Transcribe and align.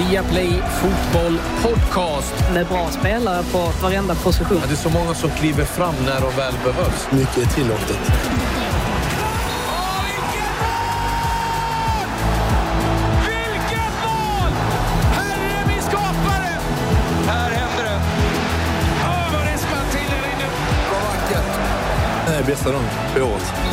Viaplay 0.00 0.62
Fotboll 0.80 1.38
Podcast. 1.62 2.34
Med 2.54 2.66
bra 2.66 2.90
spelare 2.90 3.42
på 3.52 3.72
varenda 3.82 4.14
position. 4.14 4.58
Ja, 4.60 4.66
det 4.66 4.72
är 4.72 4.76
så 4.76 4.90
många 4.90 5.14
som 5.14 5.30
kliver 5.30 5.64
fram 5.64 5.94
när 6.04 6.20
de 6.20 6.36
väl 6.36 6.54
behövs. 6.64 7.08
Mycket 7.10 7.36
är 7.36 7.54
tillåtet. 7.54 7.98
Nej, 22.26 22.44
bästa 22.46 22.72
dagen 22.72 22.84
på 23.14 23.20
året. 23.20 23.69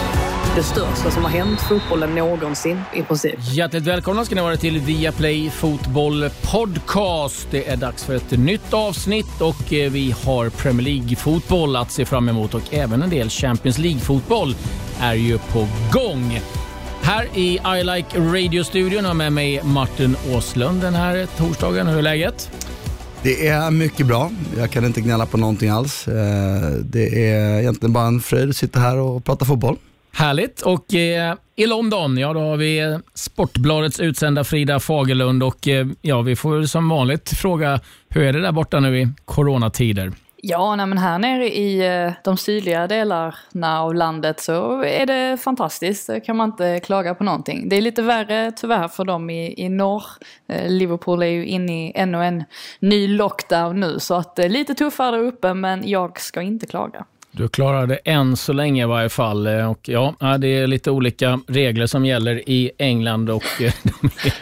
Det 0.58 0.64
största 0.64 1.12
som 1.12 1.24
har 1.24 1.30
hänt 1.32 1.62
fotbollen 1.62 2.16
någonsin 2.16 2.82
i 2.96 3.02
princip. 3.02 3.36
Hjärtligt 3.39 3.84
välkomna 3.84 4.26
ska 4.26 4.36
ni 4.36 4.42
vara 4.42 4.57
till 4.57 4.80
Viaplay 4.80 5.50
Fotboll 5.50 6.30
Podcast. 6.42 7.47
Det 7.52 7.68
är 7.68 7.78
dags 7.78 8.04
för 8.04 8.16
ett 8.16 8.32
nytt 8.32 8.74
avsnitt 8.74 9.42
och 9.42 9.74
eh, 9.74 9.92
vi 9.92 10.16
har 10.25 10.50
Premier 10.50 10.83
League-fotboll 10.83 11.75
att 11.75 11.92
se 11.92 12.06
fram 12.06 12.30
emot 12.30 12.54
och 12.54 12.74
även 12.74 13.02
en 13.02 13.10
del 13.10 13.30
Champions 13.30 13.78
League-fotboll 13.78 14.56
är 15.00 15.14
ju 15.14 15.38
på 15.38 15.68
gång. 15.93 16.42
Här 17.02 17.28
i 17.33 17.60
I 17.80 17.83
Like 17.83 18.19
Radio-studion 18.19 19.05
har 19.05 19.14
med 19.14 19.33
mig 19.33 19.61
Martin 19.64 20.16
Åslund 20.36 20.82
den 20.82 20.94
här 20.94 21.28
torsdagen. 21.38 21.88
Hur 21.88 21.97
är 21.97 22.02
läget? 22.02 22.52
Det 23.24 23.47
är 23.47 23.71
mycket 23.71 24.05
bra. 24.05 24.32
Jag 24.58 24.71
kan 24.71 24.86
inte 24.86 25.02
gnälla 25.02 25.25
på 25.25 25.38
någonting 25.38 25.69
alls. 25.69 26.08
Eh, 26.08 26.71
Det 26.83 27.32
är 27.32 27.60
egentligen 27.60 27.94
bara 27.94 28.08
en 28.08 28.19
fröjd 28.19 28.50
att 28.50 28.55
sitta 28.55 28.80
här 28.80 28.97
och 28.97 29.25
prata 29.25 29.46
fotboll. 29.46 29.78
Härligt. 30.18 30.62
Och 30.62 30.94
eh, 30.94 31.36
i 31.56 31.66
London, 31.66 32.17
ja 32.17 32.34
då 32.34 32.39
har 32.39 32.58
vi 32.58 33.00
Sportbladets 33.14 34.00
utsända 34.00 34.44
Frida 34.44 34.80
Fagerlund 34.80 35.44
och 35.44 35.67
eh, 35.67 35.88
ja, 36.02 36.22
vi 36.22 36.36
får 36.36 36.56
väl 36.56 36.67
som 36.67 36.89
vanligt 36.89 37.30
fråga, 37.30 37.80
hur 38.09 38.23
är 38.23 38.33
det 38.33 38.41
där 38.41 38.52
borta 38.52 38.80
nu 38.80 39.00
i 39.02 39.08
coronatider? 39.25 40.11
Ja, 40.41 40.75
nej, 40.75 40.86
men 40.86 40.97
här 40.97 41.19
nere 41.19 41.50
i 41.50 42.03
eh, 42.06 42.11
de 42.23 42.38
sydliga 42.38 42.88
delarna 42.88 43.81
av 43.81 43.95
landet 43.95 44.39
så 44.39 44.83
är 44.83 45.06
det 45.06 45.38
fantastiskt. 45.38 46.08
Det 46.08 46.19
kan 46.19 46.36
man 46.36 46.50
inte 46.50 46.80
klaga 46.80 47.16
på 47.16 47.23
någonting. 47.23 47.69
Det 47.69 47.75
är 47.75 47.81
lite 47.81 48.02
värre 48.02 48.52
tyvärr 48.52 48.88
för 48.88 49.06
dem 49.06 49.30
i, 49.30 49.66
i 49.66 49.69
norr. 49.69 50.03
Eh, 50.47 50.69
Liverpool 50.69 51.22
är 51.22 51.28
ju 51.28 51.45
inne 51.45 51.88
i 51.88 51.91
ännu 51.95 52.23
en 52.23 52.44
ny 52.80 53.08
lockdown 53.08 53.80
nu 53.80 54.00
så 54.00 54.16
att 54.16 54.36
det 54.36 54.44
är 54.44 54.50
lite 54.50 54.75
tuffare 54.75 55.11
där 55.11 55.23
uppe 55.23 55.53
men 55.53 55.89
jag 55.89 56.19
ska 56.19 56.41
inte 56.41 56.66
klaga. 56.66 57.06
Du 57.31 57.47
klarar 57.47 57.88
det 57.88 57.95
än 57.95 58.38
så 58.38 58.53
länge 58.53 58.83
i 58.83 58.86
varje 58.86 59.09
fall. 59.09 59.47
Eh, 59.47 59.72
och 59.72 59.80
ja, 59.89 60.16
eh, 60.22 60.33
det 60.33 60.47
är 60.47 60.67
lite 60.67 60.92
olika 60.92 61.39
regler 61.47 61.88
som 61.88 62.06
gäller 62.06 62.50
i 62.50 62.72
England 62.78 63.30
och 63.30 63.61
eh, 63.61 63.73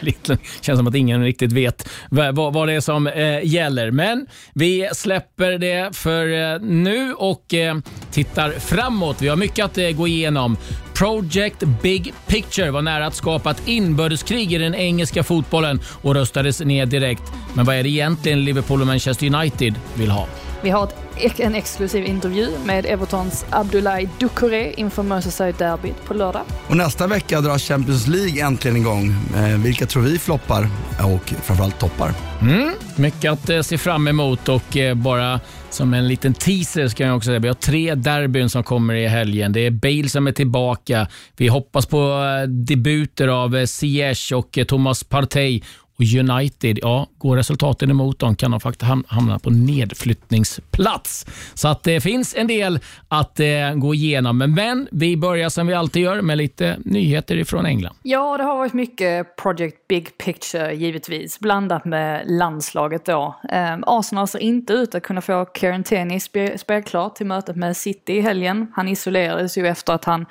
det 0.00 0.38
känns 0.60 0.78
som 0.78 0.86
att 0.86 0.94
ingen 0.94 1.24
riktigt 1.24 1.52
vet 1.52 1.88
vad, 2.10 2.34
vad 2.34 2.52
vad 2.52 2.68
det 2.68 2.74
är 2.74 2.80
som 2.80 3.06
eh, 3.06 3.44
gäller. 3.44 3.90
Men 3.90 4.26
vi 4.54 4.88
släpper 4.92 5.58
det 5.58 5.96
för 5.96 6.54
eh, 6.54 6.60
nu 6.60 7.14
och 7.14 7.54
eh, 7.54 7.76
tittar 8.10 8.50
framåt. 8.50 9.22
Vi 9.22 9.28
har 9.28 9.36
mycket 9.36 9.64
att 9.64 9.78
eh, 9.78 9.90
gå 9.90 10.08
igenom. 10.08 10.56
Project 10.94 11.62
Big 11.82 12.12
Picture 12.26 12.70
var 12.70 12.82
nära 12.82 13.06
att 13.06 13.14
skapa 13.14 13.50
ett 13.50 13.68
inbördeskrig 13.68 14.52
i 14.52 14.58
den 14.58 14.74
engelska 14.74 15.24
fotbollen 15.24 15.80
och 16.02 16.14
röstades 16.14 16.60
ner 16.60 16.86
direkt. 16.86 17.22
Men 17.54 17.64
vad 17.64 17.76
är 17.76 17.82
det 17.82 17.88
egentligen 17.88 18.44
Liverpool 18.44 18.80
och 18.80 18.86
Manchester 18.86 19.34
United 19.34 19.74
vill 19.94 20.10
ha? 20.10 20.28
Vi 20.66 20.70
har 20.70 20.88
ett, 21.16 21.40
en 21.40 21.54
exklusiv 21.54 22.04
intervju 22.04 22.48
med 22.64 22.86
Evertons 22.86 23.46
Abdoulaye 23.50 24.08
Doucouré 24.20 24.72
inför 24.76 25.02
Merseyside-derbyt 25.02 26.04
på 26.04 26.14
lördag. 26.14 26.42
Och 26.68 26.76
nästa 26.76 27.06
vecka 27.06 27.40
drar 27.40 27.58
Champions 27.58 28.06
League 28.06 28.46
äntligen 28.46 28.76
igång. 28.76 29.14
Eh, 29.36 29.58
Vilka 29.58 29.86
tror 29.86 30.02
vi 30.02 30.18
floppar 30.18 30.68
och 31.14 31.28
framförallt 31.42 31.78
toppar? 31.78 32.12
Mm, 32.40 32.70
mycket 32.96 33.32
att 33.32 33.48
eh, 33.48 33.60
se 33.60 33.78
fram 33.78 34.08
emot 34.08 34.48
och 34.48 34.76
eh, 34.76 34.94
bara 34.94 35.40
som 35.70 35.94
en 35.94 36.08
liten 36.08 36.34
teaser 36.34 36.88
ska 36.88 37.04
jag 37.04 37.16
också 37.16 37.26
säga. 37.26 37.38
Vi 37.38 37.48
har 37.48 37.54
tre 37.54 37.94
derbyn 37.94 38.50
som 38.50 38.64
kommer 38.64 38.94
i 38.94 39.06
helgen. 39.06 39.52
Det 39.52 39.66
är 39.66 39.70
Bale 39.70 40.08
som 40.08 40.26
är 40.26 40.32
tillbaka. 40.32 41.08
Vi 41.36 41.48
hoppas 41.48 41.86
på 41.86 41.98
eh, 42.42 42.48
debuter 42.48 43.28
av 43.28 43.56
eh, 43.56 43.64
Ziyech 43.64 44.32
och 44.32 44.58
eh, 44.58 44.64
Thomas 44.64 45.04
Partey. 45.04 45.62
Och 45.96 46.30
United, 46.30 46.78
ja, 46.82 47.06
går 47.18 47.36
resultaten 47.36 47.90
emot 47.90 48.18
dem 48.18 48.36
kan 48.36 48.50
de 48.50 48.60
faktiskt 48.60 48.92
hamna 49.06 49.38
på 49.38 49.50
nedflyttningsplats. 49.50 51.26
Så 51.54 51.68
att 51.68 51.82
det 51.82 52.00
finns 52.00 52.34
en 52.34 52.46
del 52.46 52.78
att 53.08 53.40
eh, 53.40 53.74
gå 53.74 53.94
igenom. 53.94 54.38
Men, 54.38 54.54
men 54.54 54.88
vi 54.90 55.16
börjar 55.16 55.48
som 55.48 55.66
vi 55.66 55.74
alltid 55.74 56.02
gör 56.02 56.22
med 56.22 56.38
lite 56.38 56.76
nyheter 56.84 57.36
ifrån 57.36 57.66
England. 57.66 57.96
Ja, 58.02 58.36
det 58.36 58.44
har 58.44 58.56
varit 58.56 58.72
mycket 58.72 59.36
Project 59.36 59.88
Big 59.88 60.18
Picture 60.18 60.74
givetvis, 60.74 61.40
blandat 61.40 61.84
med 61.84 62.22
landslaget 62.26 63.04
då. 63.04 63.34
Eh, 63.52 63.76
Arsenal 63.82 64.28
ser 64.28 64.38
inte 64.38 64.72
ut 64.72 64.94
att 64.94 65.02
kunna 65.02 65.20
få 65.20 65.46
Kieran 65.60 65.82
Tierney 65.82 66.20
spelklar 66.58 67.10
till 67.10 67.26
mötet 67.26 67.56
med 67.56 67.76
City 67.76 68.12
i 68.12 68.20
helgen. 68.20 68.72
Han 68.74 68.88
isolerades 68.88 69.58
ju 69.58 69.66
efter 69.66 69.92
att 69.92 70.04
han 70.04 70.26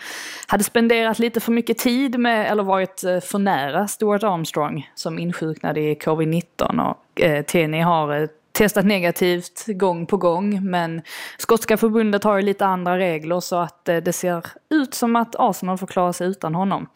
hade 0.47 0.63
spenderat 0.63 1.19
lite 1.19 1.39
för 1.39 1.51
mycket 1.51 1.77
tid 1.77 2.19
med, 2.19 2.51
eller 2.51 2.63
varit 2.63 3.03
eh, 3.03 3.19
för 3.19 3.39
nära 3.39 3.87
Stuart 3.87 4.23
Armstrong 4.23 4.89
som 4.95 5.19
insjuknade 5.55 5.81
i 5.81 5.95
covid-19 5.95 6.91
och 6.91 7.21
eh, 7.21 7.45
Tierney 7.45 7.81
har 7.81 8.13
ett 8.15 8.31
testat 8.55 8.85
negativt 8.85 9.65
gång 9.67 10.05
på 10.05 10.17
gång 10.17 10.69
men 10.69 11.01
skotska 11.37 11.77
förbundet 11.77 12.23
har 12.23 12.37
ju 12.37 12.41
lite 12.41 12.65
andra 12.65 12.97
regler 12.97 13.39
så 13.39 13.55
att 13.55 13.89
eh, 13.89 13.97
det 13.97 14.13
ser 14.13 14.45
ut 14.69 14.93
som 14.93 15.15
att 15.15 15.35
Arsenal 15.39 15.77
får 15.77 15.87
klara 15.87 16.13
sig 16.13 16.27
utan 16.27 16.55
honom. 16.55 16.87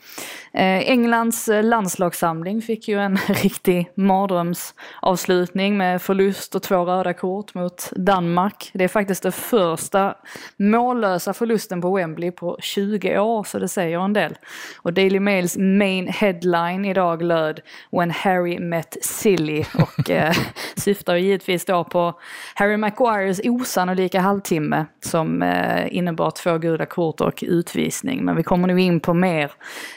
Eh, 0.54 0.90
Englands 0.90 1.48
eh, 1.48 1.64
landslagssamling 1.64 2.62
fick 2.62 2.88
ju 2.88 3.00
en 3.00 3.18
riktig 3.28 3.92
mardrömsavslutning 3.96 5.78
med 5.78 6.02
förlust 6.02 6.56
och 6.56 6.64
två 6.64 6.86
röda 6.86 7.14
kort 7.14 7.54
mot 7.54 7.92
Danmark. 7.96 8.72
Det 8.74 8.84
är 8.84 8.88
faktiskt 8.88 9.24
den 9.24 9.32
första 9.32 10.16
mållösa 10.58 11.34
förlusten 11.34 11.82
på 11.82 11.96
Wembley 11.96 12.32
på 12.32 12.58
20 12.62 13.20
år 13.20 13.44
så 13.44 13.60
det 13.60 13.68
säger 13.68 14.00
en 14.00 14.14
del. 14.14 14.38
Och 14.82 14.94
Daily 14.94 15.20
Mails 15.20 15.58
main 15.58 16.08
headline 16.08 16.86
idag 16.86 17.22
löd 17.22 17.60
“When 17.92 18.12
Harry 18.12 18.60
met 18.60 18.98
Silly” 19.02 19.66
och 19.74 20.10
eh, 20.10 20.34
syftar 20.76 21.16
givetvis 21.16 21.49
givetvis 21.50 21.66
då 21.66 21.84
på 21.84 22.14
Harry 22.56 22.78
Maguires 22.78 23.42
osannolika 23.44 24.20
halvtimme 24.20 24.86
som 25.02 25.42
eh, 25.42 25.96
innebar 25.96 26.32
två 26.32 26.58
gula 26.58 26.86
kort 26.86 27.22
och 27.22 27.44
utvisning. 27.48 28.26
Men 28.26 28.36
vi 28.36 28.44
kommer 28.44 28.68
nu 28.68 28.82
in 28.82 29.00
på 29.00 29.14
mer, 29.14 29.52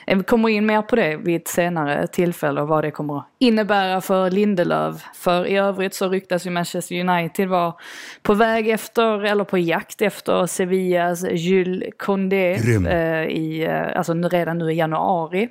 eh, 0.07 0.17
vi 0.17 0.25
kommer 0.25 0.49
in 0.49 0.67
mer 0.67 0.83
på 0.83 0.97
det 0.97 1.17
vid 1.17 1.37
ett 1.37 1.49
senare 1.49 2.07
tillfälle 2.07 2.61
och 2.61 2.69
vad 2.69 2.85
det 2.85 2.91
kommer 2.91 3.19
att 3.19 3.27
innebära 3.39 4.01
för 4.01 4.31
Lindelöf. 4.31 5.03
För 5.15 5.47
i 5.47 5.57
övrigt 5.57 5.95
så 5.95 6.09
ryktas 6.09 6.47
ju 6.47 6.51
Manchester 6.51 7.01
United 7.01 7.49
vara 7.49 7.75
på 8.23 8.35
väg 8.35 8.69
efter, 8.69 9.25
eller 9.25 9.45
på 9.45 9.59
jakt 9.59 10.03
efter 10.03 10.47
Sevillas 10.47 11.25
Jules 11.31 11.93
Condé 11.99 12.53
eh, 12.89 13.27
i, 13.27 13.65
eh, 13.65 13.97
alltså 13.99 14.15
redan 14.15 14.59
nu 14.59 14.73
i 14.73 14.75
januari. 14.75 15.49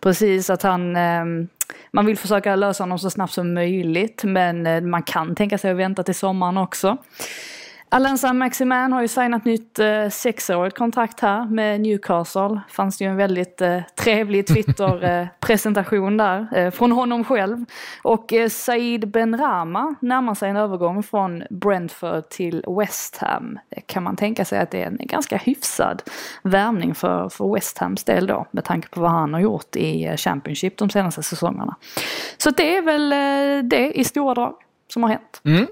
Precis 0.00 0.50
att 0.50 0.62
han, 0.62 0.96
eh, 0.96 1.24
man 1.92 2.06
vill 2.06 2.18
försöka 2.18 2.56
lösa 2.56 2.82
honom 2.82 2.98
så 2.98 3.10
snabbt 3.10 3.32
som 3.32 3.54
möjligt 3.54 4.24
men 4.24 4.66
eh, 4.66 4.80
man 4.80 5.02
kan 5.02 5.34
tänka 5.34 5.58
sig 5.58 5.70
att 5.70 5.76
vänta 5.76 6.02
till 6.02 6.14
sommaren 6.14 6.56
också. 6.56 6.98
Alain 7.92 8.18
Maximan 8.38 8.92
har 8.92 9.02
ju 9.02 9.08
signat 9.08 9.44
nytt 9.44 9.78
eh, 9.78 10.08
sexårigt 10.08 10.76
kontrakt 10.76 11.20
här 11.20 11.44
med 11.44 11.80
Newcastle. 11.80 12.60
Fanns 12.68 12.98
det 12.98 13.04
ju 13.04 13.10
en 13.10 13.16
väldigt 13.16 13.60
eh, 13.60 13.82
trevlig 13.94 14.46
Twitter-presentation 14.46 16.16
där 16.16 16.48
eh, 16.56 16.70
från 16.70 16.92
honom 16.92 17.24
själv. 17.24 17.64
Och 18.02 18.32
eh, 18.32 18.48
Said 18.48 19.08
Benrahma 19.08 19.94
närmar 20.00 20.34
sig 20.34 20.50
en 20.50 20.56
övergång 20.56 21.02
från 21.02 21.42
Brentford 21.50 22.28
till 22.28 22.64
West 22.78 23.16
Ham. 23.16 23.58
Det 23.68 23.80
kan 23.80 24.02
man 24.02 24.16
tänka 24.16 24.44
sig 24.44 24.58
att 24.58 24.70
det 24.70 24.82
är 24.82 24.86
en 24.86 24.98
ganska 25.00 25.36
hyfsad 25.36 26.02
värvning 26.42 26.94
för, 26.94 27.28
för 27.28 27.54
West 27.54 27.78
Hams 27.78 28.04
del 28.04 28.26
då 28.26 28.46
med 28.50 28.64
tanke 28.64 28.88
på 28.88 29.00
vad 29.00 29.10
han 29.10 29.34
har 29.34 29.40
gjort 29.40 29.76
i 29.76 30.06
eh, 30.06 30.16
Championship 30.16 30.76
de 30.76 30.90
senaste 30.90 31.22
säsongerna. 31.22 31.76
Så 32.38 32.50
det 32.50 32.76
är 32.76 32.82
väl 32.82 33.12
eh, 33.12 33.68
det 33.68 33.92
i 33.92 34.04
stora 34.04 34.34
drag 34.34 34.54
som 34.92 35.02
har 35.02 35.10
hänt. 35.10 35.40
Mm. 35.44 35.66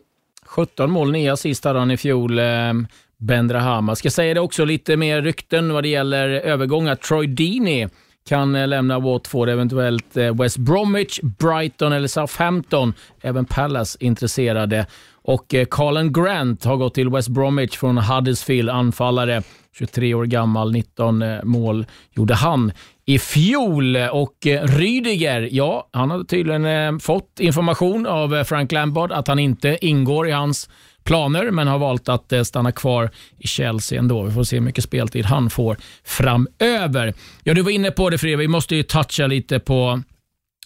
17 0.48 0.90
mål, 0.90 1.12
9 1.12 1.32
assist 1.32 1.64
hade 1.64 1.78
han 1.78 1.90
i 1.90 1.96
fjol. 1.96 2.38
Eh, 2.38 2.72
Bendrahama. 3.20 3.96
Ska 3.96 4.10
säga 4.10 4.34
det 4.34 4.40
också, 4.40 4.64
lite 4.64 4.96
mer 4.96 5.22
rykten 5.22 5.72
vad 5.72 5.84
det 5.84 5.88
gäller 5.88 6.28
övergångar. 6.28 6.94
Troy 6.94 7.26
Deeney 7.26 7.88
kan 8.28 8.54
eh, 8.54 8.68
lämna 8.68 8.98
Watford, 8.98 9.48
eventuellt 9.48 10.16
eh, 10.16 10.34
West 10.34 10.56
Bromwich, 10.56 11.20
Brighton 11.20 11.92
eller 11.92 12.08
Southampton. 12.08 12.94
Även 13.20 13.44
Palace 13.44 13.98
intresserade. 14.00 14.86
Och 15.22 15.54
Colin 15.68 16.12
Grant 16.12 16.64
har 16.64 16.76
gått 16.76 16.94
till 16.94 17.08
West 17.08 17.28
Bromwich 17.28 17.76
från 17.76 17.98
Huddersfield, 17.98 18.70
anfallare. 18.70 19.42
23 19.78 20.14
år 20.14 20.24
gammal, 20.24 20.72
19 20.72 21.24
mål 21.44 21.86
gjorde 22.14 22.34
han 22.34 22.72
i 23.08 23.18
fjol. 23.18 23.96
Och 23.96 24.46
eh, 24.46 24.66
Rydiger, 24.66 25.48
ja, 25.52 25.88
han 25.92 26.10
har 26.10 26.24
tydligen 26.24 26.64
eh, 26.64 26.98
fått 26.98 27.40
information 27.40 28.06
av 28.06 28.36
eh, 28.36 28.44
Frank 28.44 28.72
Lampard 28.72 29.12
att 29.12 29.28
han 29.28 29.38
inte 29.38 29.78
ingår 29.80 30.28
i 30.28 30.30
hans 30.30 30.68
planer, 31.04 31.50
men 31.50 31.68
har 31.68 31.78
valt 31.78 32.08
att 32.08 32.32
stanna 32.44 32.72
kvar 32.72 33.10
i 33.38 33.46
Chelsea 33.46 33.98
ändå. 33.98 34.22
Vi 34.22 34.32
får 34.32 34.44
se 34.44 34.56
hur 34.56 34.64
mycket 34.64 34.84
speltid 34.84 35.24
han 35.24 35.50
får 35.50 35.76
framöver. 36.04 37.14
Ja, 37.44 37.54
du 37.54 37.62
var 37.62 37.70
inne 37.70 37.90
på 37.90 38.10
det 38.10 38.18
Fredrik, 38.18 38.40
vi 38.40 38.48
måste 38.48 38.76
ju 38.76 38.82
toucha 38.82 39.26
lite 39.26 39.58
på 39.58 40.02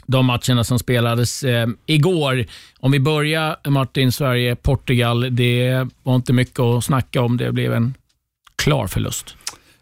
de 0.06 0.26
matcherna 0.26 0.64
som 0.64 0.78
spelades 0.78 1.44
eh, 1.44 1.68
igår. 1.86 2.46
Om 2.78 2.92
vi 2.92 3.00
börjar 3.00 3.70
Martin, 3.70 4.12
Sverige-Portugal. 4.12 5.36
Det 5.36 5.86
var 6.02 6.16
inte 6.16 6.32
mycket 6.32 6.60
att 6.60 6.84
snacka 6.84 7.22
om. 7.22 7.36
Det 7.36 7.52
blev 7.52 7.72
en 7.72 7.94
klar 8.56 8.86
förlust. 8.86 9.36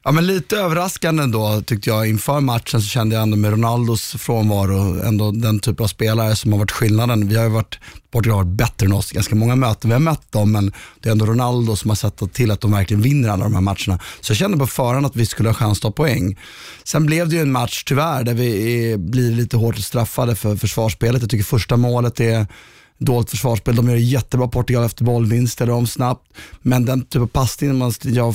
Ja, 0.04 0.12
men 0.12 0.26
lite 0.26 0.56
överraskande 0.56 1.26
då 1.26 1.62
tyckte 1.66 1.90
jag. 1.90 2.08
Inför 2.08 2.40
matchen 2.40 2.82
så 2.82 2.88
kände 2.88 3.14
jag 3.14 3.22
ändå 3.22 3.36
med 3.36 3.50
Ronaldos 3.50 4.14
frånvaro, 4.18 5.02
ändå 5.02 5.30
den 5.30 5.58
typ 5.58 5.80
av 5.80 5.86
spelare 5.86 6.36
som 6.36 6.52
har 6.52 6.58
varit 6.58 6.70
skillnaden. 6.70 7.28
Vi 7.28 7.36
har 7.36 7.44
ju 7.44 7.50
varit, 7.50 7.78
Portugal 8.10 8.38
har 8.38 8.44
varit 8.44 8.56
bättre 8.56 8.86
än 8.86 8.92
oss 8.92 9.12
ganska 9.12 9.34
många 9.34 9.56
möten. 9.56 9.90
Vi 9.90 9.94
har 9.94 10.00
mött 10.00 10.32
dem, 10.32 10.52
men 10.52 10.72
det 11.00 11.08
är 11.08 11.12
ändå 11.12 11.26
Ronaldo 11.26 11.76
som 11.76 11.90
har 11.90 11.96
sett 11.96 12.32
till 12.32 12.50
att 12.50 12.60
de 12.60 12.72
verkligen 12.72 13.02
vinner 13.02 13.28
alla 13.28 13.44
de 13.44 13.54
här 13.54 13.60
matcherna. 13.60 13.98
Så 14.20 14.30
jag 14.30 14.36
kände 14.36 14.58
på 14.58 14.66
förhand 14.66 15.06
att 15.06 15.16
vi 15.16 15.26
skulle 15.26 15.48
ha 15.48 15.54
chans 15.54 15.78
att 15.78 15.82
ta 15.82 15.90
poäng. 15.90 16.38
Sen 16.84 17.06
blev 17.06 17.28
det 17.28 17.36
ju 17.36 17.42
en 17.42 17.52
match 17.52 17.84
tyvärr 17.84 18.24
där 18.24 18.34
vi 18.34 18.82
är, 18.92 18.96
blir 18.96 19.30
lite 19.30 19.56
hårt 19.56 19.78
straffade 19.78 20.36
för 20.36 20.56
försvarsspelet. 20.56 21.22
Jag 21.22 21.30
tycker 21.30 21.44
första 21.44 21.76
målet 21.76 22.20
är 22.20 22.46
dåligt 23.00 23.30
försvarsspel. 23.30 23.76
De 23.76 23.88
gör 23.88 23.96
jättebra 23.96 24.48
Portugal 24.48 24.84
efter 24.84 25.04
bollvinst, 25.04 25.52
ställer 25.52 25.72
om 25.72 25.86
snabbt. 25.86 26.32
Men 26.62 26.84
den 26.84 27.04
typ 27.04 27.22
av 27.22 27.26
passning 27.26 27.78
man 27.78 27.92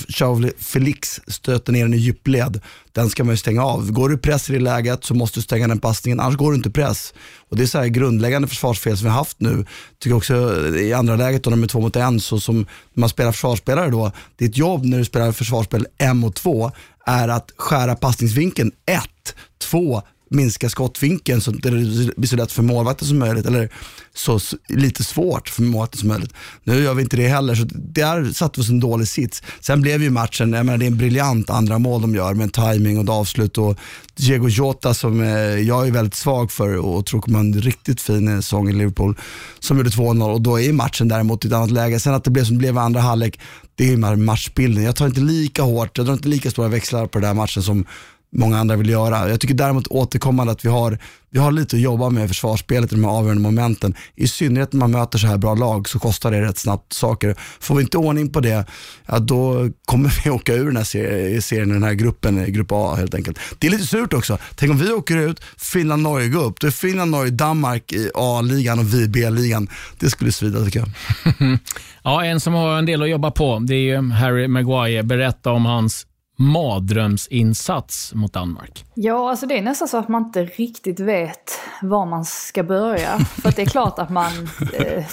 Joao 0.08 0.50
Felix 0.58 1.22
stöter 1.28 1.74
ner 1.74 1.84
den 1.84 1.94
i 1.94 1.98
djupled, 1.98 2.62
den 2.92 3.10
ska 3.10 3.24
man 3.24 3.34
ju 3.34 3.38
stänga 3.38 3.64
av. 3.64 3.92
Går 3.92 4.10
du 4.10 4.18
press 4.18 4.50
i 4.50 4.54
det 4.54 4.60
läget 4.60 5.04
så 5.04 5.14
måste 5.14 5.40
du 5.40 5.44
stänga 5.44 5.68
den 5.68 5.80
passningen, 5.80 6.20
annars 6.20 6.36
går 6.36 6.52
du 6.52 6.58
inte 6.58 6.70
press. 6.70 7.14
Och 7.50 7.58
Det 7.58 7.64
är 7.64 7.68
så 7.68 7.78
här 7.78 7.88
grundläggande 7.88 8.48
försvarsfel 8.48 8.98
som 8.98 9.06
vi 9.06 9.10
har 9.10 9.18
haft 9.18 9.40
nu. 9.40 9.66
Tycker 10.00 10.16
också 10.16 10.68
i 10.76 10.94
andra 10.94 11.16
läget, 11.16 11.44
då 11.44 11.50
de 11.50 11.64
är 11.64 11.68
två 11.68 11.82
mot 11.82 11.96
en, 11.96 12.20
så 12.20 12.40
som 12.40 12.66
man 12.94 13.10
spelar 13.10 13.32
försvarsspelare 13.32 13.90
då, 13.90 14.12
ditt 14.38 14.58
jobb 14.58 14.86
när 14.86 14.98
du 14.98 15.06
spelar 15.06 15.32
försvarsspel 15.32 15.88
en 15.98 16.18
mot 16.18 16.36
två 16.36 16.72
är 17.06 17.28
att 17.28 17.52
skära 17.58 17.96
passningsvinkeln 17.96 18.72
ett, 18.86 19.36
två, 19.62 20.02
minska 20.30 20.70
skottvinkeln 20.70 21.42
så 21.42 21.52
det 21.52 21.72
blir 22.18 22.28
så 22.28 22.36
lätt 22.36 22.52
för 22.52 22.64
målvakten 22.64 23.08
som 23.08 23.20
möjligt. 23.20 23.46
Eller 23.46 23.70
så, 24.14 24.40
lite 24.68 25.04
svårt 25.04 25.50
för 25.50 25.62
målvakten 25.64 26.00
som 26.00 26.10
möjligt. 26.10 26.34
Nu 26.64 26.84
gör 26.84 26.94
vi 26.94 27.02
inte 27.02 27.18
det 27.18 27.28
heller, 27.28 27.56
så 27.56 27.66
där 27.72 28.34
satte 28.34 28.60
vi 28.60 28.64
oss 28.64 28.70
en 28.70 28.80
dålig 28.80 29.08
sits. 29.08 29.44
Sen 29.60 29.82
blev 29.82 30.04
ju 30.04 30.10
matchen, 30.10 30.54
jag 30.54 30.66
menar 30.66 30.78
det 30.78 30.86
är 30.86 30.88
en 30.88 30.98
briljant 30.98 31.50
andra 31.50 31.80
mål 31.80 32.02
de 32.02 32.16
gör 32.16 32.34
med 32.34 32.54
timing 32.54 33.10
och 33.10 33.16
avslut. 33.16 33.58
Och 33.58 33.78
Diego 34.16 34.48
Jota 34.48 34.94
som 34.94 35.22
eh, 35.22 35.30
jag 35.40 35.88
är 35.88 35.92
väldigt 35.92 36.16
svag 36.16 36.52
för 36.52 36.78
och 36.78 37.06
tror 37.06 37.22
kommer 37.22 37.40
ha 37.40 37.46
en 37.46 37.54
riktigt 37.54 38.02
fin 38.02 38.28
eh, 38.28 38.36
säsong 38.36 38.70
i 38.70 38.74
Liverpool, 38.74 39.18
som 39.60 39.78
gjorde 39.78 39.90
2-0 39.90 40.34
och 40.34 40.42
då 40.42 40.60
är 40.60 40.74
matchen 40.74 41.08
däremot 41.08 41.46
i 41.46 41.48
ett 41.48 41.54
annat 41.54 41.72
läge. 41.72 42.00
Sen 42.00 42.14
att 42.14 42.24
det 42.24 42.32
blev 42.32 42.44
som 42.44 42.56
det 42.56 42.60
blev 42.60 42.76
i 42.76 42.80
andra 42.80 43.02
halvlek, 43.02 43.40
det 43.76 43.84
är 43.84 43.90
ju 43.90 44.16
matchbilden. 44.18 44.84
Jag 44.84 44.96
tar 44.96 45.06
inte 45.06 45.22
lika 45.22 45.62
hårt, 45.62 45.98
jag 45.98 46.06
drar 46.06 46.14
inte 46.14 46.28
lika 46.28 46.52
stora 46.52 46.68
växlar 46.68 47.08
på 47.08 47.20
den 47.20 47.28
här 47.28 47.34
matchen 47.34 47.64
som 47.64 47.86
många 48.32 48.60
andra 48.60 48.76
vill 48.76 48.90
göra. 48.90 49.30
Jag 49.30 49.40
tycker 49.40 49.56
däremot 49.56 49.88
återkommande 49.88 50.54
att 50.54 50.66
vi 50.66 50.70
har, 50.70 50.98
vi 51.30 51.40
har 51.40 51.52
lite 51.52 51.76
att 51.76 51.82
jobba 51.82 52.10
med 52.10 52.26
i 52.26 52.28
försvarsspelet 52.28 52.92
i 52.92 52.96
de 52.96 53.04
här 53.04 53.12
avgörande 53.12 53.42
momenten. 53.42 53.96
I 54.16 54.28
synnerhet 54.28 54.74
när 54.74 54.80
man 54.80 54.92
möter 54.92 55.18
så 55.18 55.28
här 55.28 55.38
bra 55.38 55.56
lag 55.56 55.90
så 55.90 56.00
kostar 56.00 56.32
det 56.32 56.42
rätt 56.42 56.58
snabbt 56.58 56.94
saker. 56.94 57.36
Får 57.60 57.76
vi 57.76 57.82
inte 57.82 57.98
ordning 57.98 58.32
på 58.32 58.40
det, 58.40 58.66
ja, 59.06 59.20
då 59.20 59.70
kommer 59.86 60.14
vi 60.24 60.30
åka 60.30 60.54
ur 60.54 60.66
den 60.66 60.78
här 60.78 60.84
serien, 60.84 61.42
serien 61.42 61.70
den 61.70 61.84
här 61.84 61.94
gruppen, 61.94 62.54
grupp 62.54 62.72
A 62.72 62.96
helt 62.96 63.16
enkelt. 63.16 63.40
Det 63.60 63.68
är 63.68 63.72
lite 63.72 63.86
surt 63.86 64.14
också. 64.14 64.38
Tänk 64.56 64.72
om 64.72 64.78
vi 64.78 64.92
åker 64.92 65.18
ut, 65.18 65.42
Finland-Norge 65.58 66.28
går 66.28 66.44
upp. 66.44 66.60
Då 66.60 66.68
är 66.68 66.72
Finland, 66.72 67.12
Norge, 67.12 67.32
Danmark 67.32 67.92
i 67.92 68.12
A-ligan 68.16 68.80
och 68.80 68.94
vi 68.94 69.04
i 69.04 69.08
B-ligan. 69.08 69.68
Det 70.00 70.10
skulle 70.10 70.32
svida 70.32 70.66
tycker 70.66 70.80
jag. 70.80 70.90
ja, 72.04 72.26
en 72.26 72.40
som 72.40 72.54
har 72.54 72.78
en 72.78 72.86
del 72.86 73.02
att 73.02 73.10
jobba 73.10 73.32
på, 73.32 73.60
det 73.60 73.76
är 73.76 74.12
Harry 74.12 74.48
Maguire. 74.48 75.04
Berätta 75.04 75.52
om 75.52 75.66
hans 75.66 76.06
mardrömsinsats 76.36 78.14
mot 78.14 78.34
Danmark? 78.34 78.86
Ja, 78.94 79.30
alltså 79.30 79.46
det 79.46 79.58
är 79.58 79.62
nästan 79.62 79.88
så 79.88 79.98
att 79.98 80.08
man 80.08 80.24
inte 80.24 80.46
riktigt 80.46 81.00
vet 81.00 81.60
var 81.82 82.06
man 82.06 82.26
ska 82.26 82.64
börja. 82.64 83.20
För 83.42 83.56
det 83.56 83.62
är 83.62 83.66
klart 83.66 84.00
att 84.00 84.10
man, 84.10 84.32
eh, 84.74 85.06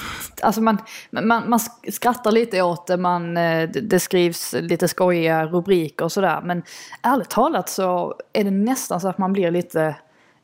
alltså 0.42 0.60
man, 0.60 0.78
man, 1.10 1.50
man 1.50 1.60
skrattar 1.92 2.32
lite 2.32 2.62
åt 2.62 2.86
det, 2.86 2.96
man, 2.96 3.36
eh, 3.36 3.68
det 3.68 4.00
skrivs 4.00 4.52
lite 4.52 4.88
skojiga 4.88 5.46
rubriker 5.46 6.04
och 6.04 6.12
sådär. 6.12 6.40
Men 6.44 6.62
ärligt 7.02 7.30
talat 7.30 7.68
så 7.68 8.14
är 8.32 8.44
det 8.44 8.50
nästan 8.50 9.00
så 9.00 9.08
att 9.08 9.18
man 9.18 9.32
blir 9.32 9.50
lite 9.50 9.96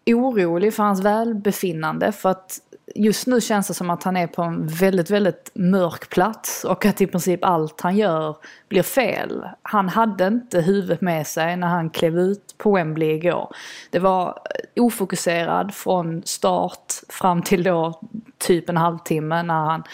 orolig 0.07 0.75
för 0.75 0.83
hans 0.83 1.01
välbefinnande. 1.01 2.13
För 2.13 2.29
att 2.29 2.61
just 2.95 3.27
nu 3.27 3.41
känns 3.41 3.69
det 3.69 3.75
som 3.75 3.91
att 3.91 4.03
han 4.03 4.17
är 4.17 4.27
på 4.27 4.43
en 4.43 4.67
väldigt, 4.67 5.11
väldigt 5.11 5.51
mörk 5.55 6.09
plats 6.09 6.65
och 6.65 6.87
att 6.87 7.01
i 7.01 7.07
princip 7.07 7.45
allt 7.45 7.81
han 7.81 7.97
gör 7.97 8.37
blir 8.69 8.83
fel. 8.83 9.45
Han 9.63 9.89
hade 9.89 10.27
inte 10.27 10.61
huvudet 10.61 11.01
med 11.01 11.27
sig 11.27 11.57
när 11.57 11.67
han 11.67 11.91
klev 11.91 12.19
ut 12.19 12.55
på 12.59 12.75
Wembley 12.75 13.11
igår. 13.11 13.55
Det 13.91 13.99
var 13.99 14.39
ofokuserad 14.77 15.75
från 15.75 16.23
start 16.25 16.93
fram 17.09 17.43
till 17.43 17.63
då 17.63 18.01
typ 18.39 18.69
en 18.69 18.77
halvtimme 18.77 19.43
när 19.43 19.65
han 19.65 19.85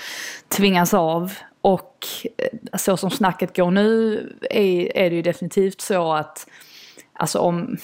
tvingas 0.48 0.94
av. 0.94 1.32
Och 1.60 2.06
eh, 2.38 2.78
så 2.78 2.96
som 2.96 3.10
snacket 3.10 3.56
går 3.56 3.70
nu 3.70 4.16
är, 4.50 4.96
är 4.96 5.10
det 5.10 5.16
ju 5.16 5.22
definitivt 5.22 5.80
så 5.80 6.12
att 6.12 6.46
Alltså 7.16 7.38
om, 7.38 7.76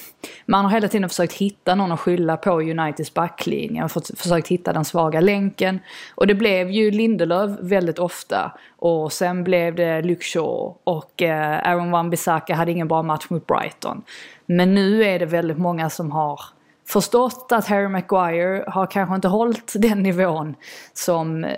man 0.47 0.65
har 0.65 0.73
hela 0.73 0.89
tiden 0.89 1.09
försökt 1.09 1.33
hitta 1.33 1.75
någon 1.75 1.93
att 1.93 2.01
skylla 2.01 2.37
på 2.37 2.61
Uniteds 2.61 3.15
backlinje 3.15 3.85
och 3.85 3.91
försökt 4.17 4.49
hitta 4.49 4.73
den 4.73 4.85
svaga 4.85 5.21
länken. 5.21 5.81
Och 6.15 6.27
det 6.27 6.35
blev 6.35 6.71
ju 6.71 6.91
Lindelöf 6.91 7.51
väldigt 7.61 7.99
ofta. 7.99 8.53
Och 8.79 9.13
sen 9.13 9.45
blev 9.45 9.75
det 9.75 10.03
Luke 10.03 10.25
Shaw 10.25 10.75
och 10.85 11.23
eh, 11.23 11.69
Aaron 11.69 11.91
Wan-Bissaka 11.95 12.55
hade 12.55 12.73
ingen 12.73 12.89
bra 12.89 13.03
match 13.03 13.27
mot 13.29 13.47
Brighton. 13.47 14.03
Men 14.47 14.75
nu 14.75 15.05
är 15.05 15.19
det 15.19 15.27
väldigt 15.27 15.59
många 15.59 15.91
som 15.91 16.13
har 16.13 16.41
förstått 16.89 17.53
att 17.53 17.67
Harry 17.67 17.89
Maguire 17.89 18.65
har 18.67 18.87
kanske 18.87 19.15
inte 19.15 19.29
hållit 19.29 19.73
den 19.77 20.03
nivån 20.03 20.55
som 20.93 21.45
eh, 21.45 21.51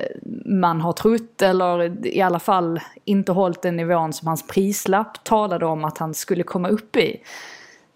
man 0.46 0.80
har 0.80 0.92
trott 0.92 1.42
eller 1.42 2.06
i 2.06 2.20
alla 2.20 2.38
fall 2.38 2.80
inte 3.04 3.32
hållit 3.32 3.62
den 3.62 3.76
nivån 3.76 4.12
som 4.12 4.28
hans 4.28 4.46
prislapp 4.46 5.24
talade 5.24 5.66
om 5.66 5.84
att 5.84 5.98
han 5.98 6.14
skulle 6.14 6.42
komma 6.42 6.68
upp 6.68 6.96
i. 6.96 7.22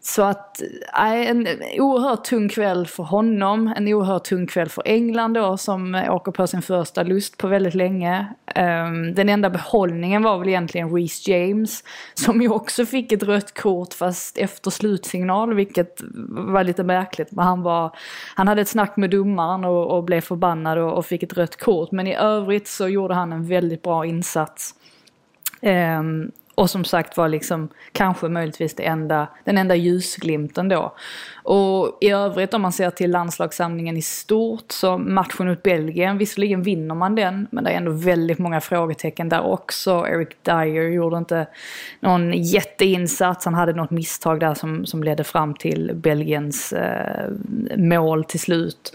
Så 0.09 0.23
att, 0.23 0.63
nej, 0.99 1.27
en 1.27 1.47
oerhört 1.79 2.25
tung 2.25 2.49
kväll 2.49 2.87
för 2.87 3.03
honom, 3.03 3.73
en 3.77 3.89
oerhört 3.89 4.25
tung 4.25 4.47
kväll 4.47 4.69
för 4.69 4.83
England 4.87 5.35
då 5.35 5.57
som 5.57 5.95
åker 5.95 6.33
på 6.33 6.47
sin 6.47 6.63
första 6.63 7.03
lust 7.03 7.39
på 7.39 7.49
väldigt 7.49 7.75
länge. 7.75 8.27
Ehm, 8.55 9.15
den 9.15 9.29
enda 9.29 9.51
behållningen 9.51 10.23
var 10.23 10.39
väl 10.39 10.49
egentligen 10.49 10.91
Reece 10.91 11.29
James 11.29 11.85
som 12.15 12.43
ju 12.43 12.49
också 12.49 12.87
fick 12.87 13.13
ett 13.13 13.23
rött 13.23 13.55
kort 13.55 13.95
fast 13.95 14.39
efter 14.39 14.71
slutsignal 14.71 15.55
vilket 15.55 16.01
var 16.29 16.65
lite 16.65 16.85
märkligt. 16.85 17.33
Men 17.33 17.45
han, 17.45 17.63
var, 17.63 17.97
han 18.35 18.49
hade 18.49 18.63
ett 18.63 18.69
snack 18.69 18.97
med 18.97 19.11
domaren 19.11 19.65
och, 19.65 19.97
och 19.97 20.05
blev 20.05 20.21
förbannad 20.21 20.79
och, 20.79 20.93
och, 20.93 21.07
fick 21.07 21.23
ett 21.23 21.37
rött 21.37 21.57
kort 21.57 21.93
men 21.93 22.07
i 22.07 22.15
övrigt 22.15 22.69
så 22.69 22.89
gjorde 22.89 23.15
han 23.15 23.33
en 23.33 23.49
väldigt 23.49 23.83
bra 23.83 24.07
insats. 24.07 24.75
Um, 25.63 26.33
och 26.57 26.71
som 26.71 26.85
sagt 26.85 27.17
var 27.17 27.29
liksom 27.29 27.69
kanske 27.93 28.29
möjligtvis 28.29 28.75
det 28.75 28.87
enda, 28.87 29.29
den 29.45 29.59
enda 29.59 29.75
ljusglimten 29.75 30.69
då. 30.69 30.95
Och 31.45 31.99
i 32.01 32.11
övrigt 32.11 32.55
om 32.55 32.63
man 32.63 32.73
ser 32.73 32.91
till 32.91 33.11
landslagssamlingen 33.11 33.97
i 33.97 34.03
stort 34.03 34.73
så 34.73 34.99
matchen 34.99 35.49
mot 35.49 35.63
Belgien, 35.63 36.19
visserligen 36.19 36.63
vinner 36.63 36.95
man 36.95 37.15
den 37.15 37.47
men 37.51 37.65
det 37.65 37.71
är 37.71 37.77
ändå 37.77 37.91
väldigt 37.91 38.39
många 38.39 38.61
frågetecken 38.61 39.29
där 39.29 39.47
också. 39.47 40.07
Eric 40.09 40.29
Dyer 40.43 40.89
gjorde 40.89 41.19
inte 41.19 41.47
någon 42.01 42.33
jätteinsats, 42.33 43.45
han 43.45 43.55
hade 43.55 43.73
något 43.73 43.91
misstag 43.91 44.41
där 44.41 44.55
som, 44.55 44.87
som 44.87 45.05
ledde 45.05 45.25
fram 45.25 45.55
till 45.55 45.93
Belgiens 45.95 46.73
eh, 46.73 47.31
mål 47.77 48.25
till 48.25 48.41
slut. 48.41 48.93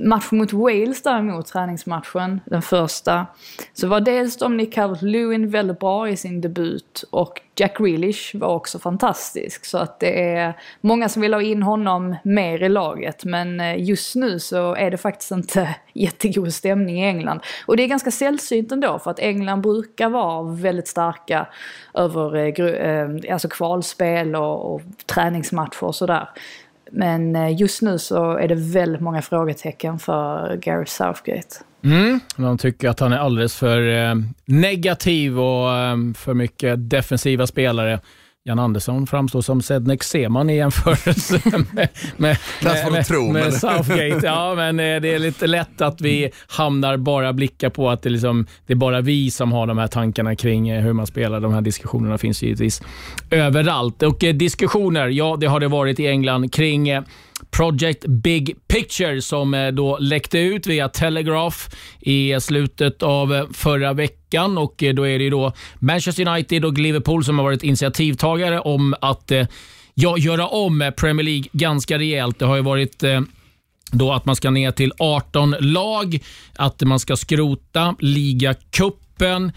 Matchen 0.00 0.38
mot 0.38 0.52
Wales 0.52 1.02
däremot, 1.02 1.46
träningsmatchen, 1.46 2.40
den 2.44 2.62
första, 2.62 3.26
så 3.72 3.88
var 3.88 4.00
dels 4.00 4.36
Dominic 4.36 4.74
Calvert-Lewin 4.74 5.46
väldigt 5.50 5.78
bra 5.78 6.08
i 6.08 6.16
sin 6.16 6.40
debut 6.40 7.04
och 7.10 7.40
Jack 7.56 7.78
Grealish 7.78 8.34
var 8.34 8.48
också 8.48 8.78
fantastisk. 8.78 9.64
Så 9.64 9.78
att 9.78 10.00
det 10.00 10.34
är 10.34 10.58
många 10.80 11.08
som 11.08 11.22
vill 11.22 11.34
ha 11.34 11.42
in 11.42 11.62
honom 11.62 12.16
mer 12.24 12.62
i 12.62 12.68
laget. 12.68 13.24
Men 13.24 13.60
eh, 13.60 13.82
just 13.82 14.14
nu 14.14 14.38
så 14.38 14.74
är 14.74 14.90
det 14.90 14.96
faktiskt 14.96 15.30
inte 15.30 15.74
jättegod 15.92 16.54
stämning 16.54 17.00
i 17.00 17.06
England. 17.06 17.40
Och 17.66 17.76
det 17.76 17.82
är 17.82 17.86
ganska 17.86 18.10
sällsynt 18.10 18.72
ändå 18.72 18.98
för 18.98 19.10
att 19.10 19.18
England 19.18 19.60
brukar 19.60 20.08
vara 20.08 20.42
väldigt 20.42 20.88
starka 20.88 21.46
över 21.94 22.36
eh, 22.36 22.66
eh, 22.88 23.32
alltså 23.32 23.48
kvalspel 23.48 24.36
och, 24.36 24.74
och 24.74 24.82
träningsmatcher 25.06 25.84
och 25.84 25.94
sådär. 25.94 26.28
Men 26.94 27.36
eh, 27.36 27.60
just 27.60 27.82
nu 27.82 27.98
så 27.98 28.36
är 28.36 28.48
det 28.48 28.54
väldigt 28.54 29.00
många 29.00 29.22
frågetecken 29.22 29.98
för 29.98 30.56
Gareth 30.56 30.90
Southgate. 30.90 31.56
Mm, 31.84 32.20
de 32.36 32.58
tycker 32.58 32.88
att 32.88 33.00
han 33.00 33.12
är 33.12 33.18
alldeles 33.18 33.56
för 33.56 33.88
eh, 33.88 34.14
negativ 34.44 35.40
och 35.40 35.72
eh, 35.72 35.96
för 36.16 36.34
mycket 36.34 36.90
defensiva 36.90 37.46
spelare. 37.46 38.00
Jan 38.46 38.58
Andersson 38.58 39.06
framstår 39.06 39.40
som 39.40 39.62
Sednek 39.62 40.02
Seman 40.02 40.50
i 40.50 40.56
jämförelse 40.56 41.40
med, 41.50 41.66
med, 41.72 41.88
med, 42.16 42.92
med, 42.92 43.06
tro, 43.06 43.32
med 43.32 43.54
Southgate. 43.54 44.20
Ja, 44.22 44.54
men 44.54 44.80
eh, 44.80 45.00
det 45.00 45.14
är 45.14 45.18
lite 45.18 45.46
lätt 45.46 45.80
att 45.80 46.00
vi 46.00 46.30
hamnar 46.48 46.96
bara 46.96 47.32
blickar 47.32 47.70
på 47.70 47.90
att 47.90 48.02
det, 48.02 48.10
liksom, 48.10 48.46
det 48.66 48.72
är 48.72 48.76
bara 48.76 49.00
vi 49.00 49.30
som 49.30 49.52
har 49.52 49.66
de 49.66 49.78
här 49.78 49.86
tankarna 49.86 50.36
kring 50.36 50.68
eh, 50.68 50.82
hur 50.82 50.92
man 50.92 51.06
spelar. 51.06 51.40
De 51.40 51.54
här 51.54 51.60
diskussionerna 51.60 52.18
finns 52.18 52.42
givetvis 52.42 52.82
överallt. 53.30 54.02
Och 54.02 54.24
eh, 54.24 54.34
diskussioner, 54.34 55.08
ja 55.08 55.36
det 55.40 55.46
har 55.46 55.60
det 55.60 55.68
varit 55.68 56.00
i 56.00 56.06
England 56.06 56.52
kring 56.52 56.90
Project 57.50 58.06
Big 58.06 58.56
Picture 58.68 59.22
som 59.22 59.54
eh, 59.54 59.68
då 59.68 59.98
läckte 59.98 60.38
ut 60.38 60.66
via 60.66 60.88
Telegraph 60.88 61.58
i 62.00 62.40
slutet 62.40 63.02
av 63.02 63.34
eh, 63.34 63.44
förra 63.52 63.92
veckan. 63.92 64.58
Och 64.58 64.82
eh, 64.82 64.94
Då 64.94 65.08
är 65.08 65.18
det 65.18 65.30
då 65.30 65.52
Manchester 65.78 66.28
United 66.28 66.64
och 66.64 66.78
Liverpool 66.78 67.24
som 67.24 67.38
har 67.38 67.44
varit 67.44 67.62
initiativtagare 67.62 68.60
om 68.60 68.94
att 69.00 69.32
ja, 69.94 70.18
göra 70.18 70.48
om 70.48 70.92
Premier 70.96 71.24
League 71.24 71.44
ganska 71.52 71.98
rejält. 71.98 72.38
Det 72.38 72.46
har 72.46 72.56
ju 72.56 72.62
varit 72.62 73.04
då 73.90 74.12
att 74.12 74.24
man 74.24 74.36
ska 74.36 74.50
ner 74.50 74.70
till 74.70 74.92
18 74.98 75.54
lag, 75.60 76.18
att 76.56 76.82
man 76.82 76.98
ska 76.98 77.16
skrota 77.16 77.96
ligacupen. 77.98 79.52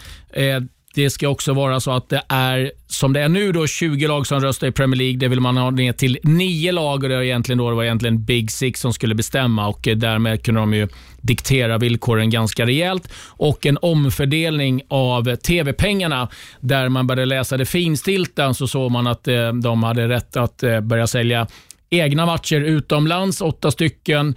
Det 0.97 1.09
ska 1.09 1.29
också 1.29 1.53
vara 1.53 1.79
så 1.79 1.91
att 1.91 2.09
det 2.09 2.21
är, 2.29 2.71
som 2.87 3.13
det 3.13 3.21
är 3.21 3.29
nu, 3.29 3.51
då 3.51 3.67
20 3.67 4.07
lag 4.07 4.27
som 4.27 4.41
röstar 4.41 4.67
i 4.67 4.71
Premier 4.71 4.97
League. 4.97 5.17
Det 5.17 5.27
vill 5.27 5.39
man 5.39 5.57
ha 5.57 5.71
ner 5.71 5.93
till 5.93 6.17
9 6.23 6.71
lag 6.71 7.03
och 7.03 7.09
det, 7.09 7.15
var 7.15 7.23
egentligen 7.23 7.57
då, 7.57 7.69
det 7.69 7.75
var 7.75 7.83
egentligen 7.83 8.23
Big 8.23 8.51
Six 8.51 8.79
som 8.79 8.93
skulle 8.93 9.15
bestämma 9.15 9.67
och 9.67 9.87
eh, 9.87 9.97
därmed 9.97 10.43
kunde 10.43 10.61
de 10.61 10.73
ju 10.73 10.87
diktera 11.21 11.77
villkoren 11.77 12.29
ganska 12.29 12.65
rejält. 12.65 13.13
Och 13.27 13.65
en 13.65 13.77
omfördelning 13.81 14.81
av 14.87 15.35
TV-pengarna. 15.35 16.29
Där 16.59 16.89
man 16.89 17.07
började 17.07 17.25
läsa 17.25 17.57
det 17.57 17.65
finstilta 17.65 18.53
så 18.53 18.67
såg 18.67 18.91
man 18.91 19.07
att 19.07 19.27
eh, 19.27 19.53
de 19.53 19.83
hade 19.83 20.09
rätt 20.09 20.37
att 20.37 20.63
eh, 20.63 20.79
börja 20.79 21.07
sälja 21.07 21.47
egna 21.89 22.25
matcher 22.25 22.61
utomlands, 22.61 23.41
åtta 23.41 23.71
stycken. 23.71 24.35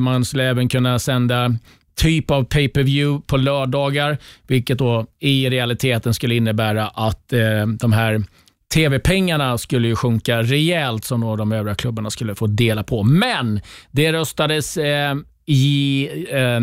Man 0.00 0.24
skulle 0.24 0.44
även 0.44 0.68
kunna 0.68 0.98
sända 0.98 1.54
typ 1.98 2.30
av 2.30 2.44
pay-per-view 2.44 3.26
på 3.26 3.36
lördagar, 3.36 4.18
vilket 4.46 4.78
då 4.78 5.06
i 5.20 5.50
realiteten 5.50 6.14
skulle 6.14 6.34
innebära 6.34 6.88
att 6.88 7.32
eh, 7.32 7.66
de 7.80 7.92
här 7.92 8.22
TV-pengarna 8.74 9.58
skulle 9.58 9.88
ju 9.88 9.96
sjunka 9.96 10.42
rejält 10.42 11.04
som 11.04 11.20
då 11.20 11.36
de 11.36 11.52
övriga 11.52 11.74
klubbarna 11.74 12.10
skulle 12.10 12.34
få 12.34 12.46
dela 12.46 12.82
på. 12.82 13.02
Men 13.02 13.60
det 13.90 14.12
röstades 14.12 14.76
eh, 14.76 15.14
i, 15.46 16.08
eh, 16.30 16.60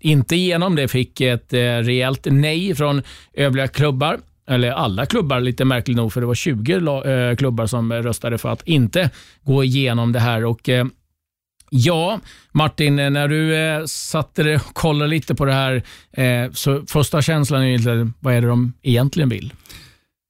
inte 0.00 0.36
igenom. 0.36 0.76
Det 0.76 0.88
fick 0.88 1.20
ett 1.20 1.52
eh, 1.52 1.58
rejält 1.58 2.26
nej 2.30 2.74
från 2.74 3.02
övriga 3.34 3.68
klubbar 3.68 4.18
eller 4.48 4.70
alla 4.70 5.06
klubbar 5.06 5.40
lite 5.40 5.64
märkligt 5.64 5.96
nog, 5.96 6.12
för 6.12 6.20
det 6.20 6.26
var 6.26 6.34
20 6.34 6.74
eh, 6.74 7.36
klubbar 7.36 7.66
som 7.66 7.92
röstade 7.92 8.38
för 8.38 8.48
att 8.48 8.68
inte 8.68 9.10
gå 9.42 9.64
igenom 9.64 10.12
det 10.12 10.20
här. 10.20 10.44
Och 10.44 10.68
eh, 10.68 10.86
Ja, 11.72 12.20
Martin, 12.52 12.98
eh, 12.98 13.10
när 13.10 13.28
du 13.28 13.56
eh, 13.56 13.84
satte 13.86 14.42
dig 14.42 14.56
och 14.56 14.74
kollade 14.74 15.10
lite 15.10 15.34
på 15.34 15.44
det 15.44 15.52
här, 15.52 15.82
eh, 16.12 16.52
så 16.52 16.82
första 16.86 17.22
känslan 17.22 17.62
är 17.62 18.12
vad 18.20 18.34
är 18.34 18.40
det 18.40 18.48
de 18.48 18.72
egentligen 18.82 19.28
vill? 19.28 19.52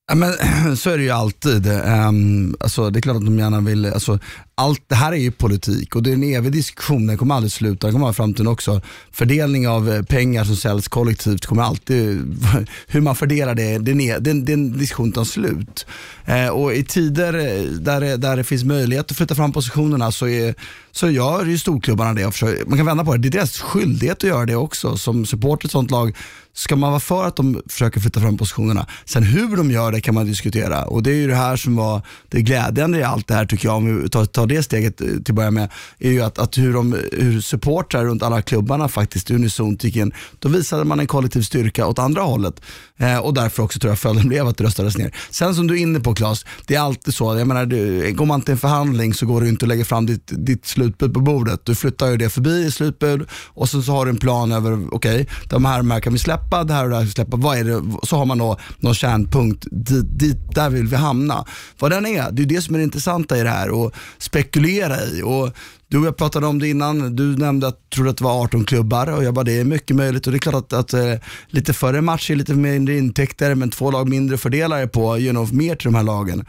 Ja, 0.08 0.14
men, 0.14 0.32
så 0.76 0.90
är 0.90 0.98
det 0.98 1.04
ju 1.04 1.10
alltid. 1.10 1.66
Um, 1.66 2.56
alltså, 2.60 2.90
det 2.90 2.98
är 2.98 3.00
klart 3.00 3.16
att 3.16 3.24
de 3.24 3.38
gärna 3.38 3.60
vill, 3.60 3.86
alltså, 3.86 4.18
allt 4.60 4.82
det 4.88 4.94
här 4.94 5.12
är 5.12 5.16
ju 5.16 5.30
politik 5.30 5.96
och 5.96 6.02
det 6.02 6.10
är 6.10 6.14
en 6.14 6.22
evig 6.22 6.52
diskussion, 6.52 7.06
den 7.06 7.18
kommer 7.18 7.34
aldrig 7.34 7.52
sluta, 7.52 7.86
den 7.86 7.92
kommer 7.92 8.06
vara 8.06 8.14
framtiden 8.14 8.46
också. 8.46 8.80
Fördelning 9.12 9.68
av 9.68 9.92
eh, 9.92 10.02
pengar 10.02 10.44
som 10.44 10.56
säljs 10.56 10.88
kollektivt 10.88 11.46
kommer 11.46 11.62
alltid, 11.62 12.36
hur 12.86 13.00
man 13.00 13.16
fördelar 13.16 13.54
det, 13.54 13.78
den 13.78 14.00
är, 14.00 14.20
den, 14.20 14.44
den 14.44 14.78
diskussion 14.78 15.08
utan 15.08 15.26
slut. 15.26 15.86
Eh, 16.24 16.48
och 16.48 16.74
i 16.74 16.84
tider 16.84 17.34
eh, 17.34 17.62
där 17.70 18.00
det, 18.00 18.16
där 18.16 18.36
det 18.36 18.44
finns 18.44 18.64
möjlighet 18.64 19.10
att 19.10 19.16
flytta 19.16 19.34
fram 19.34 19.52
positionerna 19.52 20.12
så, 20.12 20.28
är, 20.28 20.54
så 20.92 21.10
gör 21.10 21.44
ju 21.44 21.58
storklubbarna 21.58 22.14
det. 22.14 22.32
Försöker, 22.32 22.64
man 22.66 22.78
kan 22.78 22.86
vända 22.86 23.04
på 23.04 23.12
det, 23.12 23.18
det 23.18 23.28
är 23.28 23.30
deras 23.30 23.58
skyldighet 23.58 24.16
att 24.16 24.30
göra 24.30 24.46
det 24.46 24.56
också. 24.56 24.96
Som 24.96 25.26
supporter 25.26 25.64
i 25.64 25.66
ett 25.66 25.72
sånt 25.72 25.90
lag 25.90 26.16
ska 26.52 26.76
man 26.76 26.90
vara 26.90 27.00
för 27.00 27.26
att 27.26 27.36
de 27.36 27.62
försöker 27.68 28.00
flytta 28.00 28.20
fram 28.20 28.36
positionerna. 28.36 28.86
Sen 29.04 29.22
hur 29.22 29.56
de 29.56 29.70
gör 29.70 29.92
det 29.92 30.00
kan 30.00 30.14
man 30.14 30.26
diskutera 30.26 30.84
och 30.84 31.02
det 31.02 31.10
är 31.10 31.14
ju 31.14 31.28
det 31.28 31.34
här 31.34 31.56
som 31.56 31.76
var 31.76 32.02
det 32.28 32.42
glädjande 32.42 32.98
i 32.98 33.02
allt 33.02 33.26
det 33.26 33.34
här 33.34 33.46
tycker 33.46 33.68
jag, 33.68 33.76
om 33.76 34.02
vi 34.02 34.08
tar, 34.08 34.24
tar 34.24 34.46
det 34.50 34.62
steget 34.62 35.00
eh, 35.00 35.06
till 35.06 35.20
att 35.28 35.34
börja 35.34 35.50
med, 35.50 35.68
är 35.98 36.10
ju 36.10 36.22
att, 36.22 36.38
att 36.38 36.58
hur, 36.58 36.74
de, 36.74 36.96
hur 37.12 37.40
supportrar 37.40 38.04
runt 38.04 38.22
alla 38.22 38.42
klubbarna 38.42 38.88
faktiskt 38.88 39.30
unisont 39.30 39.84
gick 39.84 39.96
in. 39.96 40.12
Då 40.38 40.48
visade 40.48 40.84
man 40.84 41.00
en 41.00 41.06
kollektiv 41.06 41.42
styrka 41.42 41.86
åt 41.86 41.98
andra 41.98 42.22
hållet 42.22 42.60
eh, 42.96 43.18
och 43.18 43.34
därför 43.34 43.62
också 43.62 43.78
tror 43.78 43.90
jag 43.90 43.98
följden 43.98 44.28
blev 44.28 44.46
att 44.46 44.56
det 44.56 44.64
röstades 44.64 44.98
ner. 44.98 45.14
Sen 45.30 45.54
som 45.54 45.66
du 45.66 45.74
är 45.74 45.78
inne 45.78 46.00
på 46.00 46.14
Claes, 46.14 46.46
det 46.66 46.74
är 46.74 46.80
alltid 46.80 47.14
så, 47.14 47.38
jag 47.38 47.46
menar, 47.46 47.66
du, 47.66 48.12
går 48.12 48.26
man 48.26 48.42
till 48.42 48.52
en 48.52 48.58
förhandling 48.58 49.14
så 49.14 49.26
går 49.26 49.40
det 49.40 49.48
inte 49.48 49.64
att 49.64 49.68
lägga 49.68 49.84
fram 49.84 50.06
ditt, 50.06 50.32
ditt 50.32 50.66
slutbud 50.66 51.14
på 51.14 51.20
bordet. 51.20 51.60
Du 51.64 51.74
flyttar 51.74 52.06
ju 52.06 52.16
det 52.16 52.30
förbi 52.30 52.64
i 52.64 52.70
slutbud 52.70 53.28
och 53.46 53.68
sen 53.68 53.82
så 53.82 53.92
har 53.92 54.04
du 54.04 54.10
en 54.10 54.16
plan 54.16 54.52
över, 54.52 54.94
okej, 54.94 55.22
okay, 55.22 55.26
de 55.44 55.64
här, 55.64 55.78
de 55.78 55.90
här 55.90 56.00
kan 56.00 56.12
vi 56.12 56.18
släppa, 56.18 56.64
det 56.64 56.74
här 56.74 56.84
och 56.84 56.90
det 56.90 56.96
här 56.96 57.02
kan 57.02 57.06
vi 57.06 57.12
släppa. 57.12 57.36
Vad 57.36 57.58
är 57.58 57.64
det? 57.64 57.82
Så 58.02 58.16
har 58.16 58.24
man 58.24 58.38
då 58.38 58.56
någon 58.78 58.94
kärnpunkt, 58.94 59.66
dit, 59.70 60.18
dit, 60.18 60.54
där 60.54 60.70
vill 60.70 60.86
vi 60.86 60.96
hamna. 60.96 61.44
Vad 61.78 61.90
den 61.90 62.06
är, 62.06 62.30
det 62.30 62.42
är 62.42 62.46
det 62.46 62.62
som 62.62 62.74
är 62.74 62.78
det 62.78 62.84
intressanta 62.84 63.38
i 63.38 63.42
det 63.42 63.50
här 63.50 63.70
och 63.70 63.92
spekulera 64.40 65.04
i. 65.04 65.22
Och 65.22 65.50
du 65.88 65.98
och 65.98 66.06
jag 66.06 66.16
pratade 66.16 66.46
om 66.46 66.58
det 66.58 66.68
innan, 66.68 67.16
du 67.16 67.36
nämnde 67.36 67.68
att 67.68 67.78
du 67.88 67.94
trodde 67.94 68.10
att 68.10 68.16
det 68.16 68.24
var 68.24 68.42
18 68.42 68.64
klubbar 68.64 69.12
och 69.12 69.24
jag 69.24 69.34
bara 69.34 69.44
det 69.44 69.60
är 69.60 69.64
mycket 69.64 69.96
möjligt 69.96 70.26
och 70.26 70.32
det 70.32 70.36
är 70.36 70.40
klart 70.40 70.54
att, 70.54 70.72
att 70.72 70.92
eh, 70.92 71.14
lite 71.48 71.72
förre 71.72 72.00
matcher, 72.00 72.34
lite 72.34 72.54
mindre 72.54 72.98
intäkter 72.98 73.54
men 73.54 73.70
två 73.70 73.90
lag 73.90 74.08
mindre 74.08 74.38
fördelare 74.38 74.86
på, 74.86 75.18
you 75.18 75.30
know, 75.30 75.54
mer 75.54 75.74
till 75.74 75.84
de 75.84 75.94
här 75.94 76.02
lagen. 76.02 76.44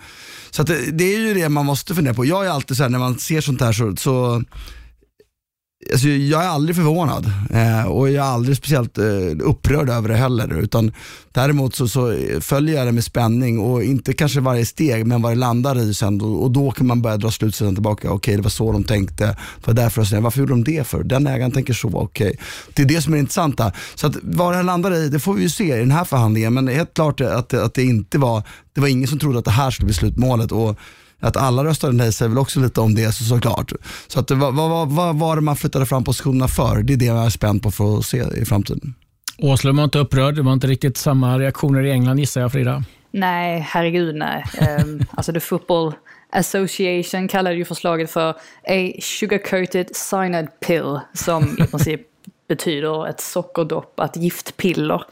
Så 0.51 0.63
det, 0.63 0.91
det, 0.91 1.03
är 1.03 1.19
ju 1.19 1.33
det 1.33 1.50
man 1.50 1.65
måste 1.65 1.95
fundera 1.95 2.13
på. 2.13 2.25
Jag 2.25 2.45
är 2.45 2.50
alltid 2.50 2.77
så 2.77 2.83
här, 2.83 2.89
när 2.89 3.00
man 3.00 3.19
ser 3.19 3.41
sånt 3.41 3.62
här 3.62 3.74
så, 3.74 3.95
så 3.95 4.43
Alltså, 5.91 6.07
jag 6.07 6.43
är 6.43 6.47
aldrig 6.47 6.75
förvånad 6.75 7.31
eh, 7.50 7.85
och 7.85 8.09
jag 8.09 8.27
är 8.27 8.29
aldrig 8.29 8.57
speciellt 8.57 8.97
eh, 8.97 9.05
upprörd 9.43 9.89
över 9.89 10.09
det 10.09 10.15
heller. 10.15 10.59
Utan 10.59 10.91
däremot 11.31 11.75
så, 11.75 11.88
så, 11.88 12.15
följer 12.41 12.75
jag 12.77 12.88
det 12.88 12.91
med 12.91 13.03
spänning 13.03 13.59
och 13.59 13.83
inte 13.83 14.13
kanske 14.13 14.39
varje 14.39 14.65
steg 14.65 15.05
men 15.05 15.21
vad 15.21 15.31
det 15.31 15.35
landar 15.35 15.79
i 15.79 15.93
sen. 15.93 16.21
Och, 16.21 16.43
och 16.43 16.51
då 16.51 16.71
kan 16.71 16.88
man 16.88 17.01
börja 17.01 17.17
dra 17.17 17.31
slutsatsen 17.31 17.75
tillbaka. 17.75 18.07
Okej, 18.07 18.15
okay, 18.15 18.35
det 18.35 18.41
var 18.41 18.50
så 18.50 18.71
de 18.71 18.83
tänkte. 18.83 19.38
För 19.61 19.73
därför, 19.73 20.19
varför 20.19 20.39
gjorde 20.39 20.53
de 20.53 20.63
det 20.63 20.88
för? 20.88 21.03
Den 21.03 21.27
ägaren 21.27 21.51
tänker 21.51 21.73
så. 21.73 21.88
Okej. 21.88 22.27
Okay. 22.27 22.38
Det 22.73 22.81
är 22.81 22.85
det 22.85 23.01
som 23.01 23.13
är 23.13 23.17
intressanta. 23.17 23.71
Så 23.95 24.07
att 24.07 24.15
vad 24.21 24.53
det 24.53 24.55
här 24.55 24.63
landar 24.63 24.93
i, 24.93 25.09
det 25.09 25.19
får 25.19 25.33
vi 25.33 25.41
ju 25.41 25.50
se 25.50 25.75
i 25.75 25.79
den 25.79 25.91
här 25.91 26.03
förhandlingen. 26.03 26.53
Men 26.53 26.67
helt 26.67 26.93
klart 26.93 27.21
att, 27.21 27.53
att 27.53 27.73
det 27.73 27.83
inte 27.83 28.17
var, 28.17 28.43
det 28.73 28.81
var 28.81 28.88
ingen 28.88 29.07
som 29.07 29.19
trodde 29.19 29.39
att 29.39 29.45
det 29.45 29.51
här 29.51 29.71
skulle 29.71 29.85
bli 29.85 29.95
slutmålet. 29.95 30.51
Och, 30.51 30.77
att 31.22 31.38
alla 31.38 31.63
röstade 31.63 31.94
nej 31.94 32.13
säger 32.13 32.30
väl 32.30 32.38
också 32.38 32.60
lite 32.60 32.82
om 32.82 32.96
det 32.96 33.12
så, 33.12 33.24
såklart. 33.24 33.72
Så 34.08 34.20
att, 34.20 34.32
vad, 34.32 34.54
vad, 34.56 34.90
vad 34.90 35.16
var 35.16 35.36
det 35.36 35.42
man 35.42 35.56
flyttade 35.56 35.86
fram 35.86 36.04
positionerna 36.04 36.48
för? 36.48 36.84
Det 36.84 36.94
är 36.94 36.98
det 36.98 37.06
jag 37.06 37.25
är 37.25 37.30
spänd 37.30 37.63
på 37.63 37.72
för 37.72 37.98
att 37.98 38.06
se 38.06 38.24
i 38.42 38.46
framtiden. 38.46 38.96
Åslund 39.38 39.78
var 39.78 39.84
inte 39.84 40.00
upprörd. 40.00 40.36
Det 40.36 40.42
var 40.42 40.54
inte 40.54 40.68
riktigt 40.68 40.98
samma 40.98 41.40
reaktioner 41.40 41.84
i 41.84 41.92
England 41.92 42.20
gissar 42.20 42.42
jag 42.42 42.51
Frida. 42.51 42.84
Nej, 43.12 43.60
herregud 43.70 44.16
nej. 44.16 44.44
um, 44.84 45.01
alltså 45.12 45.34
the 45.34 45.40
football 45.40 45.94
Association 46.34 47.28
kallade 47.28 47.56
ju 47.56 47.66
förslaget 47.66 48.12
för 48.12 48.30
a 48.30 48.36
sugar-coated 49.00 49.96
cyanide 49.96 50.48
pill 50.68 51.00
som 51.13 51.58
i 51.60 51.68
princip 51.68 52.01
betyder 52.51 53.08
ett 53.08 53.22
sockerdopp, 53.22 54.00
ett 54.00 54.15
giftpiller. 54.15 55.03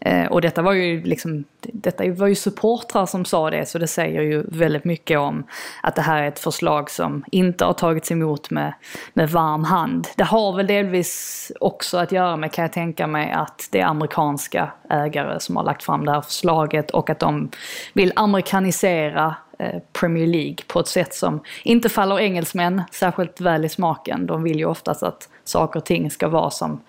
Eh, 0.00 0.26
och 0.26 0.40
detta 0.40 0.62
var 0.62 0.72
ju 0.72 1.02
liksom, 1.02 1.44
detta 1.60 2.04
var 2.10 2.26
ju 2.26 2.34
supportrar 2.34 3.06
som 3.06 3.24
sa 3.24 3.50
det, 3.50 3.66
så 3.66 3.78
det 3.78 3.86
säger 3.86 4.22
ju 4.22 4.44
väldigt 4.48 4.84
mycket 4.84 5.18
om 5.18 5.44
att 5.82 5.94
det 5.94 6.02
här 6.02 6.22
är 6.22 6.28
ett 6.28 6.38
förslag 6.38 6.90
som 6.90 7.24
inte 7.32 7.64
har 7.64 7.72
tagits 7.72 8.10
emot 8.10 8.50
med, 8.50 8.72
med 9.12 9.30
varm 9.30 9.64
hand. 9.64 10.08
Det 10.16 10.24
har 10.24 10.56
väl 10.56 10.66
delvis 10.66 11.52
också 11.60 11.98
att 11.98 12.12
göra 12.12 12.36
med, 12.36 12.52
kan 12.52 12.62
jag 12.62 12.72
tänka 12.72 13.06
mig, 13.06 13.32
att 13.32 13.68
det 13.70 13.80
är 13.80 13.86
amerikanska 13.86 14.72
ägare 14.90 15.40
som 15.40 15.56
har 15.56 15.64
lagt 15.64 15.82
fram 15.82 16.04
det 16.04 16.12
här 16.12 16.20
förslaget 16.20 16.90
och 16.90 17.10
att 17.10 17.18
de 17.18 17.50
vill 17.92 18.12
amerikanisera 18.16 19.34
Eh, 19.58 19.80
Premier 19.92 20.26
League 20.26 20.56
på 20.66 20.80
ett 20.80 20.88
sätt 20.88 21.14
som 21.14 21.40
inte 21.64 21.88
faller 21.88 22.18
engelsmän 22.18 22.82
särskilt 22.92 23.40
väl 23.40 23.64
i 23.64 23.68
smaken. 23.68 24.26
De 24.26 24.42
vill 24.42 24.58
ju 24.58 24.64
oftast 24.64 25.02
att 25.02 25.28
saker 25.44 25.80
och 25.80 25.86
ting 25.86 26.10
ska 26.10 26.28
vara 26.28 26.50
som 26.50 26.80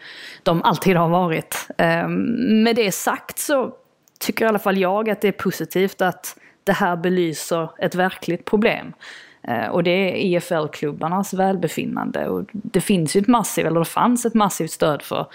de 0.43 0.63
alltid 0.63 0.97
har 0.97 1.09
varit. 1.09 1.67
Ehm, 1.77 2.63
med 2.63 2.75
det 2.75 2.91
sagt 2.91 3.39
så 3.39 3.73
tycker 4.19 4.45
i 4.45 4.47
alla 4.47 4.59
fall 4.59 4.77
jag 4.77 5.09
att 5.09 5.21
det 5.21 5.27
är 5.27 5.31
positivt 5.31 6.01
att 6.01 6.35
det 6.63 6.73
här 6.73 6.95
belyser 6.95 7.69
ett 7.77 7.95
verkligt 7.95 8.45
problem. 8.45 8.93
Eh, 9.41 9.67
och 9.67 9.83
det 9.83 9.91
är 9.91 10.15
EFL-klubbarnas 10.15 11.33
välbefinnande. 11.33 12.27
Och 12.27 12.45
det 12.51 12.81
finns 12.81 13.15
ju 13.15 13.21
ett 13.21 13.27
massivt, 13.27 13.65
eller 13.65 13.79
det 13.79 13.85
fanns 13.85 14.25
ett 14.25 14.33
massivt 14.33 14.71
stöd 14.71 15.01
för 15.01 15.27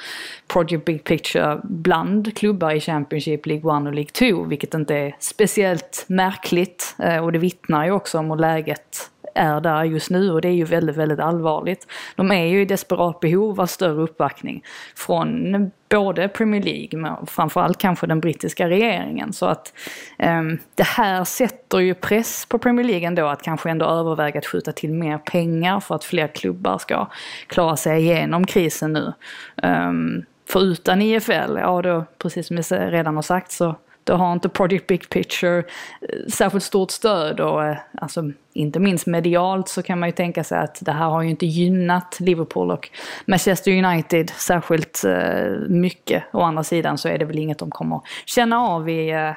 Project 0.46 0.84
Big 0.84 1.04
Picture 1.04 1.61
bland 1.64 2.37
klubbar 2.37 2.70
i 2.70 2.80
Championship, 2.80 3.46
League 3.46 3.76
1 3.76 3.87
och 3.87 3.94
League 3.94 4.37
2, 4.37 4.44
vilket 4.44 4.75
inte 4.75 4.94
är 4.94 5.16
speciellt 5.18 6.04
märkligt. 6.08 6.96
Eh, 6.99 7.25
och 7.25 7.32
det 7.32 7.38
vittnar 7.38 7.84
ju 7.84 7.90
också 7.90 8.18
om 8.18 8.30
hur 8.30 8.37
läget 8.37 9.11
är 9.35 9.61
där 9.61 9.85
just 9.85 10.11
nu 10.11 10.31
och 10.31 10.41
det 10.41 10.49
är 10.49 10.53
ju 10.53 10.64
väldigt, 10.64 10.97
väldigt 10.97 11.21
allvarligt. 11.21 11.87
De 12.17 12.33
är 12.33 12.45
ju 12.45 12.62
i 12.62 12.64
desperat 12.64 13.21
behov 13.21 13.61
av 13.61 13.67
större 13.67 14.03
uppbackning 14.03 14.64
från 14.97 15.71
både 15.88 16.29
Premier 16.29 16.62
League 16.62 17.00
men 17.00 17.26
framförallt 17.26 17.79
kanske 17.79 18.07
den 18.07 18.21
brittiska 18.21 18.69
regeringen. 18.69 19.33
Så 19.33 19.47
att 19.47 19.73
um, 20.19 20.59
det 20.75 20.87
här 20.87 21.25
sätter 21.25 21.79
ju 21.79 21.95
press 21.95 22.47
på 22.47 22.59
Premier 22.59 22.87
League 22.87 23.07
ändå 23.07 23.26
att 23.26 23.43
kanske 23.43 23.71
ändå 23.71 23.87
överväga 23.87 24.38
att 24.38 24.47
skjuta 24.47 24.73
till 24.73 24.93
mer 24.93 25.19
pengar 25.19 25.81
för 25.81 25.95
att 25.95 26.05
fler 26.05 26.29
klubbar 26.29 26.79
ska 26.79 27.09
klara 27.47 27.76
sig 27.76 28.03
igenom 28.03 28.47
krisen 28.47 28.93
nu. 28.93 29.12
Um, 29.62 30.25
för 30.49 30.62
utan 30.62 31.03
IFL, 31.03 31.57
ja 31.57 31.83
då, 31.83 32.05
precis 32.19 32.47
som 32.47 32.57
jag 32.57 32.93
redan 32.93 33.17
har 33.17 33.23
sagt 33.23 33.50
så 33.50 33.76
då 34.04 34.14
har 34.14 34.32
inte 34.32 34.49
Project 34.49 34.87
Big 34.87 35.08
Picture 35.08 35.58
eh, 35.58 36.28
särskilt 36.28 36.64
stort 36.64 36.90
stöd 36.90 37.40
och 37.40 37.64
eh, 37.64 37.76
alltså, 37.99 38.23
inte 38.52 38.78
minst 38.80 39.06
medialt 39.06 39.68
så 39.68 39.82
kan 39.82 39.99
man 39.99 40.08
ju 40.08 40.12
tänka 40.12 40.44
sig 40.44 40.58
att 40.58 40.78
det 40.80 40.92
här 40.92 41.08
har 41.08 41.23
ju 41.23 41.30
inte 41.30 41.46
gynnat 41.46 42.16
Liverpool 42.20 42.70
och 42.70 42.90
Manchester 43.26 43.84
United 43.84 44.30
särskilt 44.30 45.04
eh, 45.04 45.68
mycket. 45.68 46.25
Å 46.32 46.40
andra 46.40 46.64
sidan 46.64 46.99
så 46.99 47.08
är 47.08 47.18
det 47.18 47.25
väl 47.25 47.38
inget 47.38 47.58
de 47.58 47.70
kommer 47.70 48.00
känna 48.26 48.58
av 48.58 48.88
i, 48.88 49.32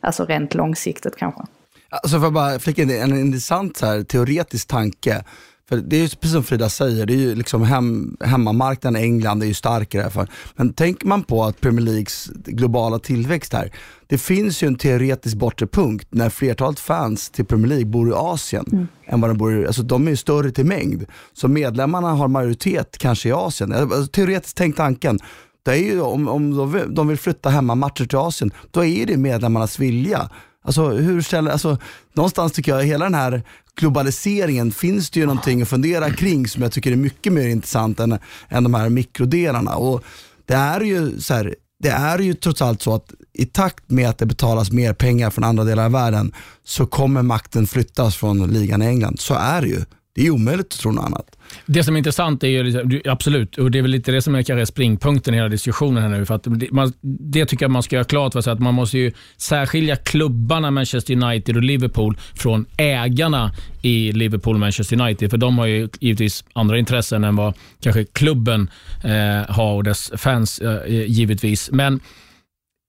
alltså 0.00 0.24
rent 0.24 0.54
långsiktigt 0.54 1.16
kanske. 1.16 1.42
Alltså 1.90 2.20
för 2.20 2.26
att 2.26 2.32
bara 2.32 2.58
flika 2.58 2.82
in, 2.82 2.88
det, 2.88 2.98
en 2.98 3.18
intressant 3.18 3.76
så 3.76 3.86
här, 3.86 4.02
teoretisk 4.02 4.68
tanke. 4.68 5.24
För 5.68 5.76
det 5.76 5.96
är 5.96 6.00
ju 6.00 6.08
precis 6.08 6.32
som 6.32 6.44
Frida 6.44 6.68
säger, 6.68 7.06
det 7.06 7.12
är 7.12 7.18
ju 7.18 7.34
liksom 7.34 7.62
hem, 7.62 8.16
hemmamarknaden 8.24 9.02
England 9.02 9.42
är 9.42 9.46
ju 9.46 9.54
stark 9.54 9.94
i 9.94 9.96
det 9.96 10.02
här 10.02 10.10
fallet. 10.10 10.30
Men 10.56 10.72
tänker 10.72 11.06
man 11.06 11.22
på 11.22 11.44
att 11.44 11.60
Premier 11.60 11.84
Leagues 11.84 12.30
globala 12.34 12.98
tillväxt 12.98 13.52
här, 13.52 13.72
det 14.06 14.18
finns 14.18 14.62
ju 14.62 14.66
en 14.66 14.76
teoretisk 14.76 15.36
bortre 15.36 15.66
punkt 15.66 16.08
när 16.10 16.30
flertalet 16.30 16.80
fans 16.80 17.30
till 17.30 17.44
Premier 17.44 17.68
League 17.68 17.86
bor 17.86 18.08
i 18.08 18.12
Asien. 18.14 18.64
Mm. 18.72 18.88
Än 19.06 19.20
vad 19.20 19.30
de, 19.30 19.38
bor 19.38 19.62
i, 19.62 19.66
alltså 19.66 19.82
de 19.82 20.06
är 20.06 20.10
ju 20.10 20.16
större 20.16 20.50
till 20.50 20.66
mängd. 20.66 21.04
Så 21.32 21.48
medlemmarna 21.48 22.12
har 22.12 22.28
majoritet 22.28 22.98
kanske 22.98 23.28
i 23.28 23.32
Asien. 23.32 23.72
Alltså, 23.72 24.06
teoretiskt 24.06 24.56
tänk 24.56 24.76
tanken. 24.76 25.18
Det 25.64 25.70
är 25.70 25.76
ju, 25.76 26.00
om, 26.00 26.28
om 26.28 26.70
de 26.94 27.08
vill 27.08 27.18
flytta 27.18 27.50
hemmamatcher 27.50 28.04
till 28.04 28.18
Asien, 28.18 28.50
då 28.70 28.84
är 28.84 29.06
det 29.06 29.16
medlemmarnas 29.16 29.78
vilja. 29.78 30.30
Alltså, 30.64 30.88
hur 30.88 31.22
ställer, 31.22 31.50
alltså, 31.50 31.78
någonstans 32.14 32.52
tycker 32.52 32.76
jag 32.76 32.84
hela 32.84 33.04
den 33.04 33.14
här 33.14 33.42
globaliseringen 33.76 34.72
finns 34.72 35.10
det 35.10 35.20
ju 35.20 35.26
någonting 35.26 35.62
att 35.62 35.68
fundera 35.68 36.10
kring 36.10 36.48
som 36.48 36.62
jag 36.62 36.72
tycker 36.72 36.92
är 36.92 36.96
mycket 36.96 37.32
mer 37.32 37.48
intressant 37.48 38.00
än, 38.00 38.18
än 38.48 38.62
de 38.64 38.74
här 38.74 38.88
mikrodelarna. 38.88 39.76
Och 39.76 40.04
det 40.46 40.54
är 40.54 40.80
ju 40.80 41.20
så 41.20 41.34
här, 41.34 41.54
det 41.82 41.88
är 41.88 42.18
ju 42.18 42.34
trots 42.34 42.62
allt 42.62 42.82
så 42.82 42.94
att 42.94 43.12
i 43.32 43.46
takt 43.46 43.90
med 43.90 44.08
att 44.08 44.18
det 44.18 44.26
betalas 44.26 44.72
mer 44.72 44.92
pengar 44.92 45.30
från 45.30 45.44
andra 45.44 45.64
delar 45.64 45.84
av 45.84 45.92
världen 45.92 46.34
så 46.64 46.86
kommer 46.86 47.22
makten 47.22 47.66
flyttas 47.66 48.16
från 48.16 48.52
ligan 48.52 48.82
i 48.82 48.86
England. 48.86 49.20
Så 49.20 49.34
är 49.34 49.62
det 49.62 49.68
ju. 49.68 49.84
Det 50.14 50.26
är 50.26 50.30
omöjligt 50.30 50.72
att 50.72 50.80
tro 50.80 50.92
något 50.92 51.04
annat. 51.04 51.36
Det 51.66 51.84
som 51.84 51.94
är 51.94 51.98
intressant 51.98 52.44
är 52.44 52.48
ju, 52.48 52.62
liksom, 52.62 53.00
absolut, 53.04 53.58
och 53.58 53.70
det 53.70 53.78
är 53.78 53.82
väl 53.82 53.90
lite 53.90 54.12
det 54.12 54.22
som 54.22 54.34
är 54.34 54.42
kanske 54.42 54.66
springpunkten 54.66 55.34
i 55.34 55.36
hela 55.36 55.48
diskussionen 55.48 56.02
här 56.02 56.10
nu. 56.10 56.26
För 56.26 56.34
att 56.34 56.42
det, 56.44 56.72
man, 56.72 56.92
det 57.00 57.46
tycker 57.46 57.64
jag 57.64 57.70
man 57.70 57.82
ska 57.82 57.96
göra 57.96 58.04
klart 58.04 58.32
för 58.32 58.40
sig, 58.40 58.52
att 58.52 58.60
man 58.60 58.74
måste 58.74 58.98
ju 58.98 59.12
särskilja 59.36 59.96
klubbarna 59.96 60.70
Manchester 60.70 61.14
United 61.14 61.56
och 61.56 61.62
Liverpool 61.62 62.18
från 62.34 62.66
ägarna 62.76 63.52
i 63.82 64.12
Liverpool 64.12 64.54
och 64.54 64.60
Manchester 64.60 65.00
United. 65.00 65.30
För 65.30 65.38
de 65.38 65.58
har 65.58 65.66
ju 65.66 65.88
givetvis 66.00 66.44
andra 66.52 66.78
intressen 66.78 67.24
än 67.24 67.36
vad 67.36 67.54
kanske 67.80 68.04
klubben 68.04 68.70
eh, 69.04 69.54
har 69.54 69.74
och 69.74 69.84
dess 69.84 70.12
fans 70.16 70.58
eh, 70.58 71.04
givetvis. 71.06 71.70
Men 71.70 72.00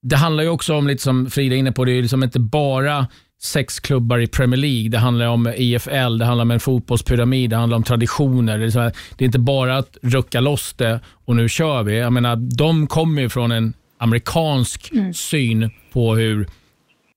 det 0.03 0.15
handlar 0.15 0.43
ju 0.43 0.49
också 0.49 0.75
om, 0.75 0.87
lite 0.87 1.03
som 1.03 1.29
Frida 1.29 1.55
är 1.55 1.59
inne 1.59 1.71
på, 1.71 1.85
det 1.85 1.91
är 1.91 2.01
liksom 2.01 2.23
inte 2.23 2.39
bara 2.39 3.07
sex 3.43 3.79
klubbar 3.79 4.19
i 4.19 4.27
Premier 4.27 4.57
League. 4.57 4.89
Det 4.89 4.97
handlar 4.97 5.27
om 5.27 5.53
IFL, 5.57 6.17
det 6.17 6.25
handlar 6.25 6.41
om 6.41 6.51
en 6.51 6.59
fotbollspyramid, 6.59 7.49
det 7.49 7.55
handlar 7.55 7.77
om 7.77 7.83
traditioner. 7.83 8.57
Det 8.57 8.65
är, 8.65 8.91
det 9.17 9.23
är 9.23 9.25
inte 9.25 9.39
bara 9.39 9.77
att 9.77 9.97
rucka 10.01 10.41
loss 10.41 10.73
det 10.73 10.99
och 11.25 11.35
nu 11.35 11.49
kör 11.49 11.83
vi. 11.83 11.97
Jag 11.97 12.13
menar, 12.13 12.35
de 12.35 12.87
kommer 12.87 13.21
ju 13.21 13.29
från 13.29 13.51
en 13.51 13.73
amerikansk 13.97 14.91
mm. 14.91 15.13
syn 15.13 15.71
på 15.93 16.15
hur 16.15 16.47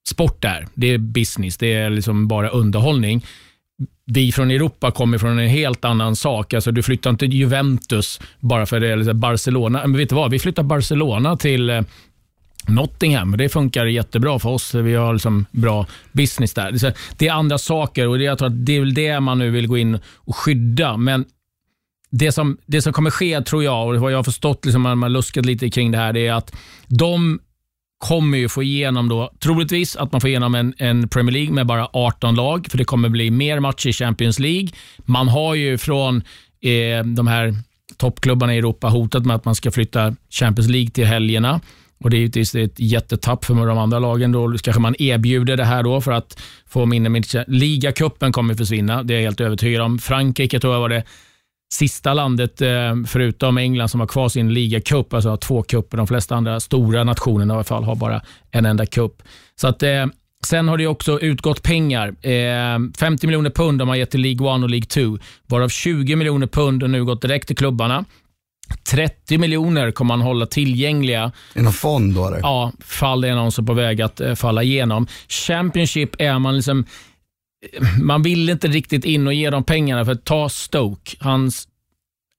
sport 0.09 0.45
är. 0.45 0.67
Det 0.75 0.87
är 0.87 0.99
business, 0.99 1.57
det 1.57 1.73
är 1.73 1.91
liksom 1.91 2.29
bara 2.29 2.49
underhållning. 2.49 3.25
Vi 4.07 4.33
från 4.33 4.51
Europa 4.51 4.91
kommer 4.91 5.19
från 5.19 5.39
en 5.39 5.49
helt 5.49 5.85
annan 5.85 6.17
sak. 6.17 6.55
Alltså, 6.55 6.73
du 6.73 6.83
flyttar 6.83 7.11
inte 7.11 7.27
Juventus 7.27 8.21
bara 8.41 8.67
för 8.67 8.81
det 8.81 8.97
liksom 8.97 9.21
Barcelona. 9.21 9.87
Men 9.87 9.97
vet 9.97 10.09
du 10.09 10.15
vad? 10.15 10.31
Vi 10.31 10.39
flyttar 10.39 10.63
Barcelona 10.63 11.37
till 11.37 11.71
eh, 11.71 11.83
Nottingham, 12.69 13.37
det 13.37 13.49
funkar 13.49 13.87
jättebra 13.87 14.39
för 14.39 14.49
oss. 14.49 14.75
Vi 14.75 14.95
har 14.95 15.13
liksom 15.13 15.47
bra 15.51 15.87
business 16.13 16.55
där. 16.55 16.95
Det 17.17 17.29
är 17.29 17.33
andra 17.33 17.59
saker 17.59 18.09
och 18.09 18.23
jag 18.23 18.39
tror 18.39 18.49
att 18.49 18.67
det 18.67 18.77
är 18.77 18.81
väl 18.81 18.95
det 18.95 19.21
man 19.21 19.39
nu 19.39 19.51
vill 19.51 19.67
gå 19.67 19.79
in 19.79 19.99
och 20.15 20.37
skydda. 20.37 20.97
Men 20.97 21.25
det 22.11 22.33
som, 22.33 22.59
det 22.67 22.83
som 22.83 22.93
kommer 22.93 23.11
ske, 23.11 23.41
tror 23.41 23.65
jag, 23.65 23.89
och 23.89 24.01
vad 24.01 24.13
jag 24.13 24.19
har 24.19 24.25
förstått 24.25 24.65
liksom, 24.65 24.83
när 24.83 24.95
man 24.95 25.13
luskat 25.13 25.47
lite 25.47 25.71
kring 25.71 25.91
det 25.91 25.99
här, 25.99 26.13
det 26.13 26.27
är 26.27 26.33
att 26.33 26.57
de 26.87 27.41
kommer 27.99 28.39
ju 28.39 28.49
få 28.49 28.63
igenom 28.63 29.09
då, 29.09 29.33
troligtvis 29.41 29.97
att 29.97 30.13
man 30.13 30.21
får 30.21 30.31
igenom 30.31 30.55
en, 30.55 30.75
en 30.79 31.09
Premier 31.09 31.33
League 31.33 31.55
med 31.55 31.67
bara 31.67 31.89
18 31.93 32.35
lag, 32.35 32.67
för 32.71 32.79
det 32.79 32.85
kommer 32.85 33.09
bli 33.09 33.31
mer 33.31 33.61
matcher 33.61 33.89
i 33.89 33.93
Champions 33.93 34.39
League. 34.39 34.69
Man 34.99 35.29
har 35.29 35.55
ju 35.55 35.79
från 35.79 36.17
eh, 36.61 37.05
de 37.05 37.27
här 37.27 37.55
toppklubbarna 37.97 38.55
i 38.55 38.59
Europa 38.59 38.89
hotat 38.89 39.27
med 39.27 39.37
att 39.37 39.45
man 39.45 39.55
ska 39.55 39.71
flytta 39.71 40.15
Champions 40.31 40.71
League 40.71 40.91
till 40.91 41.07
helgerna. 41.07 41.61
Och 41.99 42.11
Det 42.11 42.17
är 42.17 42.19
givetvis 42.19 42.55
ett 42.55 42.81
jättetapp 42.81 43.45
för 43.45 43.55
de 43.67 43.79
andra 43.79 43.99
lagen. 43.99 44.33
Då 44.33 44.55
kanske 44.63 44.81
man 44.81 44.95
erbjuder 44.99 45.57
det 45.57 45.65
här 45.65 45.83
då 45.83 46.01
för 46.01 46.13
att 46.13 46.43
få 46.67 46.87
minne 46.87 47.09
med 47.09 47.27
Ligacupen 47.47 48.33
kommer 48.33 48.55
försvinna, 48.55 49.03
det 49.03 49.15
är 49.15 49.17
jag 49.17 49.25
helt 49.25 49.41
övertygad 49.41 49.83
om. 49.83 49.99
Frankrike 49.99 50.61
tror 50.61 50.73
jag 50.73 50.81
var 50.81 50.89
det 50.89 51.05
sista 51.73 52.15
landet, 52.15 52.63
eh, 52.63 52.95
förutom 53.07 53.59
England, 53.59 53.89
som 53.89 54.01
har 54.01 54.07
kvar 54.07 54.29
sin 54.29 54.55
ligacup, 54.55 55.15
alltså 55.15 55.31
har 55.31 55.37
två 55.37 55.63
cuper. 55.63 55.97
De 55.97 56.07
flesta 56.07 56.37
andra 56.37 56.61
stora 56.61 57.05
nationerna 57.05 57.55
i 57.55 57.57
alla 57.57 57.65
fall 57.65 57.85
har 57.85 57.95
bara 57.95 58.23
en 58.51 58.67
enda 58.67 58.87
cup. 58.87 59.23
Så 59.61 59.69
att, 59.69 59.83
eh, 59.83 60.07
Sen 60.47 60.69
har 60.69 60.79
det 60.79 60.87
också 60.87 61.21
utgått 61.21 61.63
pengar. 61.63 62.09
Eh, 62.09 62.79
50 62.99 63.27
miljoner 63.27 63.51
pund 63.51 63.81
har 63.81 63.87
man 63.87 63.99
gett 63.99 64.11
till 64.11 64.21
League 64.21 64.57
1 64.57 64.63
och 64.63 64.71
League 64.71 64.87
2, 64.87 65.19
varav 65.47 65.69
20 65.69 66.17
miljoner 66.17 66.47
pund 66.47 66.83
har 66.83 66.89
nu 66.89 67.05
gått 67.05 67.23
direkt 67.23 67.47
till 67.47 67.57
klubbarna. 67.57 68.05
30 68.91 69.39
miljoner 69.39 69.91
kommer 69.91 70.17
man 70.17 70.21
hålla 70.21 70.47
tillgängliga. 70.47 71.33
I 71.55 71.63
någon 71.63 71.73
fond 71.73 72.15
då? 72.15 72.27
Eller? 72.27 72.39
Ja, 72.39 72.73
fall 72.81 73.21
det 73.21 73.29
är 73.29 73.35
någon 73.35 73.53
som 73.53 73.65
är 73.65 73.67
på 73.67 73.75
väg 73.75 74.03
att 74.03 74.21
eh, 74.21 74.35
falla 74.35 74.63
igenom. 74.63 75.07
Championship 75.29 76.11
är 76.19 76.39
man 76.39 76.57
liksom 76.57 76.85
man 78.03 78.23
vill 78.23 78.51
inte 78.51 78.69
riktigt 78.69 79.05
in 79.05 79.27
och 79.27 79.35
ge 79.35 79.51
dem 79.51 79.65
pengarna 79.65 80.05
för 80.05 80.13
att 80.13 80.25
ta 80.25 80.49
Stoke. 80.49 81.17
Hans 81.21 81.69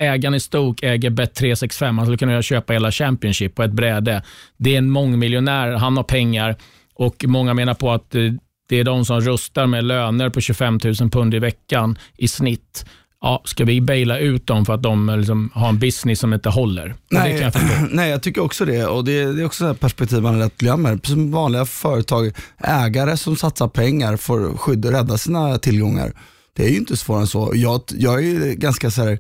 ägaren 0.04 0.36
i 0.36 0.40
Stoke 0.40 0.88
äger 0.88 1.10
Bet365. 1.10 1.96
Han 1.96 2.06
skulle 2.06 2.18
kunna 2.18 2.42
köpa 2.42 2.74
hela 2.74 2.92
Championship 2.92 3.56
på 3.56 3.63
ett 3.63 3.72
bräde. 3.72 4.24
Det 4.58 4.74
är 4.74 4.78
en 4.78 4.90
mångmiljonär, 4.90 5.72
han 5.72 5.98
har 5.98 6.04
pengar 6.04 6.56
och 6.94 7.26
många 7.28 7.54
menar 7.54 7.74
på 7.74 7.92
att 7.92 8.16
eh, 8.16 8.22
det 8.70 8.80
är 8.80 8.84
de 8.84 9.06
som 9.06 9.22
rustar 9.22 9.68
med 9.68 9.84
löner 9.84 10.30
på 10.30 10.42
25 10.42 10.80
000 10.84 10.96
pund 10.96 11.34
i 11.34 11.40
veckan 11.40 11.98
i 12.18 12.28
snitt 12.28 12.86
ja, 13.21 13.41
ska 13.45 13.65
vi 13.65 13.82
baila 13.82 14.19
ut 14.19 14.47
dem 14.47 14.65
för 14.65 14.73
att 14.73 14.84
de 14.84 15.15
liksom 15.17 15.49
har 15.53 15.69
en 15.69 15.80
business 15.80 16.19
som 16.19 16.34
inte 16.34 16.49
håller? 16.49 16.95
Nej, 17.10 17.39
jag 17.41 17.53
nej, 17.91 18.10
jag 18.10 18.23
tycker 18.23 18.41
också 18.41 18.65
det. 18.65 18.86
Och 18.86 19.06
Det, 19.06 19.34
det 19.34 19.41
är 19.41 19.45
också 19.45 19.71
ett 19.71 19.80
perspektiv 19.80 20.21
man 20.21 20.39
lätt 20.39 20.58
glömmer. 20.58 20.99
Som 21.03 21.32
vanliga 21.32 21.65
företag, 21.65 22.32
ägare 22.58 23.17
som 23.17 23.36
satsar 23.36 23.67
pengar 23.67 24.17
får 24.17 24.58
skydda 24.58 24.88
och 24.88 24.93
rädda 24.93 25.17
sina 25.17 25.58
tillgångar. 25.58 26.13
Det 26.53 26.65
är 26.65 26.69
ju 26.69 26.77
inte 26.77 26.97
svårare 26.97 27.21
än 27.21 27.27
så. 27.27 27.51
Jag, 27.56 27.82
jag 27.88 28.25
är 28.25 28.53
ganska 28.53 28.91
så 28.91 29.03
här, 29.03 29.19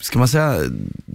ska 0.00 0.18
man 0.18 0.28
säga, 0.28 0.56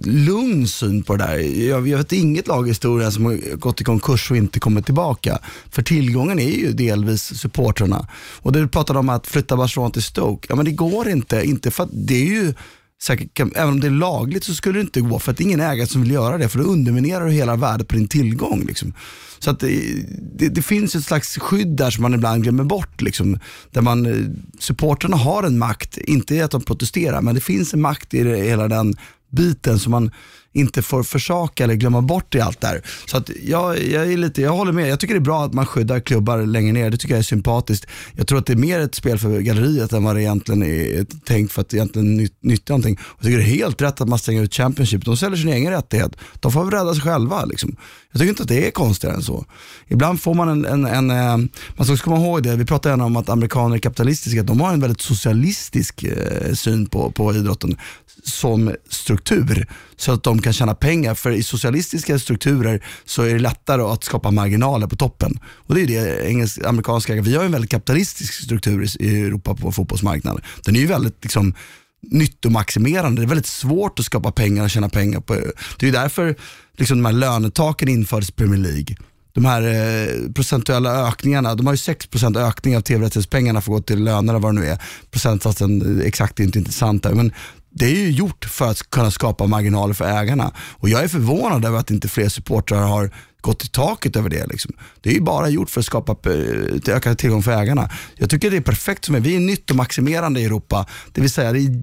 lugn 0.04 0.68
syn 0.68 1.02
på 1.02 1.16
det 1.16 1.24
där. 1.24 1.38
Jag, 1.68 1.88
jag 1.88 1.98
vet 1.98 2.12
inget 2.12 2.46
lag 2.46 2.66
i 2.66 2.70
historien 2.70 3.12
som 3.12 3.24
har 3.24 3.56
gått 3.56 3.80
i 3.80 3.84
konkurs 3.84 4.30
och 4.30 4.36
inte 4.36 4.60
kommit 4.60 4.84
tillbaka. 4.84 5.38
För 5.70 5.82
tillgången 5.82 6.38
är 6.38 6.50
ju 6.50 6.72
delvis 6.72 7.22
supportrarna. 7.22 8.08
Och 8.42 8.52
du 8.52 8.68
pratade 8.68 8.98
om 8.98 9.08
att 9.08 9.26
flytta 9.26 9.56
Barcelona 9.56 9.90
till 9.90 10.02
Stoke, 10.02 10.46
ja 10.50 10.56
men 10.56 10.64
det 10.64 10.72
går 10.72 11.08
inte. 11.08 11.42
Inte 11.44 11.70
för 11.70 11.84
att 11.84 11.90
det 11.92 12.14
är 12.14 12.26
ju 12.26 12.54
säkert, 13.02 13.40
även 13.40 13.68
om 13.68 13.80
det 13.80 13.86
är 13.86 13.90
lagligt 13.90 14.44
så 14.44 14.54
skulle 14.54 14.78
det 14.78 14.82
inte 14.82 15.00
gå 15.00 15.18
för 15.18 15.30
att 15.30 15.36
det 15.36 15.42
är 15.42 15.46
ingen 15.46 15.60
ägare 15.60 15.86
som 15.86 16.02
vill 16.02 16.10
göra 16.10 16.38
det 16.38 16.48
för 16.48 16.58
då 16.58 16.64
underminerar 16.64 17.26
du 17.26 17.32
hela 17.32 17.56
värdet 17.56 17.88
på 17.88 17.94
din 17.94 18.08
tillgång. 18.08 18.64
Liksom. 18.66 18.94
Så 19.38 19.50
att 19.50 19.60
det, 19.60 20.04
det, 20.34 20.48
det, 20.48 20.62
finns 20.62 20.94
ett 20.94 21.04
slags 21.04 21.38
skydd 21.38 21.76
där 21.76 21.90
som 21.90 22.02
man 22.02 22.14
ibland 22.14 22.42
glömmer 22.42 22.64
bort. 22.64 23.02
Liksom, 23.02 23.38
där 23.70 23.82
man, 23.82 24.06
eh, 24.06 24.30
supporterna 24.58 25.16
har 25.16 25.42
en 25.42 25.58
makt, 25.58 25.98
inte 25.98 26.34
i 26.34 26.42
att 26.42 26.50
de 26.50 26.62
protesterar, 26.62 27.22
men 27.22 27.34
det 27.34 27.40
finns 27.40 27.74
en 27.74 27.80
makt 27.80 28.14
i 28.14 28.22
det, 28.22 28.36
hela 28.36 28.68
den 28.68 28.94
biten 29.30 29.78
som 29.78 29.90
man 29.90 30.10
inte 30.56 30.82
får 30.82 31.02
försaka 31.02 31.64
eller 31.64 31.74
glömma 31.74 32.02
bort 32.02 32.34
i 32.34 32.40
allt 32.40 32.60
där. 32.60 32.82
Så 33.06 33.16
att 33.16 33.30
jag, 33.44 33.82
jag, 33.82 34.12
är 34.12 34.16
lite, 34.16 34.42
jag 34.42 34.52
håller 34.52 34.72
med. 34.72 34.88
Jag 34.88 35.00
tycker 35.00 35.14
det 35.14 35.18
är 35.18 35.20
bra 35.20 35.44
att 35.44 35.52
man 35.52 35.66
skyddar 35.66 36.00
klubbar 36.00 36.46
längre 36.46 36.72
ner. 36.72 36.90
Det 36.90 36.96
tycker 36.96 37.14
jag 37.14 37.18
är 37.18 37.22
sympatiskt. 37.22 37.86
Jag 38.12 38.26
tror 38.26 38.38
att 38.38 38.46
det 38.46 38.52
är 38.52 38.56
mer 38.56 38.80
ett 38.80 38.94
spel 38.94 39.18
för 39.18 39.40
galleriet 39.40 39.92
än 39.92 40.04
vad 40.04 40.16
det 40.16 40.22
egentligen 40.22 40.62
är 40.62 41.06
tänkt 41.24 41.52
för 41.52 41.60
att 41.60 41.74
egentligen 41.74 42.28
nyttja 42.40 42.72
någonting. 42.72 42.98
Jag 43.16 43.24
tycker 43.24 43.38
det 43.38 43.44
är 43.44 43.56
helt 43.56 43.82
rätt 43.82 44.00
att 44.00 44.08
man 44.08 44.18
stänger 44.18 44.42
ut 44.42 44.54
Championship. 44.54 45.04
De 45.04 45.16
säljer 45.16 45.36
sin 45.36 45.48
egen 45.48 45.72
rättighet. 45.72 46.16
De 46.40 46.52
får 46.52 46.64
väl 46.64 46.70
rädda 46.70 46.94
sig 46.94 47.02
själva. 47.02 47.44
Liksom. 47.44 47.76
Jag 48.12 48.20
tycker 48.20 48.30
inte 48.30 48.42
att 48.42 48.48
det 48.48 48.66
är 48.66 48.70
konstigare 48.70 49.16
än 49.16 49.22
så. 49.22 49.44
Ibland 49.88 50.20
får 50.20 50.34
man 50.34 50.48
en, 50.48 50.64
en, 50.64 50.84
en 50.84 51.10
eh, 51.10 51.48
man 51.76 51.86
ska 51.86 51.96
komma 51.96 52.16
ihåg 52.16 52.42
det, 52.42 52.56
vi 52.56 52.64
pratar 52.64 52.90
gärna 52.90 53.04
om 53.04 53.16
att 53.16 53.28
amerikaner 53.28 53.76
är 53.76 53.80
kapitalistiska. 53.80 54.42
De 54.42 54.60
har 54.60 54.72
en 54.72 54.80
väldigt 54.80 55.00
socialistisk 55.00 56.02
eh, 56.02 56.52
syn 56.54 56.86
på, 56.86 57.10
på 57.10 57.34
idrotten 57.34 57.76
som 58.24 58.74
struktur 58.88 59.68
så 59.96 60.12
att 60.12 60.22
de 60.22 60.42
kan 60.42 60.52
tjäna 60.52 60.74
pengar. 60.74 61.14
För 61.14 61.30
i 61.30 61.42
socialistiska 61.42 62.18
strukturer 62.18 62.84
så 63.04 63.22
är 63.22 63.34
det 63.34 63.40
lättare 63.40 63.82
att 63.82 64.04
skapa 64.04 64.30
marginaler 64.30 64.86
på 64.86 64.96
toppen. 64.96 65.38
Och 65.44 65.74
det 65.74 65.80
är 65.80 65.86
det 65.86 66.28
engelska, 66.28 66.68
amerikanska, 66.68 67.14
vi 67.14 67.36
har 67.36 67.44
en 67.44 67.52
väldigt 67.52 67.70
kapitalistisk 67.70 68.34
struktur 68.34 69.02
i 69.02 69.20
Europa 69.20 69.54
på 69.54 69.72
fotbollsmarknaden. 69.72 70.42
Den 70.64 70.76
är 70.76 70.80
ju 70.80 70.86
väldigt 70.86 71.18
liksom, 71.22 71.54
nyttomaximerande. 72.02 73.20
Det 73.22 73.24
är 73.24 73.28
väldigt 73.28 73.46
svårt 73.46 73.98
att 73.98 74.04
skapa 74.04 74.32
pengar 74.32 74.64
och 74.64 74.70
tjäna 74.70 74.88
pengar. 74.88 75.20
på 75.20 75.36
Det 75.78 75.88
är 75.88 75.92
därför 75.92 76.36
liksom, 76.76 76.98
de 76.98 77.04
här 77.04 77.12
lönetaken 77.12 77.88
infördes 77.88 78.28
i 78.28 78.32
Premier 78.32 78.60
League. 78.60 78.96
de 79.32 79.44
här 79.44 79.62
eh, 79.62 80.32
procentuella 80.32 81.08
ökningarna, 81.08 81.54
de 81.54 81.66
har 81.66 81.74
ju 81.74 81.76
6% 81.76 82.48
ökning 82.48 82.76
av 82.76 82.80
tv-rättighetspengarna 82.80 83.60
för 83.60 83.72
att 83.72 83.78
gå 83.78 83.82
till 83.82 84.04
löner 84.04 84.34
och 84.34 84.42
vad 84.42 84.54
det 84.54 84.60
nu 84.60 84.66
är. 84.66 84.82
Procentsatsen 85.10 86.00
eh, 86.00 86.06
exakt 86.06 86.40
är 86.40 86.44
inte 86.44 86.58
intressant 86.58 87.02
där, 87.02 87.14
men 87.14 87.32
det 87.78 87.86
är 87.86 87.96
ju 87.96 88.10
gjort 88.10 88.44
för 88.44 88.70
att 88.70 88.90
kunna 88.90 89.10
skapa 89.10 89.46
marginaler 89.46 89.94
för 89.94 90.04
ägarna. 90.04 90.52
Och 90.58 90.88
jag 90.88 91.04
är 91.04 91.08
förvånad 91.08 91.64
över 91.64 91.78
att 91.78 91.90
inte 91.90 92.08
fler 92.08 92.28
supportrar 92.28 92.82
har 92.82 93.10
gått 93.40 93.64
i 93.64 93.68
taket 93.68 94.16
över 94.16 94.28
det. 94.28 94.46
Liksom. 94.46 94.72
Det 95.00 95.10
är 95.10 95.14
ju 95.14 95.20
bara 95.20 95.48
gjort 95.48 95.70
för 95.70 95.80
att 95.80 95.86
skapa 95.86 96.30
eh, 96.30 96.94
ökad 96.96 97.18
tillgång 97.18 97.42
för 97.42 97.52
ägarna. 97.52 97.90
Jag 98.14 98.30
tycker 98.30 98.50
det 98.50 98.56
är 98.56 98.60
perfekt 98.60 99.04
som 99.04 99.14
är. 99.14 99.20
Vi 99.20 99.36
är 99.36 99.40
nyttomaximerande 99.40 100.40
i 100.40 100.44
Europa. 100.44 100.86
Det 101.12 101.20
vill 101.20 101.30
säga, 101.30 101.52
det 101.52 101.58
är 101.58 101.82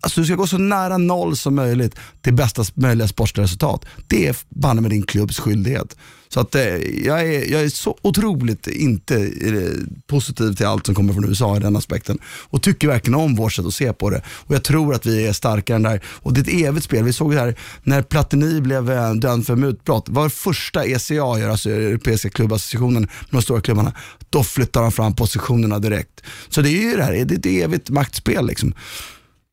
Alltså 0.00 0.20
du 0.20 0.26
ska 0.26 0.34
gå 0.34 0.46
så 0.46 0.58
nära 0.58 0.98
noll 0.98 1.36
som 1.36 1.54
möjligt 1.54 1.94
till 2.22 2.34
bästa 2.34 2.64
möjliga 2.74 3.08
sportsliga 3.08 3.44
resultat. 3.44 3.84
Det 4.06 4.28
är 4.28 4.36
banne 4.48 4.80
med 4.80 4.90
din 4.90 5.02
klubbs 5.02 5.38
skyldighet. 5.38 5.96
Så 6.28 6.40
att, 6.40 6.54
eh, 6.54 6.76
jag, 7.04 7.20
är, 7.20 7.52
jag 7.52 7.60
är 7.62 7.68
så 7.68 7.96
otroligt 8.02 8.66
inte 8.66 9.16
eh, 9.16 9.72
positiv 10.06 10.52
till 10.52 10.66
allt 10.66 10.86
som 10.86 10.94
kommer 10.94 11.12
från 11.12 11.24
USA 11.24 11.56
i 11.56 11.60
den 11.60 11.76
aspekten. 11.76 12.18
Och 12.24 12.62
tycker 12.62 12.88
verkligen 12.88 13.20
om 13.20 13.34
vårt 13.34 13.52
sätt 13.52 13.66
att 13.66 13.74
se 13.74 13.92
på 13.92 14.10
det. 14.10 14.22
Och 14.28 14.54
jag 14.54 14.64
tror 14.64 14.94
att 14.94 15.06
vi 15.06 15.26
är 15.26 15.32
starkare 15.32 15.76
än 15.76 15.82
där. 15.82 16.00
Och 16.06 16.32
det 16.32 16.40
är 16.40 16.42
ett 16.42 16.68
evigt 16.68 16.84
spel. 16.84 17.04
Vi 17.04 17.12
såg 17.12 17.32
det 17.32 17.40
här 17.40 17.54
när 17.82 18.02
Platini 18.02 18.60
blev 18.60 18.90
eh, 18.90 19.14
dömd 19.14 19.46
för 19.46 19.56
mutbrott. 19.56 20.08
Var 20.08 20.28
första 20.28 20.84
ECA 20.84 21.14
gör, 21.14 21.48
alltså 21.48 21.70
Europeiska 21.70 22.30
klubbassociationen 22.30 23.02
med 23.02 23.10
de 23.30 23.42
stora 23.42 23.60
klubbarna, 23.60 23.92
då 24.30 24.44
flyttar 24.44 24.82
han 24.82 24.92
fram 24.92 25.14
positionerna 25.14 25.78
direkt. 25.78 26.22
Så 26.48 26.60
det 26.60 26.70
är 26.70 26.82
ju 26.90 26.96
det 26.96 27.02
här, 27.02 27.12
det 27.12 27.34
är 27.34 27.38
ett 27.38 27.64
evigt 27.64 27.90
maktspel. 27.90 28.46
Liksom 28.46 28.74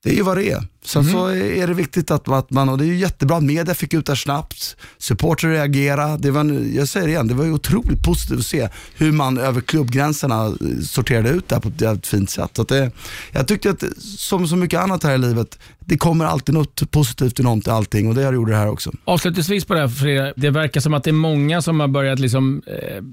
det 0.05 0.11
är 0.11 0.15
ju 0.15 0.21
vad 0.21 0.37
det 0.37 0.51
är. 0.51 0.63
Sen 0.83 1.01
mm. 1.01 1.13
så 1.13 1.27
är 1.35 1.67
det 1.67 1.73
viktigt 1.73 2.11
att, 2.11 2.27
att, 2.27 2.51
man, 2.51 2.69
och 2.69 2.77
det 2.77 2.83
är 2.83 2.87
ju 2.87 2.95
jättebra 2.95 3.37
att 3.37 3.43
media 3.43 3.75
fick 3.75 3.93
ut 3.93 4.05
det 4.05 4.15
snabbt, 4.15 4.77
supportrar 4.97 5.51
reagerade. 5.51 6.17
Det 6.17 6.31
var, 6.31 6.43
jag 6.75 6.87
säger 6.87 7.07
det 7.07 7.11
igen, 7.11 7.27
det 7.27 7.33
var 7.33 7.45
ju 7.45 7.51
otroligt 7.51 8.03
positivt 8.03 8.39
att 8.39 8.45
se 8.45 8.69
hur 8.95 9.11
man 9.11 9.37
över 9.37 9.61
klubbgränserna 9.61 10.53
sorterade 10.83 11.29
ut 11.29 11.47
det 11.47 11.55
här 11.55 11.61
på 11.61 11.69
ett 11.69 11.81
jävligt 11.81 12.07
fint 12.07 12.29
sätt. 12.29 12.51
Så 12.53 12.63
det, 12.63 12.91
jag 13.31 13.47
tyckte 13.47 13.69
att 13.69 13.83
som 14.03 14.47
så 14.47 14.55
mycket 14.55 14.79
annat 14.79 15.03
här 15.03 15.15
i 15.15 15.17
livet, 15.17 15.59
det 15.79 15.97
kommer 15.97 16.25
alltid 16.25 16.55
något 16.55 16.91
positivt 16.91 17.39
inom 17.39 17.61
till 17.61 17.71
allting 17.71 18.07
och 18.07 18.15
det 18.15 18.23
har 18.23 18.33
gjort 18.33 18.49
det 18.49 18.55
här 18.55 18.69
också. 18.69 18.91
Avslutningsvis 19.05 19.65
på 19.65 19.73
det 19.73 19.79
här 19.79 19.87
Frida, 19.87 20.33
det 20.35 20.49
verkar 20.49 20.81
som 20.81 20.93
att 20.93 21.03
det 21.03 21.09
är 21.09 21.13
många 21.13 21.61
som 21.61 21.79
har 21.79 21.87
börjat 21.87 22.19
liksom, 22.19 22.61
eh, 22.67 23.03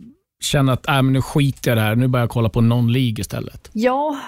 känna 0.40 0.72
att 0.72 0.88
äh, 0.88 0.94
men 0.94 1.12
nu 1.12 1.22
skiter 1.22 1.70
jag 1.70 1.76
i 1.76 1.80
det 1.80 1.86
här, 1.86 1.96
nu 1.96 2.08
börjar 2.08 2.22
jag 2.22 2.30
kolla 2.30 2.48
på 2.48 2.60
någon 2.60 2.92
League 2.92 3.20
istället. 3.20 3.70
Ja, 3.72 4.20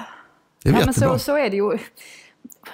det 0.62 0.70
är 0.70 0.72
ja, 0.72 0.83
men 0.85 0.94
så, 0.94 1.18
så 1.18 1.37
är 1.37 1.50
det 1.50 1.57
ju 1.57 1.79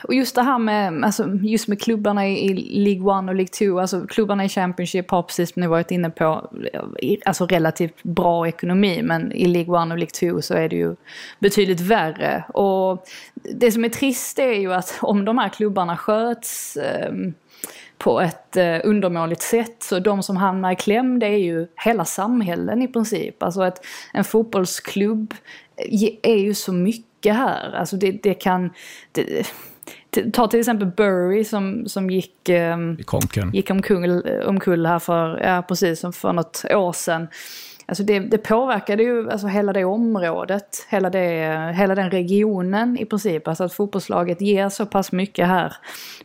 och 0.03 0.15
just 0.15 0.35
det 0.35 0.43
här 0.43 0.59
med, 0.59 1.05
alltså, 1.05 1.29
just 1.43 1.69
med 1.69 1.83
klubbarna 1.83 2.29
i, 2.29 2.51
i 2.51 2.55
League 2.55 3.19
1 3.19 3.29
och 3.29 3.35
League 3.35 3.47
2, 3.47 3.81
alltså 3.81 4.07
klubbarna 4.07 4.45
i 4.45 4.49
Championship 4.49 5.11
har 5.11 5.23
precis 5.23 5.53
som 5.53 5.61
ni 5.61 5.67
varit 5.67 5.91
inne 5.91 6.11
på, 6.11 6.51
eh, 6.73 7.19
alltså 7.25 7.47
relativt 7.47 8.03
bra 8.03 8.49
ekonomi, 8.49 9.01
men 9.03 9.33
i 9.33 9.47
League 9.47 9.83
1 9.83 9.93
och 9.93 9.99
League 9.99 10.33
2 10.33 10.43
så 10.43 10.55
är 10.55 10.69
det 10.69 10.77
ju 10.77 10.97
betydligt 11.39 11.81
värre. 11.81 12.45
Och 12.49 13.05
det 13.35 13.73
som 13.73 13.85
är 13.85 13.89
trist 13.89 14.39
är 14.39 14.53
ju 14.53 14.73
att 14.73 14.99
om 15.01 15.25
de 15.25 15.39
här 15.39 15.49
klubbarna 15.49 15.97
sköts 15.97 16.77
eh, 16.77 17.13
på 18.01 18.21
ett 18.21 18.57
eh, 18.57 18.79
undermåligt 18.85 19.43
sätt. 19.43 19.83
Så 19.83 19.99
de 19.99 20.23
som 20.23 20.37
hamnar 20.37 20.73
i 20.73 20.77
kläm 20.77 21.19
det 21.19 21.27
är 21.27 21.39
ju 21.39 21.67
hela 21.85 22.05
samhällen 22.05 22.83
i 22.83 22.89
princip. 22.89 23.43
Alltså 23.43 23.67
ett, 23.67 23.87
en 24.13 24.25
fotbollsklubb 24.25 25.35
eh, 25.77 26.09
är 26.23 26.39
ju 26.39 26.55
så 26.55 26.73
mycket 26.73 27.35
här. 27.35 27.75
Alltså 27.75 27.97
det, 27.97 28.13
det 28.13 28.35
kan... 28.35 28.71
Det, 29.13 29.47
Ta 30.33 30.47
till 30.47 30.61
exempel 30.61 30.89
Burry 30.89 31.45
som, 31.45 31.89
som 31.89 32.11
gick, 32.11 32.49
um, 32.49 32.99
gick 33.53 33.71
omkull, 33.71 34.23
omkull 34.47 34.87
här 34.87 34.99
för, 34.99 35.41
ja, 35.41 35.63
precis, 35.69 36.01
för 36.01 36.33
något 36.33 36.65
år 36.71 36.93
sedan. 36.93 37.29
Alltså 37.91 38.03
det, 38.03 38.19
det 38.19 38.39
påverkade 38.39 39.03
ju 39.03 39.31
alltså 39.31 39.47
hela 39.47 39.73
det 39.73 39.85
området, 39.85 40.87
hela, 40.89 41.11
det, 41.11 41.73
hela 41.77 41.95
den 41.95 42.11
regionen 42.11 42.99
i 42.99 43.05
princip. 43.05 43.49
Alltså 43.49 43.65
att 43.65 43.73
fotbollslaget 43.73 44.41
ger 44.41 44.69
så 44.69 44.87
pass 44.87 45.13
mycket 45.13 45.47
här. 45.47 45.77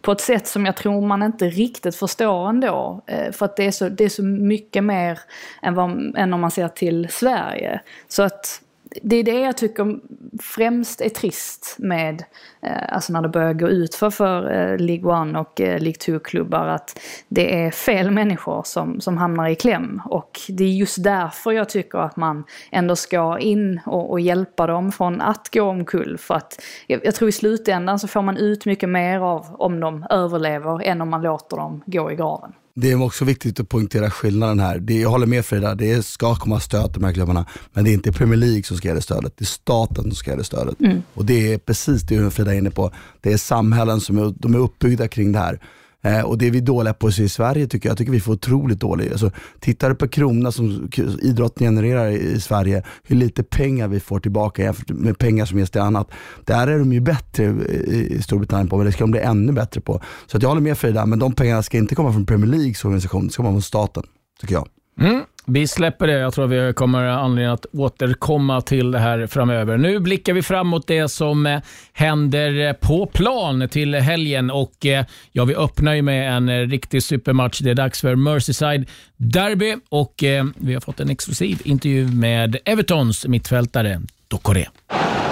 På 0.01 0.11
ett 0.11 0.21
sätt 0.21 0.47
som 0.47 0.65
jag 0.65 0.75
tror 0.75 1.01
man 1.01 1.23
inte 1.23 1.45
riktigt 1.45 1.95
förstår 1.95 2.49
ändå. 2.49 3.03
Eh, 3.07 3.31
för 3.31 3.45
att 3.45 3.57
det 3.57 3.65
är 3.65 3.71
så, 3.71 3.89
det 3.89 4.03
är 4.03 4.09
så 4.09 4.23
mycket 4.23 4.83
mer 4.83 5.19
än, 5.61 5.75
vad, 5.75 6.15
än 6.17 6.33
om 6.33 6.41
man 6.41 6.51
ser 6.51 6.67
till 6.67 7.07
Sverige. 7.09 7.81
Så 8.07 8.23
att 8.23 8.61
det 9.01 9.15
är 9.15 9.23
det 9.23 9.39
jag 9.39 9.57
tycker 9.57 9.99
främst 10.41 11.01
är 11.01 11.09
trist 11.09 11.75
med, 11.79 12.23
eh, 12.61 12.93
alltså 12.93 13.13
när 13.13 13.21
det 13.21 13.29
börjar 13.29 13.53
gå 13.53 13.69
ut 13.69 13.95
för, 13.95 14.09
för 14.09 14.51
eh, 14.51 14.77
League 14.77 15.29
1 15.29 15.37
och 15.37 15.61
eh, 15.61 15.79
League 15.79 15.93
2-klubbar, 15.93 16.67
att 16.67 16.99
det 17.27 17.63
är 17.63 17.71
fel 17.71 18.11
människor 18.11 18.63
som, 18.65 19.01
som 19.01 19.17
hamnar 19.17 19.49
i 19.49 19.55
kläm. 19.55 20.01
Och 20.05 20.39
det 20.49 20.63
är 20.63 20.73
just 20.73 21.03
därför 21.03 21.51
jag 21.51 21.69
tycker 21.69 21.99
att 21.99 22.15
man 22.15 22.43
ändå 22.71 22.95
ska 22.95 23.39
in 23.39 23.79
och, 23.85 24.11
och 24.11 24.19
hjälpa 24.19 24.67
dem 24.67 24.91
från 24.91 25.21
att 25.21 25.49
gå 25.53 25.61
omkull. 25.61 26.17
För 26.17 26.35
att 26.35 26.61
jag, 26.87 27.05
jag 27.05 27.15
tror 27.15 27.29
i 27.29 27.31
slutändan 27.31 27.99
så 27.99 28.07
får 28.07 28.21
man 28.21 28.37
ut 28.37 28.65
mycket 28.65 28.89
mer 28.89 29.19
av 29.19 29.55
om 29.59 29.79
de 29.79 30.05
överlever 30.09 30.83
än 30.83 31.01
om 31.01 31.09
man 31.09 31.21
låter 31.21 31.57
dem 31.57 31.83
gå 31.85 32.11
i 32.11 32.15
graven. 32.15 32.53
Det 32.77 32.91
är 32.91 33.03
också 33.03 33.25
viktigt 33.25 33.59
att 33.59 33.69
poängtera 33.69 34.11
skillnaden 34.11 34.59
här. 34.59 34.79
Det, 34.79 34.99
jag 34.99 35.09
håller 35.09 35.27
med 35.27 35.45
Frida, 35.45 35.75
det 35.75 36.05
ska 36.05 36.35
komma 36.35 36.59
stöd 36.59 36.93
till 36.93 37.01
de 37.01 37.07
här 37.07 37.13
klubbarna. 37.13 37.45
Men 37.73 37.83
det 37.83 37.89
är 37.89 37.93
inte 37.93 38.11
Premier 38.11 38.37
League 38.37 38.63
som 38.63 38.77
ska 38.77 38.87
ge 38.87 38.93
det 38.93 39.01
stödet, 39.01 39.33
det 39.37 39.43
är 39.43 39.45
staten 39.45 40.03
som 40.03 40.15
ska 40.15 40.31
ge 40.31 40.37
det 40.37 40.43
stödet. 40.43 40.79
Mm. 40.79 41.01
Och 41.13 41.25
det 41.25 41.53
är 41.53 41.57
precis 41.57 42.01
det 42.01 42.31
Frida 42.31 42.53
är 42.53 42.57
inne 42.57 42.71
på. 42.71 42.91
Det 43.21 43.33
är 43.33 43.37
samhällen 43.37 44.01
som 44.01 44.17
är, 44.17 44.33
de 44.37 44.53
är 44.53 44.59
uppbyggda 44.59 45.07
kring 45.07 45.31
det 45.31 45.39
här. 45.39 45.59
Eh, 46.05 46.21
och 46.21 46.37
det 46.37 46.47
är 46.47 46.51
vi 46.51 46.61
dåliga 46.61 46.93
på 46.93 47.09
i 47.09 47.29
Sverige 47.29 47.67
tycker 47.67 47.89
jag. 47.89 47.91
Jag 47.91 47.97
tycker 47.97 48.11
vi 48.11 48.19
får 48.19 48.33
otroligt 48.33 48.79
dåligt. 48.79 49.11
Alltså, 49.11 49.31
tittar 49.59 49.89
du 49.89 49.95
på 49.95 50.07
krona 50.07 50.51
som 50.51 50.89
idrotten 51.21 51.67
genererar 51.67 52.09
i 52.09 52.39
Sverige, 52.39 52.83
hur 53.03 53.15
lite 53.15 53.43
pengar 53.43 53.87
vi 53.87 53.99
får 53.99 54.19
tillbaka 54.19 54.63
jämfört 54.63 54.89
med 54.89 55.17
pengar 55.17 55.45
som 55.45 55.59
ges 55.59 55.69
till 55.69 55.81
annat. 55.81 56.11
Där 56.43 56.67
är 56.67 56.79
de 56.79 56.93
ju 56.93 56.99
bättre 56.99 57.43
i 57.43 58.21
Storbritannien 58.21 58.69
på, 58.69 58.77
men 58.77 58.85
det 58.85 58.91
ska 58.91 59.03
de 59.03 59.11
bli 59.11 59.19
ännu 59.19 59.51
bättre 59.51 59.81
på. 59.81 60.01
Så 60.27 60.37
att 60.37 60.43
jag 60.43 60.49
håller 60.49 60.61
med 60.61 60.77
Frida, 60.77 61.05
men 61.05 61.19
de 61.19 61.33
pengarna 61.33 61.63
ska 61.63 61.77
inte 61.77 61.95
komma 61.95 62.13
från 62.13 62.25
Premier 62.25 62.51
Leagues 62.51 62.85
organisation, 62.85 63.27
det 63.27 63.33
ska 63.33 63.43
komma 63.43 63.53
från 63.53 63.61
staten, 63.61 64.03
tycker 64.41 64.53
jag. 64.53 64.67
Mm. 64.99 65.21
Vi 65.47 65.67
släpper 65.67 66.07
det. 66.07 66.13
Jag 66.13 66.33
tror 66.33 66.47
vi 66.47 66.73
kommer 66.73 67.03
anledning 67.03 67.53
att 67.53 67.65
återkomma 67.73 68.61
till 68.61 68.91
det 68.91 68.99
här 68.99 69.27
framöver. 69.27 69.77
Nu 69.77 69.99
blickar 69.99 70.33
vi 70.33 70.41
framåt 70.41 70.75
mot 70.75 70.87
det 70.87 71.09
som 71.09 71.45
eh, 71.45 71.59
händer 71.93 72.67
eh, 72.67 72.73
på 72.73 73.05
plan 73.05 73.69
till 73.69 73.95
helgen 73.95 74.51
och 74.51 74.85
eh, 74.85 75.05
ja, 75.31 75.45
vi 75.45 75.55
öppnar 75.55 75.93
ju 75.93 76.01
med 76.01 76.37
en 76.37 76.69
riktig 76.69 77.03
supermatch. 77.03 77.59
Det 77.59 77.69
är 77.69 77.75
dags 77.75 78.01
för 78.01 78.15
Merseyside 78.15 78.89
Derby 79.17 79.75
och 79.89 80.13
vi 80.55 80.73
har 80.73 80.81
fått 80.81 80.99
en 80.99 81.09
exklusiv 81.09 81.61
intervju 81.63 82.07
med 82.07 82.57
Evertons 82.65 83.27
mittfältare 83.27 84.01
Dokore. 84.27 84.67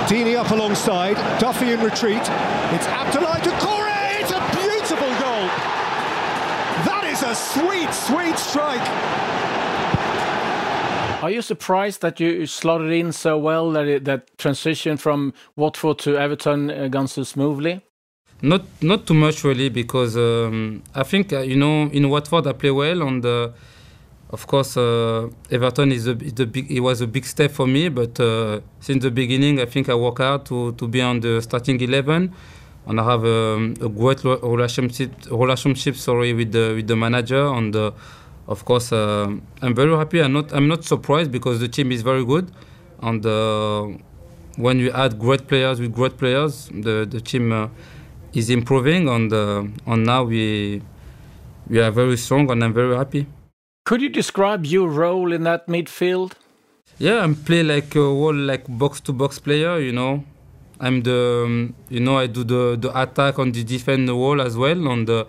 Dini 0.09 0.35
up 0.35 0.51
alongside, 0.51 1.17
Duffy 1.39 1.73
in 1.73 1.79
retreat. 1.79 2.31
It's 2.73 2.87
Abdoulaye 2.87 3.43
Dokore! 3.43 4.21
It's 4.21 4.31
a 4.31 4.41
beautiful 4.51 5.13
goal! 5.19 5.47
That 6.85 7.05
is 7.13 7.23
a 7.23 7.35
sweet, 7.35 7.93
sweet 7.93 8.37
strike! 8.39 9.42
Are 11.23 11.31
you 11.31 11.41
surprised 11.41 12.01
that 12.01 12.19
you 12.19 12.45
slotted 12.45 12.91
in 12.91 13.13
so 13.13 13.37
well 13.37 13.71
that 13.71 13.87
it, 13.87 14.03
that 14.03 14.37
transition 14.37 14.97
from 14.97 15.33
Watford 15.55 15.99
to 15.99 16.17
Everton 16.17 16.69
uh, 16.69 16.89
gone 16.89 17.07
so 17.07 17.23
smoothly? 17.23 17.79
Not 18.41 18.63
not 18.81 19.07
too 19.07 19.13
much 19.13 19.45
really 19.45 19.69
because 19.69 20.17
um, 20.17 20.83
I 20.93 21.03
think 21.03 21.31
uh, 21.31 21.39
you 21.39 21.55
know 21.55 21.89
in 21.93 22.09
Watford 22.09 22.45
I 22.45 22.51
play 22.51 22.71
well 22.71 23.03
and 23.03 23.25
uh, 23.25 23.51
of 24.31 24.47
course 24.47 24.75
uh, 24.75 25.29
Everton 25.49 25.93
is 25.93 26.07
a, 26.07 26.17
is 26.17 26.37
a 26.41 26.45
big 26.45 26.69
it 26.69 26.81
was 26.81 26.99
a 26.99 27.07
big 27.07 27.23
step 27.23 27.51
for 27.51 27.67
me 27.67 27.87
but 27.87 28.19
uh, 28.19 28.59
since 28.81 29.01
the 29.01 29.11
beginning 29.11 29.61
I 29.61 29.65
think 29.65 29.87
I 29.87 29.95
work 29.95 30.17
hard 30.17 30.45
to, 30.47 30.73
to 30.73 30.87
be 30.89 31.01
on 31.01 31.21
the 31.21 31.41
starting 31.41 31.79
11 31.79 32.33
and 32.87 32.99
I 32.99 33.03
have 33.05 33.23
um, 33.23 33.75
a 33.79 33.87
great 33.87 34.25
relationship 34.25 35.13
relationship 35.31 35.95
sorry 35.95 36.33
with 36.33 36.51
the 36.51 36.73
with 36.75 36.87
the 36.87 36.97
manager 36.97 37.47
and 37.47 37.73
uh, 37.73 37.91
of 38.47 38.65
course, 38.65 38.91
uh, 38.91 39.33
I'm 39.61 39.75
very 39.75 39.95
happy. 39.95 40.21
I'm 40.21 40.33
not, 40.33 40.53
I'm 40.53 40.67
not 40.67 40.83
surprised 40.83 41.31
because 41.31 41.59
the 41.59 41.67
team 41.67 41.91
is 41.91 42.01
very 42.01 42.25
good. 42.25 42.51
And 43.01 43.25
uh, 43.25 43.87
when 44.57 44.79
you 44.79 44.91
add 44.91 45.19
great 45.19 45.47
players 45.47 45.79
with 45.79 45.93
great 45.93 46.17
players, 46.17 46.69
the, 46.69 47.07
the 47.09 47.21
team 47.21 47.51
uh, 47.51 47.69
is 48.33 48.49
improving. 48.49 49.09
And, 49.09 49.31
uh, 49.31 49.63
and 49.85 50.05
now 50.05 50.23
we, 50.23 50.81
we 51.67 51.79
are 51.79 51.91
very 51.91 52.17
strong 52.17 52.49
and 52.51 52.63
I'm 52.63 52.73
very 52.73 52.95
happy. 52.95 53.27
Could 53.85 54.01
you 54.01 54.09
describe 54.09 54.65
your 54.65 54.89
role 54.89 55.33
in 55.33 55.43
that 55.43 55.67
midfield? 55.67 56.33
Yeah, 56.99 57.25
I 57.25 57.33
play 57.33 57.63
like 57.63 57.95
a 57.95 57.99
whole 57.99 58.35
like 58.35 58.65
box 58.67 59.01
to 59.01 59.13
box 59.13 59.39
player. 59.39 59.79
You 59.79 59.91
know, 59.91 60.23
I'm 60.79 61.01
the 61.01 61.43
um, 61.45 61.75
you 61.89 61.99
know 61.99 62.17
I 62.17 62.27
do 62.27 62.43
the 62.43 62.77
the 62.79 62.97
attack 62.97 63.39
on 63.39 63.51
the 63.51 63.63
defend 63.63 64.07
the 64.07 64.15
wall 64.15 64.41
as 64.41 64.55
well. 64.55 64.87
And 64.87 65.07
the 65.07 65.27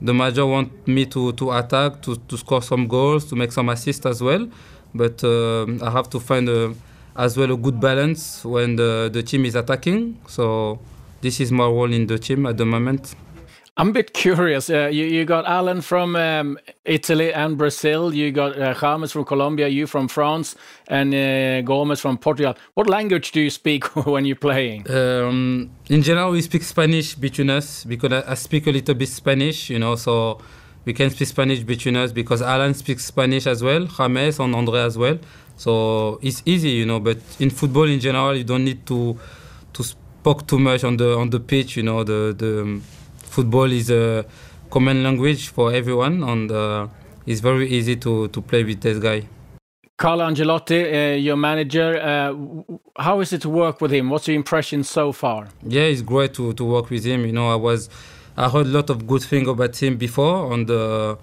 the 0.00 0.12
manager 0.12 0.46
want 0.46 0.86
me 0.86 1.06
to, 1.06 1.32
to 1.32 1.52
attack, 1.52 2.02
to, 2.02 2.16
to 2.16 2.36
score 2.36 2.62
some 2.62 2.86
goals, 2.86 3.24
to 3.26 3.36
make 3.36 3.52
some 3.52 3.68
assists 3.68 4.04
as 4.06 4.22
well. 4.22 4.48
But 4.94 5.24
uh, 5.24 5.66
I 5.82 5.90
have 5.90 6.08
to 6.10 6.20
find 6.20 6.48
a, 6.48 6.74
as 7.16 7.36
well 7.36 7.52
a 7.52 7.56
good 7.56 7.80
balance 7.80 8.44
when 8.44 8.76
the, 8.76 9.10
the 9.12 9.22
team 9.22 9.44
is 9.44 9.54
attacking. 9.54 10.18
So 10.28 10.78
this 11.20 11.40
is 11.40 11.50
my 11.50 11.64
role 11.64 11.92
in 11.92 12.06
the 12.06 12.18
team 12.18 12.46
at 12.46 12.56
the 12.56 12.66
moment. 12.66 13.14
I'm 13.76 13.88
a 13.88 13.92
bit 13.92 14.14
curious. 14.14 14.70
Uh, 14.70 14.86
you, 14.86 15.04
you 15.04 15.24
got 15.24 15.46
Alan 15.46 15.80
from 15.80 16.14
um, 16.14 16.58
Italy 16.84 17.32
and 17.32 17.58
Brazil. 17.58 18.14
You 18.14 18.30
got 18.30 18.56
uh, 18.56 18.72
James 18.72 19.10
from 19.10 19.24
Colombia. 19.24 19.66
You 19.66 19.88
from 19.88 20.06
France, 20.06 20.54
and 20.86 21.12
uh, 21.12 21.60
Gomez 21.62 22.00
from 22.00 22.16
Portugal. 22.18 22.54
What 22.74 22.88
language 22.88 23.32
do 23.32 23.40
you 23.40 23.50
speak 23.50 23.84
when 24.06 24.26
you're 24.26 24.36
playing? 24.36 24.88
Um, 24.88 25.70
in 25.88 26.02
general, 26.02 26.30
we 26.30 26.42
speak 26.42 26.62
Spanish 26.62 27.16
between 27.16 27.50
us 27.50 27.82
because 27.82 28.12
I, 28.12 28.30
I 28.30 28.34
speak 28.34 28.68
a 28.68 28.70
little 28.70 28.94
bit 28.94 29.08
Spanish, 29.08 29.70
you 29.70 29.80
know, 29.80 29.96
so 29.96 30.38
we 30.84 30.92
can 30.92 31.10
speak 31.10 31.26
Spanish 31.26 31.60
between 31.60 31.96
us 31.96 32.12
because 32.12 32.42
Alan 32.42 32.74
speaks 32.74 33.04
Spanish 33.04 33.48
as 33.48 33.60
well, 33.60 33.86
James 33.86 34.38
and 34.38 34.54
Andre 34.54 34.82
as 34.82 34.96
well. 34.96 35.18
So 35.56 36.20
it's 36.22 36.44
easy, 36.46 36.70
you 36.70 36.86
know. 36.86 37.00
But 37.00 37.18
in 37.40 37.50
football 37.50 37.88
in 37.88 37.98
general, 37.98 38.36
you 38.36 38.44
don't 38.44 38.64
need 38.64 38.86
to 38.86 39.18
to 39.72 39.82
speak 39.82 40.46
too 40.46 40.60
much 40.60 40.84
on 40.84 40.96
the 40.96 41.16
on 41.16 41.30
the 41.30 41.40
pitch. 41.40 41.76
You 41.76 41.82
know, 41.82 42.04
the 42.04 42.32
the 42.36 42.80
football 43.34 43.70
is 43.72 43.90
a 43.90 44.24
common 44.70 45.02
language 45.02 45.48
for 45.48 45.72
everyone, 45.72 46.22
and 46.22 46.50
uh, 46.50 46.86
it's 47.26 47.40
very 47.40 47.66
easy 47.68 47.96
to 47.96 48.28
to 48.28 48.40
play 48.40 48.62
with 48.64 48.80
this 48.80 48.98
guy. 48.98 49.20
Carlo 49.96 50.24
Angelotti, 50.26 50.80
uh, 50.82 51.16
your 51.28 51.36
manager, 51.36 51.90
uh, 52.00 52.34
how 53.06 53.20
is 53.20 53.32
it 53.32 53.40
to 53.42 53.48
work 53.48 53.80
with 53.80 53.92
him? 53.92 54.10
What's 54.10 54.26
your 54.28 54.36
impression 54.36 54.82
so 54.82 55.12
far? 55.12 55.46
Yeah, 55.62 55.92
it's 55.92 56.02
great 56.02 56.34
to, 56.34 56.52
to 56.52 56.64
work 56.64 56.90
with 56.90 57.04
him. 57.04 57.24
You 57.26 57.32
know, 57.32 57.48
I 57.50 57.54
was 57.68 57.88
I 58.36 58.48
heard 58.48 58.66
a 58.66 58.74
lot 58.78 58.90
of 58.90 59.06
good 59.06 59.22
things 59.22 59.48
about 59.48 59.80
him 59.82 59.96
before, 59.96 60.52
and 60.52 60.68
uh, 60.70 61.16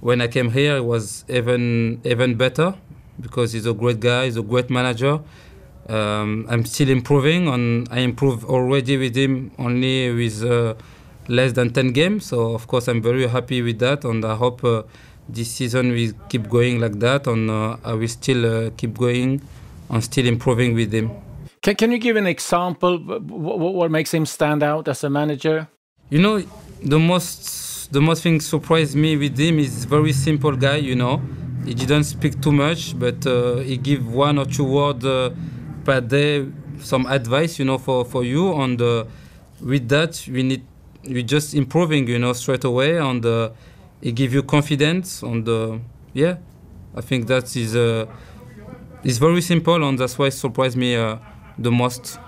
when 0.00 0.20
I 0.20 0.28
came 0.28 0.50
here, 0.50 0.76
it 0.76 0.84
was 0.84 1.24
even 1.28 2.00
even 2.04 2.34
better 2.44 2.74
because 3.20 3.52
he's 3.54 3.66
a 3.66 3.74
great 3.74 4.00
guy, 4.00 4.24
he's 4.26 4.36
a 4.36 4.42
great 4.52 4.68
manager. 4.70 5.20
Um, 5.88 6.46
I'm 6.50 6.64
still 6.66 6.90
improving, 6.90 7.48
and 7.48 7.88
I 7.90 8.00
improve 8.00 8.44
already 8.44 8.98
with 8.98 9.16
him 9.16 9.50
only 9.58 10.12
with 10.12 10.44
uh, 10.44 10.74
less 11.28 11.52
than 11.52 11.72
10 11.72 11.92
games. 11.92 12.26
So 12.26 12.54
of 12.54 12.66
course, 12.66 12.88
I'm 12.88 13.02
very 13.02 13.26
happy 13.28 13.62
with 13.62 13.78
that, 13.78 14.04
and 14.04 14.24
I 14.24 14.34
hope 14.34 14.64
uh, 14.64 14.82
this 15.28 15.50
season 15.50 15.92
we 15.92 16.12
keep 16.28 16.48
going 16.48 16.80
like 16.80 16.98
that, 17.00 17.26
and 17.26 17.50
uh, 17.50 17.76
I 17.84 17.92
will 17.92 18.08
still 18.08 18.66
uh, 18.66 18.70
keep 18.76 18.98
going 18.98 19.42
and 19.90 20.02
still 20.02 20.26
improving 20.26 20.74
with 20.74 20.92
him. 20.92 21.10
Can, 21.62 21.74
can 21.74 21.92
you 21.92 21.98
give 21.98 22.16
an 22.16 22.26
example? 22.26 22.98
What, 22.98 23.58
what 23.58 23.90
makes 23.90 24.12
him 24.12 24.26
stand 24.26 24.62
out 24.62 24.88
as 24.88 25.04
a 25.04 25.10
manager? 25.10 25.68
You 26.10 26.20
know, 26.20 26.42
the 26.82 26.98
most 26.98 27.92
the 27.92 28.00
most 28.00 28.22
thing 28.22 28.40
surprised 28.40 28.94
me 28.94 29.16
with 29.16 29.38
him 29.38 29.58
is 29.58 29.84
very 29.84 30.12
simple 30.12 30.56
guy. 30.56 30.76
You 30.76 30.94
know, 30.94 31.20
he 31.64 31.74
didn't 31.74 32.04
speak 32.04 32.40
too 32.40 32.52
much, 32.52 32.98
but 32.98 33.26
uh, 33.26 33.56
he 33.56 33.76
give 33.76 34.12
one 34.12 34.38
or 34.38 34.44
two 34.46 34.64
words 34.64 35.04
uh, 35.04 35.34
per 35.84 36.00
day, 36.00 36.46
some 36.80 37.06
advice. 37.06 37.58
You 37.58 37.64
know, 37.64 37.78
for 37.78 38.04
for 38.04 38.24
you. 38.24 38.54
And 38.54 38.80
uh, 38.80 39.04
with 39.60 39.88
that, 39.88 40.24
we 40.30 40.42
need 40.42 40.62
we 41.08 41.22
just 41.22 41.54
improving. 41.54 42.08
You 42.08 42.18
know, 42.18 42.32
straight 42.32 42.64
away, 42.64 42.98
and 42.98 43.24
uh, 43.24 43.50
he 44.00 44.12
give 44.12 44.32
you 44.32 44.42
confidence. 44.42 45.22
And 45.22 45.48
uh, 45.48 45.78
yeah, 46.12 46.36
I 46.94 47.00
think 47.00 47.26
that 47.26 47.56
is 47.56 47.74
uh, 47.74 48.06
is 49.04 49.18
very 49.18 49.40
simple, 49.40 49.82
and 49.84 49.98
that's 49.98 50.18
why 50.18 50.26
it 50.26 50.32
surprised 50.32 50.76
me 50.76 50.96
uh, 50.96 51.16
the 51.58 51.70
most. 51.70 52.18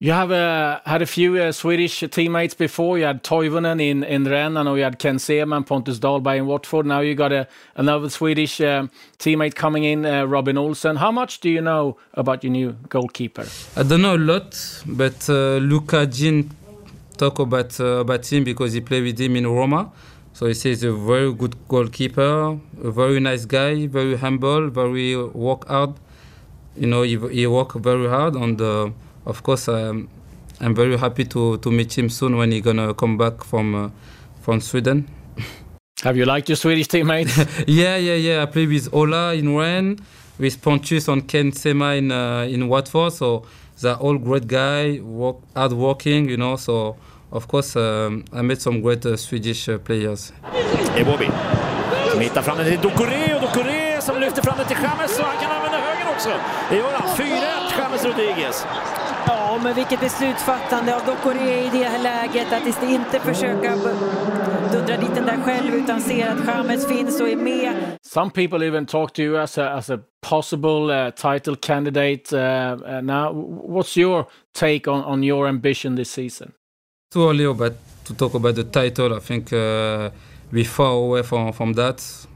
You 0.00 0.12
have 0.12 0.30
uh, 0.30 0.78
had 0.86 1.02
a 1.02 1.06
few 1.06 1.36
uh, 1.38 1.50
Swedish 1.50 2.04
teammates 2.12 2.54
before. 2.54 2.98
You 2.98 3.06
had 3.06 3.24
Toivonen 3.24 3.82
in, 3.82 4.04
in 4.04 4.22
Rennes, 4.22 4.56
and 4.56 4.68
you 4.76 4.84
had 4.84 5.00
Ken 5.00 5.18
Seaman, 5.18 5.64
Pontus 5.64 5.98
Dahlberg 5.98 6.38
in 6.38 6.46
Watford. 6.46 6.86
Now 6.86 7.00
you 7.00 7.16
got 7.16 7.32
a, 7.32 7.48
another 7.74 8.08
Swedish 8.08 8.60
uh, 8.60 8.86
teammate 9.18 9.56
coming 9.56 9.82
in, 9.82 10.06
uh, 10.06 10.24
Robin 10.24 10.56
Olsen. 10.56 10.94
How 10.94 11.10
much 11.10 11.40
do 11.40 11.50
you 11.50 11.60
know 11.60 11.96
about 12.14 12.44
your 12.44 12.52
new 12.52 12.76
goalkeeper? 12.88 13.48
I 13.74 13.82
don't 13.82 14.02
know 14.02 14.14
a 14.14 14.16
lot, 14.16 14.54
but 14.86 15.28
uh, 15.28 15.56
Luca 15.56 16.06
Jean 16.06 16.48
talk 17.18 17.38
about 17.38 17.78
uh, 17.80 18.00
about 18.04 18.32
him 18.32 18.44
because 18.44 18.72
he 18.72 18.80
played 18.80 19.04
with 19.04 19.20
him 19.20 19.36
in 19.36 19.46
Roma. 19.46 19.90
So 20.32 20.46
he 20.46 20.54
says 20.54 20.84
a 20.84 20.92
very 20.92 21.32
good 21.32 21.56
goalkeeper, 21.68 22.58
a 22.82 22.90
very 22.90 23.18
nice 23.18 23.44
guy, 23.44 23.86
very 23.88 24.16
humble, 24.16 24.70
very 24.70 25.16
work 25.16 25.66
hard. 25.66 25.94
You 26.76 26.86
know, 26.86 27.02
he, 27.02 27.18
he 27.30 27.46
work 27.46 27.72
very 27.74 28.08
hard 28.08 28.34
and 28.36 28.60
of 29.28 29.42
course, 29.42 29.68
um, 29.68 30.08
I'm 30.60 30.74
very 30.74 30.96
happy 30.96 31.24
to, 31.24 31.58
to 31.58 31.70
meet 31.70 31.96
him 31.96 32.08
soon 32.08 32.36
when 32.36 32.50
he's 32.50 32.62
gonna 32.62 32.94
come 32.94 33.16
back 33.18 33.44
from 33.44 33.74
uh, 33.74 33.90
from 34.40 34.60
Sweden. 34.60 35.06
Have 36.02 36.16
you 36.16 36.24
liked 36.24 36.48
your 36.48 36.56
Swedish 36.56 36.88
teammates? 36.88 37.36
yeah, 37.66 37.96
yeah, 37.96 38.14
yeah. 38.14 38.42
I 38.42 38.46
play 38.46 38.66
with 38.66 38.92
Ola 38.92 39.34
in 39.34 39.54
Rennes, 39.54 40.00
with 40.38 40.60
Pontus 40.62 41.08
and 41.08 41.28
Ken 41.28 41.52
Sema 41.52 41.94
in 41.94 42.10
uh, 42.10 42.42
in 42.42 42.68
Watford. 42.68 43.12
So 43.12 43.44
they're 43.80 43.96
all 43.96 44.18
great 44.18 44.46
guys, 44.46 45.00
work, 45.00 45.36
hard 45.54 45.72
working, 45.72 46.28
you 46.28 46.36
know. 46.36 46.56
So 46.56 46.96
of 47.30 47.46
course, 47.48 47.76
um, 47.76 48.24
I 48.32 48.42
met 48.42 48.60
some 48.60 48.80
great 48.80 49.04
uh, 49.06 49.16
Swedish 49.16 49.68
uh, 49.68 49.78
players. 49.78 50.32
Iwobi 50.96 51.30
som 52.18 52.20
hittar 52.20 52.42
fram 52.42 52.56
den 52.58 52.66
till 52.66 52.80
Dokore 52.80 53.34
och 53.34 53.40
Dokore 53.40 54.00
som 54.00 54.20
lyfter 54.20 54.42
fram 54.42 54.58
den 54.58 54.66
till 54.66 54.76
James 54.82 55.18
och 55.18 55.24
han 55.24 55.36
kan 55.36 55.50
använda 55.50 55.78
höger 55.78 56.10
också. 56.14 56.30
Det 56.70 56.76
gör 56.76 56.92
han. 56.92 57.08
4-1 57.16 57.28
James 57.78 58.04
Rodriguez. 58.04 58.66
Ja, 59.26 59.58
men 59.62 59.74
vilket 59.74 60.00
beslutsfattande 60.00 60.96
av 60.96 61.02
Dokore 61.06 61.64
i 61.64 61.70
det 61.72 61.84
här 61.84 62.02
läget. 62.02 62.52
Att 62.52 62.82
inte 62.82 63.20
försöka 63.20 63.76
dundra 64.72 64.96
dit 64.96 65.14
den 65.14 65.26
där 65.26 65.42
själv 65.44 65.74
utan 65.74 66.00
ser 66.00 66.28
att 66.28 66.46
James 66.46 66.86
finns 66.86 67.20
och 67.20 67.28
är 67.28 67.36
med. 67.36 67.98
Some 68.02 68.30
people 68.30 68.66
even 68.66 68.86
talk 68.86 69.12
to 69.12 69.22
you 69.22 69.38
as 69.38 69.58
a, 69.58 69.76
as 69.76 69.90
a 69.90 69.98
possible 70.28 70.90
uh, 70.90 71.10
title 71.10 71.56
candidate. 71.56 72.32
Uh, 72.32 72.38
uh, 72.38 73.00
now, 73.00 73.32
what's 73.68 73.96
your 73.96 74.26
take 74.58 74.90
on, 74.90 75.04
on 75.04 75.24
your 75.24 75.48
ambition 75.48 75.96
this 75.96 76.10
season? 76.10 76.52
Too 77.12 77.30
early 77.30 77.44
about, 77.44 77.72
to 78.04 78.14
talk 78.14 78.34
about 78.34 78.54
the 78.54 78.64
title. 78.64 79.16
I 79.16 79.20
think 79.20 79.52
uh, 79.52 80.10
we're 80.52 80.64
far 80.64 80.92
away 80.92 81.22
from, 81.22 81.52
from 81.52 81.72
that. 81.74 82.26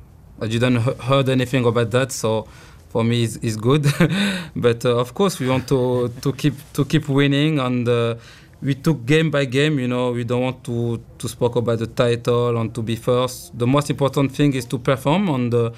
I 0.41 0.47
didn't 0.47 0.77
heard 1.01 1.29
anything 1.29 1.67
about 1.67 1.91
that, 1.91 2.13
so 2.13 2.47
for 2.89 3.05
me 3.05 3.23
is, 3.23 3.37
is 3.39 3.57
good. 3.57 3.87
but 4.57 4.85
uh, 4.85 4.99
of 4.99 5.15
course, 5.15 5.39
we 5.39 5.49
want 5.49 5.69
to, 5.69 6.11
to 6.21 6.33
keep 6.33 6.55
to 6.73 6.85
keep 6.85 7.09
winning, 7.09 7.59
and 7.59 7.89
uh, 7.89 8.15
we 8.63 8.75
took 8.75 9.05
game 9.05 9.31
by 9.31 9.45
game. 9.45 9.79
You 9.79 9.89
know, 9.89 10.13
we 10.13 10.25
don't 10.25 10.43
want 10.43 10.65
to 10.65 11.01
to 11.19 11.29
speak 11.29 11.57
about 11.57 11.79
the 11.79 11.87
title 11.87 12.57
and 12.57 12.75
to 12.75 12.83
be 12.83 12.97
first. 12.97 13.59
The 13.59 13.67
most 13.67 13.91
important 13.91 14.33
thing 14.33 14.55
is 14.55 14.67
to 14.67 14.79
perform 14.79 15.29
and 15.29 15.55
uh, 15.55 15.71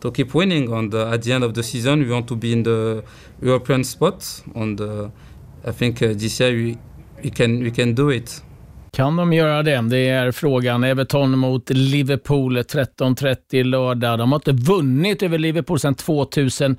to 0.00 0.10
keep 0.10 0.34
winning. 0.34 0.72
And 0.72 0.94
uh, 0.94 1.14
at 1.14 1.22
the 1.22 1.32
end 1.32 1.44
of 1.44 1.54
the 1.54 1.62
season, 1.62 2.00
we 2.00 2.10
want 2.10 2.28
to 2.28 2.36
be 2.36 2.52
in 2.52 2.62
the 2.62 3.04
European 3.40 3.84
spot. 3.84 4.42
And 4.54 4.80
uh, 4.80 5.08
I 5.64 5.72
think 5.72 6.02
uh, 6.02 6.08
this 6.14 6.40
year 6.40 6.52
we, 6.52 6.78
we 7.22 7.30
can 7.30 7.62
we 7.62 7.70
can 7.70 7.94
do 7.94 8.10
it. 8.10 8.42
Kan 8.96 9.16
de 9.16 9.32
göra 9.32 9.62
det? 9.62 9.80
Det 9.80 10.08
är 10.08 10.32
frågan. 10.32 10.84
Everton 10.84 11.38
mot 11.38 11.70
Liverpool 11.70 12.58
13.30 12.58 13.64
lördag. 13.64 14.18
De 14.18 14.32
har 14.32 14.38
inte 14.38 14.52
vunnit 14.52 15.22
över 15.22 15.38
Liverpool 15.38 15.80
sedan 15.80 15.94
2010. 15.94 16.76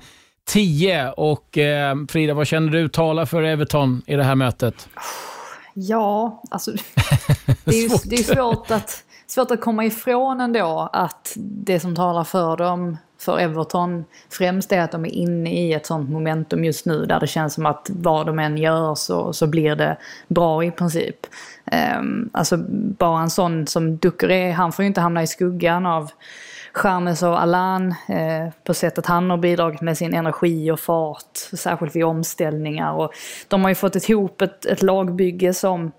Och 1.16 1.58
eh, 1.58 1.96
Frida, 2.08 2.34
vad 2.34 2.46
känner 2.46 2.72
du 2.72 2.88
talar 2.88 3.26
för 3.26 3.42
Everton 3.42 4.02
i 4.06 4.14
det 4.16 4.24
här 4.24 4.34
mötet? 4.34 4.88
Ja, 5.74 6.42
alltså 6.50 6.70
det 7.64 7.76
är, 7.76 7.82
ju, 7.82 7.88
det 8.04 8.16
är 8.16 8.34
svårt, 8.34 8.70
att, 8.70 9.04
svårt 9.26 9.50
att 9.50 9.60
komma 9.60 9.84
ifrån 9.84 10.40
ändå 10.40 10.90
att 10.92 11.32
det 11.36 11.80
som 11.80 11.96
talar 11.96 12.24
för 12.24 12.56
dem 12.56 12.96
för 13.18 13.38
Everton 13.38 14.04
främst 14.30 14.72
är 14.72 14.80
att 14.80 14.92
de 14.92 15.04
är 15.04 15.10
inne 15.10 15.50
i 15.50 15.72
ett 15.72 15.86
sånt 15.86 16.10
momentum 16.10 16.64
just 16.64 16.86
nu 16.86 17.06
där 17.06 17.20
det 17.20 17.26
känns 17.26 17.54
som 17.54 17.66
att 17.66 17.90
vad 17.90 18.26
de 18.26 18.38
än 18.38 18.58
gör 18.58 18.94
så, 18.94 19.32
så 19.32 19.46
blir 19.46 19.76
det 19.76 19.96
bra 20.28 20.64
i 20.64 20.70
princip. 20.70 21.26
Um, 21.98 22.30
alltså 22.32 22.56
bara 22.98 23.22
en 23.22 23.30
sån 23.30 23.66
som 23.66 23.96
Ducoré, 23.96 24.50
han 24.50 24.72
får 24.72 24.82
ju 24.82 24.86
inte 24.86 25.00
hamna 25.00 25.22
i 25.22 25.26
skuggan 25.26 25.86
av 25.86 26.10
Charmes 26.74 27.22
och 27.22 27.42
Alan 27.42 27.94
eh, 28.08 28.52
på 28.64 28.74
sättet 28.74 29.06
han 29.06 29.30
har 29.30 29.36
bidragit 29.36 29.80
med 29.80 29.98
sin 29.98 30.14
energi 30.14 30.70
och 30.70 30.80
fart, 30.80 31.38
särskilt 31.52 31.96
vid 31.96 32.04
omställningar. 32.04 32.92
Och 32.92 33.12
de 33.48 33.62
har 33.62 33.68
ju 33.68 33.74
fått 33.74 34.08
ihop 34.08 34.42
ett, 34.42 34.66
ett 34.66 34.82
lagbygge 34.82 35.54
som 35.54 35.92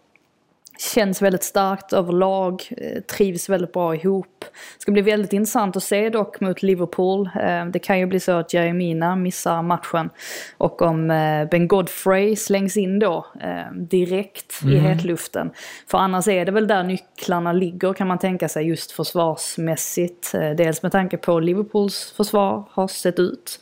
Känns 0.78 1.22
väldigt 1.22 1.44
starkt 1.44 1.94
överlag, 1.94 2.64
eh, 2.78 3.02
trivs 3.02 3.50
väldigt 3.50 3.74
bra 3.74 3.96
ihop. 3.96 4.46
Ska 4.78 4.92
bli 4.92 5.02
väldigt 5.02 5.34
intressant 5.34 5.76
att 5.76 5.84
se 5.84 6.10
dock 6.10 6.40
mot 6.40 6.64
Liverpool. 6.64 7.30
Eh, 7.42 7.66
det 7.66 7.80
kan 7.80 8.00
ju 8.00 8.06
bli 8.06 8.20
så 8.20 8.32
att 8.32 8.54
Jeremina 8.54 9.16
missar 9.16 9.62
matchen. 9.62 10.10
Och 10.58 10.82
om 10.82 11.12
eh, 11.12 11.48
Ben 11.50 11.68
Godfrey 11.68 12.36
slängs 12.36 12.78
in 12.78 13.00
då 13.00 13.26
direkt 13.74 14.62
mm. 14.64 14.76
i 14.76 14.80
hetluften. 14.80 15.52
För 15.88 15.98
annars 15.98 16.28
är 16.28 16.46
det 16.46 16.52
väl 16.52 16.68
där 16.68 16.84
nycklarna 16.84 17.54
ligger 17.54 17.94
kan 17.94 18.08
man 18.08 18.20
tänka 18.20 18.50
sig 18.50 18.68
just 18.68 18.92
försvarsmässigt. 18.92 20.32
Dels 20.32 20.84
med 20.84 20.92
tanke 20.92 21.18
på 21.18 21.40
Liverpools 21.40 22.14
försvar 22.18 22.64
har 22.72 22.88
sett 22.88 23.20
ut. 23.20 23.60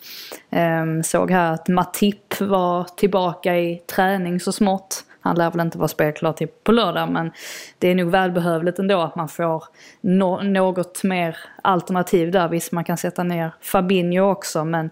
Såg 1.04 1.32
här 1.32 1.54
att 1.54 1.68
Matip 1.68 2.40
var 2.40 2.84
tillbaka 2.84 3.58
i 3.58 3.82
träning 3.96 4.40
så 4.40 4.52
smått. 4.52 5.04
Han 5.24 5.36
lär 5.36 5.52
väl 5.52 5.60
inte 5.60 5.78
vara 5.78 5.88
spelklar 5.88 6.34
till 6.34 6.48
på 6.64 6.72
lördag 6.72 7.10
men 7.12 7.32
det 7.80 7.88
är 7.88 7.96
nog 7.96 8.12
välbehövligt 8.12 8.80
ändå 8.80 9.02
att 9.02 9.16
man 9.16 9.30
får 9.30 9.64
no 10.02 10.42
något 10.42 11.04
mer 11.04 11.38
alternativ 11.62 12.32
där. 12.32 12.48
Visst 12.48 12.72
man 12.72 12.84
kan 12.84 12.98
sätta 12.98 13.24
ner 13.24 13.52
Fabinho 13.62 14.32
också 14.32 14.66
men 14.66 14.90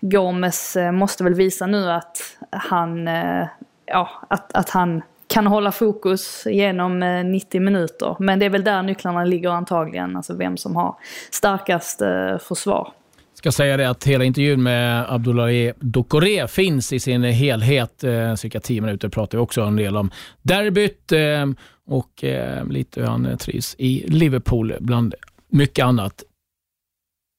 Gomes 0.00 0.76
eh, 0.76 0.92
måste 0.92 1.24
väl 1.24 1.34
visa 1.34 1.66
nu 1.66 1.90
att 1.90 2.18
han, 2.50 3.08
eh, 3.08 3.46
ja, 3.86 4.10
att, 4.28 4.52
att 4.52 4.70
han 4.70 5.02
kan 5.26 5.46
hålla 5.46 5.72
fokus 5.72 6.46
genom 6.46 7.02
eh, 7.02 7.24
90 7.24 7.60
minuter. 7.60 8.16
Men 8.18 8.38
det 8.38 8.46
är 8.46 8.50
väl 8.50 8.64
där 8.64 8.82
nycklarna 8.82 9.24
ligger 9.24 9.50
antagligen, 9.50 10.16
alltså 10.16 10.34
vem 10.34 10.56
som 10.56 10.76
har 10.76 10.96
starkast 11.30 12.02
försvar 12.40 12.92
ska 13.34 13.52
säga 13.52 13.76
det 13.76 13.90
att 13.90 14.04
hela 14.04 14.24
intervjun 14.24 14.62
med 14.62 15.12
Abdoulaye 15.12 15.74
Dokore 15.80 16.48
finns 16.48 16.92
i 16.92 17.00
sin 17.00 17.22
helhet. 17.22 18.04
Eh, 18.04 18.34
cirka 18.34 18.60
10 18.60 18.80
minuter 18.80 19.08
pratar 19.08 19.38
vi 19.38 19.44
också 19.44 19.62
en 19.62 19.76
del 19.76 19.96
om 19.96 20.10
derbyt 20.42 21.12
eh, 21.12 21.46
och 21.86 22.24
eh, 22.24 22.66
lite 22.66 23.00
hur 23.00 23.06
han 23.06 23.26
eh, 23.26 23.36
trivs 23.36 23.74
i 23.78 24.04
Liverpool 24.08 24.74
bland 24.80 25.14
mycket 25.48 25.84
annat. 25.84 26.22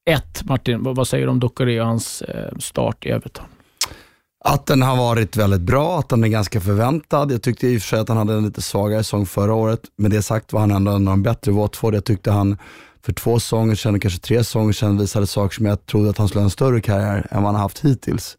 Ett, 0.09 0.43
Martin, 0.43 0.83
vad 0.83 1.07
säger 1.07 1.25
du 1.25 1.31
om 1.31 1.39
Dokore 1.39 1.81
och 1.81 1.87
hans 1.87 2.21
eh, 2.21 2.57
start 2.59 3.05
i 3.05 3.09
Everton? 3.09 3.45
Att 4.47 4.65
den 4.65 4.81
har 4.81 4.97
varit 4.97 5.35
väldigt 5.37 5.61
bra, 5.61 5.99
att 5.99 6.09
den 6.09 6.23
är 6.23 6.27
ganska 6.27 6.61
förväntad. 6.61 7.31
Jag 7.31 7.41
tyckte 7.41 7.67
i 7.67 7.77
och 7.77 7.81
för 7.81 7.87
sig 7.87 7.99
att 7.99 8.09
han 8.09 8.17
hade 8.17 8.33
en 8.33 8.45
lite 8.45 8.61
svagare 8.61 9.03
säsong 9.03 9.25
förra 9.25 9.53
året. 9.53 9.81
Med 9.97 10.11
det 10.11 10.21
sagt 10.21 10.53
var 10.53 10.59
han 10.59 10.71
ändå 10.71 10.91
en 10.91 11.07
av 11.07 11.13
de 11.13 11.23
bättre 11.23 11.51
Watford. 11.51 11.95
Jag 11.95 12.05
tyckte 12.05 12.31
han 12.31 12.57
för 13.05 13.13
två 13.13 13.39
säsonger 13.39 13.75
sedan, 13.75 13.99
kanske 13.99 14.19
tre 14.19 14.37
säsonger 14.37 14.73
sedan, 14.73 14.97
visade 14.97 15.27
saker 15.27 15.55
som 15.55 15.65
jag 15.65 15.85
trodde 15.85 16.09
att 16.09 16.17
han 16.17 16.27
skulle 16.27 16.41
ha 16.41 16.45
en 16.45 16.49
större 16.49 16.81
karriär 16.81 17.27
än 17.31 17.43
vad 17.43 17.45
han 17.45 17.55
har 17.55 17.61
haft 17.61 17.85
hittills. 17.85 18.37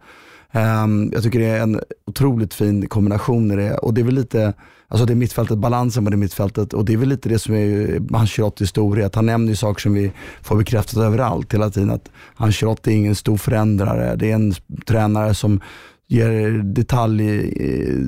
Um, 0.52 1.10
jag 1.12 1.22
tycker 1.22 1.38
det 1.38 1.46
är 1.46 1.60
en 1.60 1.80
otroligt 2.06 2.54
fin 2.54 2.88
kombination 2.88 3.50
i 3.50 3.56
det 3.56 3.78
och 3.78 3.94
det 3.94 4.00
är 4.00 4.04
väl 4.04 4.14
lite, 4.14 4.52
alltså 4.88 5.06
det 5.06 5.12
är 5.12 5.14
mittfältet, 5.14 5.58
balansen 5.58 6.04
på 6.04 6.10
det 6.10 6.16
mittfältet 6.16 6.72
och 6.72 6.84
det 6.84 6.92
är 6.92 6.96
väl 6.96 7.08
lite 7.08 7.28
det 7.28 7.38
som 7.38 7.54
är 7.54 8.00
Ancelottis 8.16 8.68
storhet. 8.68 9.14
Han 9.14 9.26
nämner 9.26 9.48
ju 9.48 9.56
saker 9.56 9.80
som 9.80 9.94
vi 9.94 10.12
får 10.42 10.56
bekräftat 10.56 10.96
överallt 10.96 11.54
hela 11.54 11.70
tiden. 11.70 11.90
Att 11.90 12.10
Ancelotti 12.36 12.90
är 12.90 12.96
ingen 12.96 13.14
stor 13.14 13.36
förändrare. 13.36 14.16
Det 14.16 14.30
är 14.30 14.34
en 14.34 14.54
tränare 14.86 15.34
som 15.34 15.60
ger 16.08 16.62
detaljråd, 16.62 18.00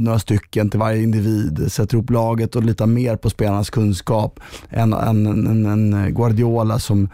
eh, 0.00 0.04
några 0.04 0.18
stycken 0.18 0.70
till 0.70 0.80
varje 0.80 1.02
individ, 1.02 1.72
sätter 1.72 1.94
ihop 1.94 2.10
laget 2.10 2.56
och 2.56 2.64
litar 2.64 2.86
mer 2.86 3.16
på 3.16 3.30
spelarnas 3.30 3.70
kunskap 3.70 4.40
än, 4.70 4.92
en, 4.92 5.26
en, 5.26 5.66
en 5.66 6.14
Guardiola 6.14 6.78
som 6.78 7.08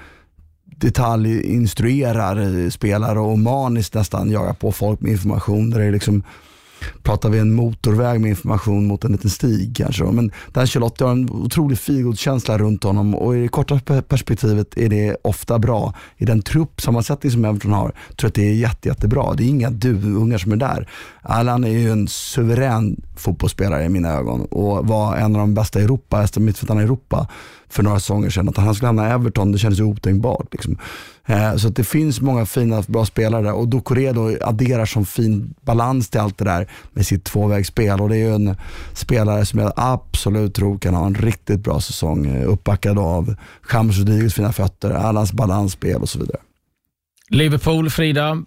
detaljinstruerar 0.76 2.70
spelare 2.70 3.18
och 3.18 3.38
maniskt 3.38 3.94
nästan 3.94 4.30
jagar 4.30 4.54
på 4.54 4.72
folk 4.72 5.00
med 5.00 5.12
information. 5.12 5.70
Där 5.70 5.80
det 5.80 5.90
liksom 5.90 6.22
pratar 7.02 7.30
vi 7.30 7.38
en 7.38 7.54
motorväg 7.54 8.20
med 8.20 8.28
information 8.28 8.86
mot 8.86 9.04
en 9.04 9.12
liten 9.12 9.30
stig 9.30 9.76
kanske. 9.76 10.04
Men 10.04 10.32
Dan 10.52 10.66
Charlotte 10.66 11.00
har 11.00 11.10
en 11.10 11.30
otrolig 11.30 11.78
feelgood-känsla 11.78 12.58
runt 12.58 12.84
honom 12.84 13.14
och 13.14 13.36
i 13.36 13.42
det 13.42 13.48
korta 13.48 13.80
perspektivet 14.08 14.78
är 14.78 14.88
det 14.88 15.16
ofta 15.24 15.58
bra. 15.58 15.94
I 16.16 16.24
den 16.24 16.42
truppsammansättning 16.42 17.32
som 17.32 17.44
Everton 17.44 17.72
har 17.72 17.88
tror 17.88 17.94
jag 18.22 18.28
att 18.28 18.34
det 18.34 18.48
är 18.48 18.54
jätte, 18.54 18.88
jättebra. 18.88 19.34
Det 19.34 19.44
är 19.44 19.48
inga 19.48 19.70
duvungar 19.70 20.38
som 20.38 20.52
är 20.52 20.56
där. 20.56 20.88
Allan 21.22 21.64
är 21.64 21.68
ju 21.68 21.90
en 21.90 22.08
suverän 22.08 22.96
fotbollsspelare 23.16 23.84
i 23.84 23.88
mina 23.88 24.12
ögon 24.12 24.44
och 24.44 24.86
var 24.88 25.16
en 25.16 25.36
av 25.36 25.40
de 25.40 25.54
bästa 25.54 25.80
i 25.80 25.84
Europa, 25.84 26.26
mittfältarna 26.36 26.80
i 26.80 26.84
Europa 26.84 27.28
för 27.68 27.82
några 27.82 28.00
säsonger 28.00 28.30
sedan. 28.30 28.48
Att 28.48 28.56
han 28.56 28.74
skulle 28.74 28.86
hamna 28.86 29.08
i 29.08 29.10
Everton, 29.10 29.52
det 29.52 29.58
kändes 29.58 29.80
ju 29.80 29.84
otänkbart. 29.84 30.46
Liksom. 30.52 30.76
Eh, 31.26 31.56
så 31.56 31.68
det 31.68 31.84
finns 31.84 32.20
många 32.20 32.46
fina, 32.46 32.82
bra 32.86 33.04
spelare 33.04 33.42
där 33.42 33.52
och 33.52 33.68
Doucouré 33.68 34.12
då 34.12 34.36
adderar 34.40 34.86
som 34.86 35.06
fin 35.06 35.54
balans 35.60 36.10
till 36.10 36.20
allt 36.20 36.38
det 36.38 36.44
där 36.44 36.68
med 36.92 37.06
sitt 37.06 37.24
tvåvägsspel. 37.24 38.00
Och 38.00 38.08
det 38.08 38.16
är 38.16 38.28
ju 38.28 38.34
en 38.34 38.56
spelare 38.92 39.46
som 39.46 39.58
jag 39.58 39.72
absolut 39.76 40.54
tror 40.54 40.78
kan 40.78 40.94
ha 40.94 41.06
en 41.06 41.14
riktigt 41.14 41.60
bra 41.60 41.80
säsong. 41.80 42.26
Eh, 42.26 42.50
uppbackad 42.50 42.98
av 42.98 43.34
James 43.72 43.98
Rodriguez 43.98 44.34
fina 44.34 44.52
fötter, 44.52 44.90
Allans 44.90 45.32
balansspel 45.32 46.02
och 46.02 46.08
så 46.08 46.18
vidare. 46.18 46.40
Liverpool, 47.28 47.90
Frida, 47.90 48.42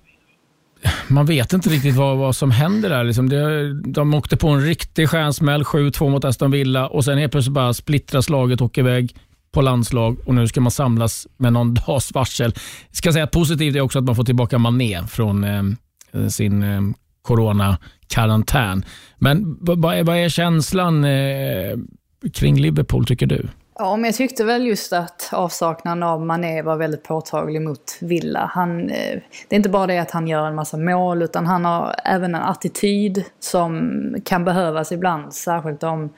man 1.08 1.26
vet 1.26 1.54
inte 1.54 1.70
riktigt 1.70 1.96
vad, 1.96 2.18
vad 2.18 2.36
som 2.36 2.52
händer 2.52 2.90
där. 2.90 3.04
Liksom 3.04 3.30
det, 3.30 3.74
de 3.74 4.14
åkte 4.14 4.38
på 4.38 4.50
en 4.50 4.62
riktig 4.62 5.10
stjärnsmäll, 5.10 5.64
7-2 5.64 6.10
mot 6.10 6.26
Aston 6.26 6.52
Villa 6.52 6.88
och 6.88 7.06
sen 7.06 7.18
helt 7.18 7.32
plötsligt 7.32 7.54
bara 7.54 7.74
splittras 7.74 8.30
laget 8.30 8.62
och 8.62 8.66
åker 8.66 8.82
iväg 8.82 9.16
på 9.56 9.62
landslag 9.62 10.18
och 10.26 10.36
nu 10.36 10.48
ska 10.48 10.62
man 10.62 10.72
samlas 10.72 11.28
med 11.38 11.54
någon 11.54 11.74
dags 11.88 12.14
varsel. 12.14 12.54
Jag 12.88 12.98
ska 12.98 13.14
säga 13.14 13.24
att 13.24 13.32
positivt 13.32 13.76
är 13.76 13.82
också 13.82 14.00
att 14.00 14.06
man 14.06 14.16
får 14.16 14.24
tillbaka 14.24 14.58
Mané 14.58 15.04
från 15.08 15.44
eh, 15.44 15.64
eh 16.14 16.28
sin 16.28 16.64
eh, 16.64 16.82
coronakarantän. 17.22 18.86
Men 19.18 19.58
vad 19.62 19.98
är, 19.98 20.04
vad 20.04 20.18
är 20.18 20.30
känslan 20.30 21.04
eh, 21.04 21.78
kring 22.34 22.60
Liverpool 22.60 23.06
tycker 23.06 23.26
du? 23.26 23.48
Ja, 23.80 23.96
men 23.96 24.06
jag 24.06 24.16
tyckte 24.16 24.44
väl 24.44 24.68
just 24.68 24.94
att 24.94 25.30
avsaknaden 25.32 26.04
av 26.04 26.26
Mané 26.26 26.62
var 26.62 26.76
väldigt 26.78 27.04
påtaglig 27.04 27.62
mot 27.62 27.98
Villa. 28.02 28.52
Han, 28.54 28.90
eh, 28.90 29.20
det 29.48 29.56
är 29.56 29.58
inte 29.58 29.70
bara 29.70 29.88
det 29.88 29.98
att 29.98 30.12
han 30.12 30.28
gör 30.28 30.48
en 30.48 30.56
massa 30.56 30.78
mål, 30.78 31.22
utan 31.22 31.46
han 31.46 31.66
har 31.66 31.96
även 32.06 32.36
en 32.36 32.42
attityd 32.42 33.24
som 33.40 33.92
kan 34.26 34.46
behövas 34.46 34.92
ibland. 34.92 35.34
Särskilt 35.34 35.84
om 35.84 36.14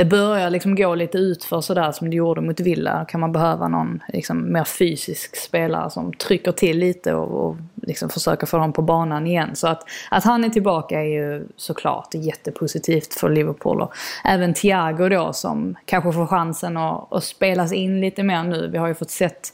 det 0.00 0.04
börjar 0.04 0.50
liksom 0.50 0.74
gå 0.74 0.94
lite 0.94 1.18
utför 1.18 1.60
sådär 1.60 1.92
som 1.92 2.10
det 2.10 2.16
gjorde 2.16 2.40
mot 2.40 2.60
Villa. 2.60 3.04
Kan 3.04 3.20
man 3.20 3.32
behöva 3.32 3.68
någon 3.68 4.02
liksom, 4.08 4.52
mer 4.52 4.64
fysisk 4.64 5.36
spelare 5.36 5.90
som 5.90 6.12
trycker 6.12 6.52
till 6.52 6.78
lite 6.78 7.14
och, 7.14 7.46
och 7.46 7.56
liksom 7.82 8.08
försöker 8.08 8.46
få 8.46 8.58
dem 8.58 8.72
på 8.72 8.82
banan 8.82 9.26
igen. 9.26 9.56
Så 9.56 9.68
att, 9.68 9.82
att 10.10 10.24
han 10.24 10.44
är 10.44 10.48
tillbaka 10.48 11.00
är 11.00 11.04
ju 11.04 11.46
såklart 11.56 12.14
jättepositivt 12.14 13.14
för 13.14 13.28
Liverpool. 13.28 13.80
Och 13.80 13.92
även 14.24 14.54
Thiago 14.54 15.08
då 15.08 15.32
som 15.32 15.76
kanske 15.84 16.12
får 16.12 16.26
chansen 16.26 16.76
att, 16.76 17.12
att 17.12 17.24
spelas 17.24 17.72
in 17.72 18.00
lite 18.00 18.22
mer 18.22 18.42
nu. 18.42 18.68
Vi 18.68 18.78
har 18.78 18.88
ju 18.88 18.94
fått 18.94 19.10
sett 19.10 19.52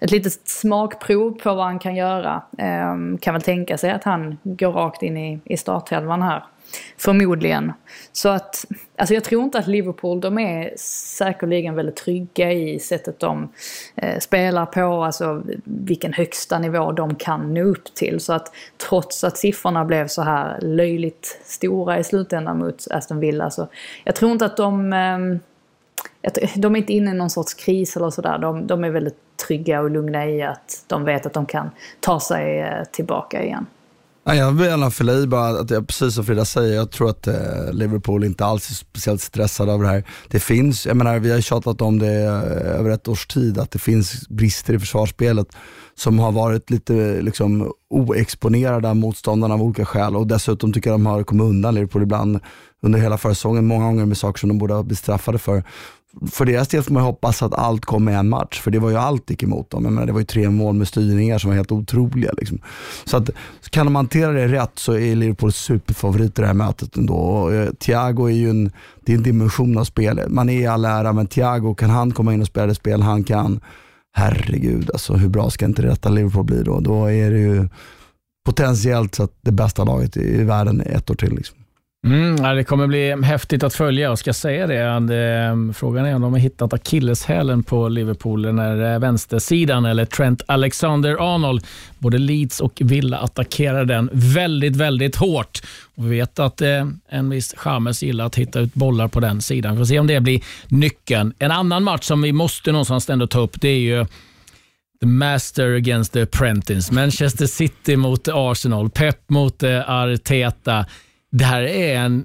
ett 0.00 0.10
litet 0.10 0.48
smakprov 0.48 1.38
på 1.42 1.54
vad 1.54 1.64
han 1.64 1.78
kan 1.78 1.96
göra. 1.96 2.42
Ehm, 2.58 3.18
kan 3.18 3.34
väl 3.34 3.42
tänka 3.42 3.78
sig 3.78 3.90
att 3.90 4.04
han 4.04 4.38
går 4.42 4.72
rakt 4.72 5.02
in 5.02 5.16
i, 5.16 5.40
i 5.44 5.56
startelvan 5.56 6.22
här. 6.22 6.44
Förmodligen. 6.96 7.72
Så 8.12 8.28
att, 8.28 8.64
alltså 8.96 9.14
jag 9.14 9.24
tror 9.24 9.44
inte 9.44 9.58
att 9.58 9.66
Liverpool, 9.66 10.20
de 10.20 10.38
är 10.38 10.72
säkerligen 11.16 11.74
väldigt 11.74 11.96
trygga 11.96 12.52
i 12.52 12.78
sättet 12.78 13.20
de 13.20 13.48
eh, 13.94 14.18
spelar 14.18 14.66
på, 14.66 15.04
alltså 15.04 15.42
vilken 15.64 16.12
högsta 16.12 16.58
nivå 16.58 16.92
de 16.92 17.14
kan 17.14 17.54
nå 17.54 17.62
upp 17.62 17.94
till. 17.94 18.20
Så 18.20 18.32
att 18.32 18.52
trots 18.88 19.24
att 19.24 19.38
siffrorna 19.38 19.84
blev 19.84 20.06
så 20.08 20.22
här 20.22 20.60
löjligt 20.60 21.40
stora 21.44 21.98
i 21.98 22.04
slutändan 22.04 22.58
mot 22.58 22.86
Aston 22.90 23.20
Villa 23.20 23.50
så 23.50 23.68
jag 24.04 24.14
tror 24.14 24.32
inte 24.32 24.44
att 24.44 24.56
de 24.56 24.92
eh, 24.92 25.18
de 26.56 26.74
är 26.74 26.78
inte 26.78 26.92
inne 26.92 27.10
i 27.10 27.14
någon 27.14 27.30
sorts 27.30 27.54
kris 27.54 27.96
eller 27.96 28.10
sådär. 28.10 28.38
De, 28.38 28.66
de 28.66 28.84
är 28.84 28.90
väldigt 28.90 29.18
trygga 29.46 29.80
och 29.80 29.90
lugna 29.90 30.26
i 30.26 30.42
att 30.42 30.84
de 30.86 31.04
vet 31.04 31.26
att 31.26 31.32
de 31.32 31.46
kan 31.46 31.70
ta 32.00 32.20
sig 32.20 32.60
eh, 32.60 32.84
tillbaka 32.92 33.42
igen. 33.42 33.66
Jag 34.34 34.52
vill 34.52 34.66
gärna 34.66 34.90
fylla 34.90 35.12
i 35.12 35.26
bara 35.26 35.48
att 35.48 35.70
jag, 35.70 35.86
precis 35.88 36.14
som 36.14 36.24
Frida 36.24 36.44
säger, 36.44 36.74
jag 36.74 36.90
tror 36.90 37.10
att 37.10 37.26
eh, 37.26 37.72
Liverpool 37.72 38.24
inte 38.24 38.44
alls 38.44 38.70
är 38.70 38.74
speciellt 38.74 39.20
stressade 39.20 39.72
av 39.72 39.82
det 39.82 39.88
här. 39.88 40.04
Det 40.28 40.40
finns, 40.40 40.86
jag 40.86 40.96
menar 40.96 41.18
vi 41.18 41.32
har 41.32 41.40
tjatat 41.40 41.80
om 41.80 41.98
det 41.98 42.22
eh, 42.22 42.78
över 42.78 42.90
ett 42.90 43.08
års 43.08 43.26
tid, 43.26 43.58
att 43.58 43.70
det 43.70 43.78
finns 43.78 44.28
brister 44.28 44.74
i 44.74 44.78
försvarsspelet 44.78 45.46
som 45.94 46.18
har 46.18 46.32
varit 46.32 46.70
lite 46.70 47.22
liksom, 47.22 47.72
oexponerade 47.90 48.90
av 48.90 48.96
motståndarna 48.96 49.54
av 49.54 49.62
olika 49.62 49.84
skäl 49.84 50.16
och 50.16 50.26
dessutom 50.26 50.72
tycker 50.72 50.90
jag 50.90 50.94
de 50.94 51.06
har 51.06 51.22
kommit 51.22 51.44
undan 51.44 51.74
Liverpool 51.74 52.02
ibland 52.02 52.40
under 52.82 52.98
hela 52.98 53.18
försäsongen, 53.18 53.66
många 53.66 53.84
gånger 53.84 54.06
med 54.06 54.16
saker 54.16 54.40
som 54.40 54.48
de 54.48 54.58
borde 54.58 54.74
ha 54.74 54.82
blivit 54.82 54.98
straffade 54.98 55.38
för 55.38 55.64
för 56.30 56.44
deras 56.44 56.68
del 56.68 56.82
får 56.82 56.94
man 56.94 57.02
hoppas 57.02 57.42
att 57.42 57.54
allt 57.54 57.84
kommer 57.84 58.12
i 58.12 58.14
en 58.14 58.28
match, 58.28 58.60
för 58.60 58.70
det 58.70 58.78
var 58.78 58.90
ju 58.90 58.96
allt 58.96 59.30
gick 59.30 59.42
emot 59.42 59.70
dem. 59.70 59.84
Jag 59.84 59.92
menar, 59.92 60.06
det 60.06 60.12
var 60.12 60.20
ju 60.20 60.26
tre 60.26 60.50
mål 60.50 60.74
med 60.74 60.88
styrningar 60.88 61.38
som 61.38 61.50
var 61.50 61.56
helt 61.56 61.72
otroliga. 61.72 62.32
Liksom. 62.36 62.58
Så 63.04 63.16
att, 63.16 63.30
kan 63.70 63.86
de 63.86 63.94
hantera 63.94 64.32
det 64.32 64.48
rätt 64.48 64.72
så 64.74 64.92
är 64.92 65.14
Liverpool 65.14 65.52
superfavorit 65.52 66.38
i 66.38 66.40
det 66.40 66.46
här 66.46 66.54
mötet 66.54 66.96
ändå. 66.96 67.14
Och, 67.14 67.54
eh, 67.54 67.70
Thiago 67.72 68.26
är 68.26 68.34
ju 68.34 68.50
en, 68.50 68.72
det 69.00 69.12
är 69.12 69.16
en 69.16 69.22
dimension 69.22 69.78
av 69.78 69.84
spelet. 69.84 70.28
Man 70.28 70.48
är 70.48 70.60
i 70.60 70.66
all 70.66 70.84
ära, 70.84 71.12
men 71.12 71.26
Thiago, 71.26 71.74
kan 71.74 71.90
han 71.90 72.12
komma 72.12 72.34
in 72.34 72.40
och 72.40 72.46
spela 72.46 72.66
det 72.66 72.74
spel 72.74 73.02
han 73.02 73.24
kan, 73.24 73.60
herregud 74.12 74.90
alltså 74.90 75.14
hur 75.14 75.28
bra 75.28 75.50
ska 75.50 75.64
inte 75.64 75.82
detta 75.82 76.08
Liverpool 76.08 76.44
bli 76.44 76.62
då? 76.62 76.80
Då 76.80 77.10
är 77.10 77.30
det 77.30 77.38
ju 77.38 77.68
potentiellt 78.46 79.14
så 79.14 79.22
att 79.22 79.32
det 79.42 79.52
bästa 79.52 79.84
laget 79.84 80.16
i 80.16 80.44
världen 80.44 80.80
ett 80.80 81.10
år 81.10 81.14
till. 81.14 81.34
Liksom. 81.34 81.56
Mm, 82.06 82.56
det 82.56 82.64
kommer 82.64 82.86
bli 82.86 83.22
häftigt 83.22 83.62
att 83.62 83.74
följa 83.74 84.10
och 84.10 84.18
ska 84.18 84.32
säga 84.32 84.66
det. 84.66 85.14
Ehm, 85.16 85.74
frågan 85.74 86.06
är 86.06 86.14
om 86.14 86.22
de 86.22 86.32
har 86.32 86.40
hittat 86.40 86.72
akilleshälen 86.72 87.62
på 87.62 87.88
Liverpool, 87.88 88.42
den 88.42 88.58
här 88.58 88.92
eh, 88.92 88.98
vänstersidan 88.98 89.84
eller 89.84 90.04
Trent 90.04 90.42
Alexander-Arnold. 90.46 91.64
Både 91.98 92.18
Leeds 92.18 92.60
och 92.60 92.82
Villa 92.84 93.18
attackerar 93.18 93.84
den 93.84 94.10
väldigt, 94.12 94.76
väldigt 94.76 95.16
hårt. 95.16 95.60
Och 95.96 96.04
vi 96.04 96.10
vet 96.10 96.38
att 96.38 96.60
eh, 96.60 96.86
en 97.08 97.30
viss 97.30 97.54
Chamez 97.56 98.02
gillar 98.02 98.26
att 98.26 98.36
hitta 98.36 98.60
ut 98.60 98.74
bollar 98.74 99.08
på 99.08 99.20
den 99.20 99.42
sidan. 99.42 99.72
Vi 99.72 99.78
får 99.78 99.84
se 99.84 99.98
om 99.98 100.06
det 100.06 100.20
blir 100.20 100.40
nyckeln. 100.68 101.32
En 101.38 101.50
annan 101.50 101.84
match 101.84 102.04
som 102.04 102.22
vi 102.22 102.32
måste 102.32 102.72
någonstans 102.72 103.10
ändå 103.10 103.26
ta 103.26 103.40
upp, 103.40 103.60
det 103.60 103.68
är 103.68 103.78
ju 103.78 104.06
The 105.00 105.06
Master 105.06 105.74
against 105.74 106.12
the 106.12 106.22
Apprentice. 106.22 106.90
Manchester 106.92 107.46
City 107.46 107.96
mot 107.96 108.28
Arsenal, 108.28 108.90
Pep 108.90 109.30
mot 109.30 109.62
eh, 109.62 109.90
Arteta 109.90 110.86
det 111.38 111.44
här 111.44 111.62
är 111.62 111.96
en 111.96 112.24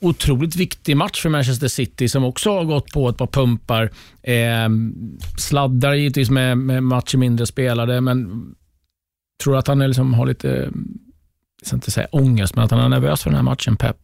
otroligt 0.00 0.56
viktig 0.56 0.96
match 0.96 1.22
för 1.22 1.28
Manchester 1.28 1.68
City 1.68 2.08
som 2.08 2.24
också 2.24 2.50
har 2.50 2.64
gått 2.64 2.92
på 2.92 3.08
ett 3.08 3.16
par 3.16 3.26
pumpar. 3.26 3.90
Eh, 4.22 4.68
sladdar 5.38 5.94
givetvis 5.94 6.30
med, 6.30 6.58
med 6.58 6.82
matcher 6.82 7.18
mindre 7.18 7.46
spelade, 7.46 8.00
men 8.00 8.44
tror 9.42 9.56
att 9.56 9.68
han 9.68 9.78
liksom 9.78 10.14
har 10.14 10.26
lite, 10.26 10.48
jag 11.60 11.66
ska 11.66 11.76
inte 11.76 11.90
säga 11.90 12.06
ångest, 12.12 12.56
men 12.56 12.64
att 12.64 12.70
han 12.70 12.80
är 12.80 12.88
nervös 12.88 13.22
för 13.22 13.30
den 13.30 13.36
här 13.36 13.42
matchen, 13.42 13.76
Pep? 13.76 13.96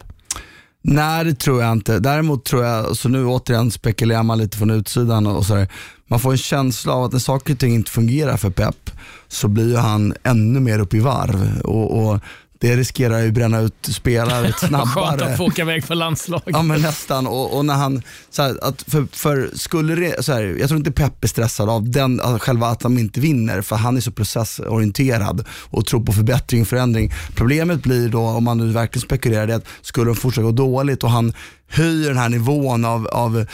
Nej, 0.83 1.25
det 1.25 1.35
tror 1.35 1.63
jag 1.63 1.73
inte. 1.73 1.99
Däremot 1.99 2.45
tror 2.45 2.65
jag, 2.65 2.97
så 2.97 3.09
nu 3.09 3.27
återigen 3.27 3.71
spekulerar 3.71 4.23
man 4.23 4.39
lite 4.39 4.59
från 4.59 4.71
utsidan 4.71 5.27
och 5.27 5.47
sådär. 5.47 5.69
Man 6.07 6.21
får 6.21 6.31
en 6.31 6.39
känsla 6.39 6.93
av 6.93 7.05
att 7.05 7.13
när 7.13 7.19
saker 7.19 7.55
och 7.55 7.59
ting 7.59 7.75
inte 7.75 7.91
fungerar 7.91 8.37
för 8.37 8.51
Pep 8.51 8.91
så 9.29 9.49
blir 9.49 9.69
ju 9.69 9.77
han 9.77 10.15
ännu 10.23 10.61
mer 10.61 10.79
upp 10.79 10.95
i 10.95 11.01
varv. 11.01 11.61
Och, 11.65 11.99
och 11.99 12.21
det 12.61 12.77
riskerar 12.77 13.19
ju 13.19 13.33
bränna 13.33 13.61
ut 13.61 13.75
spelare 13.83 14.53
Skönt 14.53 14.59
snabbare. 14.59 15.25
att 15.25 15.37
få 15.37 15.45
åka 15.45 15.63
iväg 15.63 15.85
för 15.85 15.95
landslaget. 15.95 16.49
Ja 16.49 16.63
men 16.63 16.81
nästan. 16.81 17.27
Och, 17.27 17.57
och 17.57 17.65
när 17.65 17.75
han, 17.75 18.03
så 18.31 18.43
här, 18.43 18.59
att 18.63 18.83
för, 18.83 19.07
för 19.13 19.51
skulle 19.55 19.95
det, 19.95 20.25
så 20.25 20.33
här, 20.33 20.57
jag 20.61 20.69
tror 20.69 20.79
inte 20.79 20.93
Pep 20.93 21.25
är 21.25 21.29
stressad 21.29 21.69
av 21.69 21.91
den, 21.91 22.21
av 22.21 22.39
själva 22.39 22.67
att 22.67 22.81
de 22.81 22.99
inte 22.99 23.21
vinner, 23.21 23.63
för 23.63 23.77
han 23.77 23.97
är 23.97 24.01
så 24.01 24.13
processorienterad 24.13 25.45
och 25.71 25.87
tror 25.87 26.05
på 26.05 26.13
förbättring 26.13 26.63
och 26.63 26.69
förändring. 26.69 27.13
Problemet 27.35 27.83
blir 27.83 28.09
då, 28.09 28.21
om 28.21 28.45
man 28.45 28.59
nu 28.59 28.73
verkligen 28.73 29.03
spekulerar, 29.03 29.47
det 29.47 29.55
att 29.55 29.67
skulle 29.83 30.07
de 30.07 30.17
fortsätta 30.17 30.45
gå 30.45 30.53
dåligt 30.53 31.05
och 31.05 31.11
han 31.11 31.33
höjer 31.69 32.09
den 32.09 32.19
här 32.19 32.29
nivån 32.29 32.85
av, 32.85 33.07
av 33.07 33.45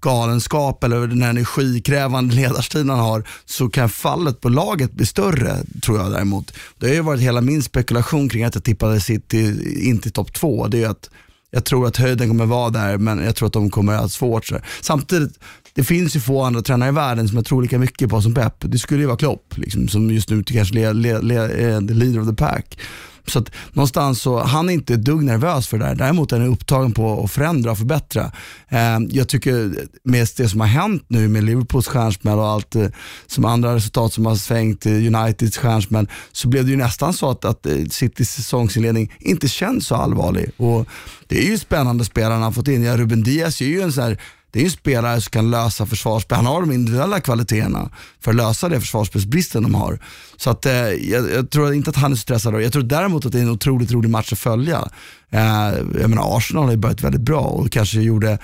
galenskap 0.00 0.84
eller 0.84 1.06
den 1.06 1.22
här 1.22 1.30
energikrävande 1.30 2.34
ledarstilen 2.36 2.90
han 2.90 2.98
har, 2.98 3.24
så 3.44 3.68
kan 3.68 3.88
fallet 3.88 4.40
på 4.40 4.48
laget 4.48 4.92
bli 4.92 5.06
större, 5.06 5.56
tror 5.84 5.98
jag 5.98 6.10
däremot. 6.10 6.52
Det 6.78 6.86
har 6.86 6.94
ju 6.94 7.00
varit 7.00 7.20
hela 7.20 7.40
min 7.40 7.62
spekulation 7.62 8.28
kring 8.28 8.44
att 8.44 8.54
jag 8.54 8.64
tippade 8.64 9.00
City 9.00 9.62
inte 9.88 10.08
i 10.08 10.12
topp 10.12 10.32
två. 10.32 10.66
Det 10.66 10.82
är 10.82 10.88
att 10.88 11.10
jag 11.54 11.64
tror 11.64 11.86
att 11.86 11.96
höjden 11.96 12.28
kommer 12.28 12.46
vara 12.46 12.70
där, 12.70 12.98
men 12.98 13.18
jag 13.24 13.36
tror 13.36 13.46
att 13.46 13.52
de 13.52 13.70
kommer 13.70 13.92
att 13.92 14.00
ha 14.00 14.08
svårt. 14.08 14.46
Så. 14.46 14.58
Samtidigt, 14.80 15.38
det 15.74 15.84
finns 15.84 16.16
ju 16.16 16.20
få 16.20 16.42
andra 16.42 16.62
tränare 16.62 16.88
i 16.88 16.92
världen 16.92 17.28
som 17.28 17.36
jag 17.36 17.46
tror 17.46 17.62
lika 17.62 17.78
mycket 17.78 18.10
på 18.10 18.22
som 18.22 18.34
Pep. 18.34 18.54
Det 18.58 18.78
skulle 18.78 19.00
ju 19.00 19.06
vara 19.06 19.16
Klopp, 19.16 19.54
liksom, 19.56 19.88
som 19.88 20.10
just 20.10 20.30
nu 20.30 20.42
kanske 20.42 20.80
är 20.80 20.94
le, 20.94 21.18
le, 21.18 21.34
är 21.34 21.70
eh, 21.70 21.86
the 21.86 21.94
leader 21.94 22.20
of 22.20 22.28
the 22.28 22.34
pack. 22.34 22.78
Så 23.26 23.38
att 23.38 23.50
någonstans 23.72 24.22
så, 24.22 24.38
han 24.38 24.68
är 24.68 24.72
inte 24.72 24.94
ett 24.94 25.04
dugg 25.04 25.24
nervös 25.24 25.68
för 25.68 25.78
det 25.78 25.84
där. 25.84 25.94
Däremot 25.94 26.32
är 26.32 26.40
han 26.40 26.48
upptagen 26.48 26.92
på 26.92 27.24
att 27.24 27.30
förändra 27.30 27.70
och 27.70 27.78
förbättra. 27.78 28.32
Eh, 28.68 28.98
jag 29.08 29.28
tycker 29.28 29.74
med 30.04 30.28
det 30.36 30.48
som 30.48 30.60
har 30.60 30.66
hänt 30.66 31.04
nu 31.08 31.28
med 31.28 31.44
Liverpools 31.44 31.88
stjärnsmäll 31.88 32.38
och 32.38 32.48
allt 32.48 32.74
eh, 32.74 32.86
som 33.26 33.44
andra 33.44 33.74
resultat 33.74 34.12
som 34.12 34.26
har 34.26 34.36
svängt, 34.36 34.86
eh, 34.86 34.92
Uniteds 34.92 35.58
stjärnsmäll, 35.58 36.08
så 36.32 36.48
blev 36.48 36.64
det 36.64 36.70
ju 36.70 36.76
nästan 36.76 37.12
så 37.12 37.30
att, 37.30 37.44
att 37.44 37.66
eh, 37.66 37.84
Citys 37.90 38.30
säsongsinledning 38.30 39.12
inte 39.18 39.48
känns 39.48 39.86
så 39.86 39.94
allvarlig. 39.94 40.50
Och 40.56 40.88
det 41.26 41.38
är 41.38 41.50
ju 41.50 41.58
spännande 41.58 42.04
spelare 42.04 42.32
han 42.32 42.42
har 42.42 42.52
fått 42.52 42.68
in. 42.68 42.82
Ja, 42.82 42.96
Ruben 42.96 43.22
Diaz 43.22 43.60
är 43.60 43.66
ju 43.66 43.80
en 43.80 43.92
sån 43.92 44.04
här 44.04 44.18
det 44.52 44.58
är 44.58 44.60
ju 44.60 44.66
en 44.66 44.70
spelare 44.70 45.20
som 45.20 45.30
kan 45.30 45.50
lösa 45.50 45.86
försvarsspel. 45.86 46.36
Han 46.36 46.46
har 46.46 46.60
de 46.60 46.72
individuella 46.72 47.20
kvaliteterna 47.20 47.90
för 48.20 48.30
att 48.30 48.36
lösa 48.36 48.68
det 48.68 48.80
försvarsspelsbristen 48.80 49.62
de 49.62 49.74
har. 49.74 49.98
Så 50.36 50.50
att, 50.50 50.66
eh, 50.66 50.72
jag, 50.88 51.30
jag, 51.30 51.50
tror 51.50 51.74
inte 51.74 51.90
att 51.90 51.96
han 51.96 52.12
är 52.12 52.16
stressad. 52.16 52.62
Jag 52.62 52.72
tror 52.72 52.82
däremot 52.82 53.26
att 53.26 53.32
det 53.32 53.38
är 53.38 53.42
en 53.42 53.50
otroligt 53.50 53.92
rolig 53.92 54.10
match 54.10 54.32
att 54.32 54.38
följa. 54.38 54.88
Eh, 55.30 55.72
jag 56.00 56.10
menar, 56.10 56.36
Arsenal 56.36 56.64
har 56.64 56.70
ju 56.70 56.76
börjat 56.76 57.02
väldigt 57.02 57.20
bra 57.20 57.40
och 57.40 57.70
kanske 57.70 58.00
gjorde 58.00 58.38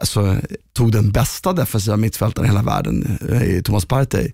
Alltså, 0.00 0.36
tog 0.72 0.92
den 0.92 1.12
bästa 1.12 1.52
defensiva 1.52 1.96
mittfältaren 1.96 2.46
i 2.46 2.48
hela 2.48 2.62
världen, 2.62 3.18
eh, 3.28 3.62
Thomas 3.62 3.84
Partey, 3.84 4.32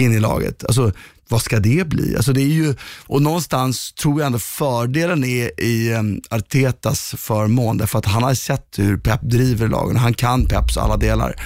in 0.00 0.12
i 0.12 0.20
laget. 0.20 0.64
Alltså, 0.64 0.92
vad 1.28 1.42
ska 1.42 1.60
det 1.60 1.88
bli? 1.88 2.16
Alltså 2.16 2.32
det 2.32 2.40
är 2.40 2.46
ju, 2.46 2.74
och 3.06 3.22
någonstans 3.22 3.92
tror 3.92 4.20
jag 4.20 4.26
ändå 4.26 4.38
fördelen 4.38 5.24
är 5.24 5.60
i 5.60 5.94
um, 5.94 6.20
Artetas 6.30 7.14
förmån, 7.18 7.78
därför 7.78 7.98
att 7.98 8.06
han 8.06 8.22
har 8.22 8.34
sett 8.34 8.78
hur 8.78 8.96
Pep 8.96 9.20
driver 9.22 9.68
lagen. 9.68 9.96
Han 9.96 10.14
kan 10.14 10.46
Peps 10.46 10.76
alla 10.76 10.96
delar. 10.96 11.36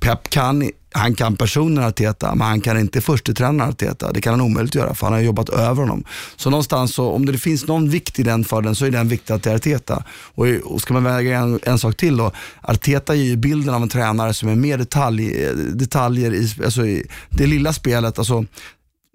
Pep 0.00 0.30
kan, 0.30 0.70
han 0.98 1.14
kan 1.14 1.36
personen 1.36 1.84
Arteta, 1.84 2.34
men 2.34 2.46
han 2.46 2.60
kan 2.60 2.80
inte 2.80 3.00
förstetränaren 3.00 3.70
Arteta. 3.70 4.12
Det 4.12 4.20
kan 4.20 4.32
han 4.32 4.40
omöjligt 4.40 4.74
göra, 4.74 4.94
för 4.94 5.06
han 5.06 5.12
har 5.12 5.20
jobbat 5.20 5.48
över 5.48 5.82
honom. 5.82 6.04
Så 6.36 6.50
någonstans, 6.50 6.94
så, 6.94 7.10
om 7.10 7.26
det 7.26 7.38
finns 7.38 7.66
någon 7.66 7.90
vikt 7.90 8.18
i 8.18 8.22
den 8.22 8.44
för 8.44 8.62
den, 8.62 8.74
så 8.74 8.86
är 8.86 8.90
den 8.90 9.08
viktig 9.08 9.42
till 9.42 9.52
Arteta. 9.52 10.04
Och, 10.34 10.46
och 10.46 10.80
ska 10.80 10.94
man 10.94 11.04
väga 11.04 11.38
en, 11.38 11.60
en, 11.62 11.78
sak 11.78 11.96
till 11.96 12.16
då, 12.16 12.32
Arteta 12.60 13.14
ger 13.14 13.24
ju 13.24 13.36
bilden 13.36 13.74
av 13.74 13.82
en 13.82 13.88
tränare 13.88 14.34
som 14.34 14.48
är 14.48 14.56
mer 14.56 14.78
detalj, 14.78 15.44
eh, 15.44 15.52
detaljer 15.56 16.34
i, 16.34 16.54
alltså 16.64 16.86
i 16.86 17.06
det 17.30 17.46
lilla 17.46 17.72
spelet. 17.72 18.18
Alltså, 18.18 18.44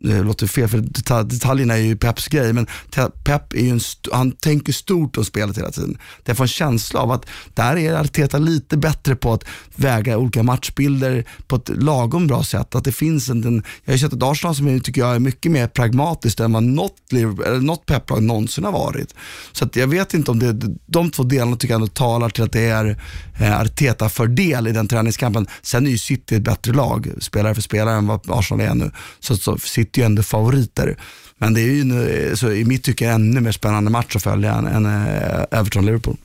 det 0.03 0.23
låter 0.23 0.47
fel 0.47 0.67
för 0.67 0.77
detaljerna 1.23 1.73
är 1.73 1.81
ju 1.81 1.95
Peps 1.95 2.27
grej, 2.27 2.53
men 2.53 2.67
Pep 3.23 3.53
är 3.53 3.61
ju 3.61 3.69
en 3.69 3.79
han 4.11 4.31
tänker 4.31 4.73
stort 4.73 5.17
om 5.17 5.25
spelet 5.25 5.57
hela 5.57 5.71
tiden. 5.71 5.97
Jag 6.25 6.37
får 6.37 6.43
en 6.43 6.47
känsla 6.47 6.99
av 6.99 7.11
att 7.11 7.25
där 7.53 7.77
är 7.77 7.93
Arteta 7.93 8.37
lite 8.37 8.77
bättre 8.77 9.15
på 9.15 9.33
att 9.33 9.43
väga 9.75 10.17
olika 10.17 10.43
matchbilder 10.43 11.25
på 11.47 11.55
ett 11.55 11.69
lagom 11.69 12.27
bra 12.27 12.43
sätt. 12.43 12.75
Att 12.75 12.83
det 12.83 12.91
finns 12.91 13.29
en, 13.29 13.43
en 13.43 13.63
jag 13.83 13.93
har 13.93 13.97
sett 13.97 14.13
ett 14.13 14.23
Arsenal 14.23 14.55
som 14.55 14.67
jag 14.67 14.83
tycker 14.83 15.01
jag 15.01 15.15
är 15.15 15.19
mycket 15.19 15.51
mer 15.51 15.67
pragmatiskt 15.67 16.39
än 16.39 16.53
vad 16.53 16.63
något, 16.63 16.95
något 17.61 17.85
Pep-lag 17.85 18.23
någonsin 18.23 18.63
har 18.63 18.71
varit. 18.71 19.15
Så 19.51 19.69
jag 19.73 19.87
vet 19.87 20.13
inte 20.13 20.31
om 20.31 20.39
det, 20.39 20.53
de 20.85 21.11
två 21.11 21.23
delarna 21.23 21.55
tycker 21.55 21.73
jag 21.73 21.81
ändå 21.81 21.87
talar 21.87 22.29
till 22.29 22.43
att 22.43 22.51
det 22.51 22.65
är 22.65 23.01
eh, 23.39 23.59
Arteta-fördel 23.59 24.67
i 24.67 24.71
den 24.71 24.87
träningskampen. 24.87 25.47
Sen 25.61 25.87
är 25.87 25.91
ju 25.91 25.97
City 25.97 26.35
ett 26.35 26.41
bättre 26.41 26.73
lag, 26.73 27.09
spelare 27.19 27.55
för 27.55 27.61
spelare, 27.61 27.95
än 27.95 28.07
vad 28.07 28.21
Arsenal 28.27 28.67
är 28.67 28.73
nu. 28.73 28.91
Så, 29.19 29.37
så 29.37 29.57
City 29.57 29.92
är 29.97 30.01
ju 30.01 30.05
ändå 30.05 30.23
favoriter. 30.23 30.97
Men 31.37 31.53
det 31.53 31.61
är 31.61 31.73
ju 31.75 31.83
nu, 31.83 32.31
så 32.35 32.51
i 32.51 32.65
mitt 32.65 32.83
tycke 32.83 33.09
ännu 33.09 33.41
mer 33.41 33.51
spännande 33.51 33.91
match 33.91 34.15
att 34.15 34.23
följa 34.23 34.53
än, 34.53 34.67
än 34.67 34.85
eh, 34.85 35.59
Everton-Liverpool. 35.59 36.17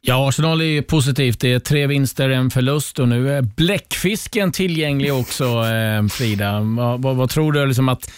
Ja, 0.00 0.28
Arsenal 0.28 0.60
är 0.60 0.82
positivt. 0.82 1.40
Det 1.40 1.52
är 1.52 1.58
tre 1.58 1.86
vinster, 1.86 2.30
en 2.30 2.50
förlust 2.50 2.98
och 2.98 3.08
nu 3.08 3.32
är 3.32 3.42
bläckfisken 3.42 4.52
tillgänglig 4.52 5.14
också, 5.14 5.44
eh, 5.64 6.06
Frida. 6.06 6.60
Vad, 6.60 7.02
vad, 7.02 7.16
vad, 7.16 7.30
tror 7.30 7.52
du 7.52 7.66
liksom 7.66 7.88
att 7.88 8.10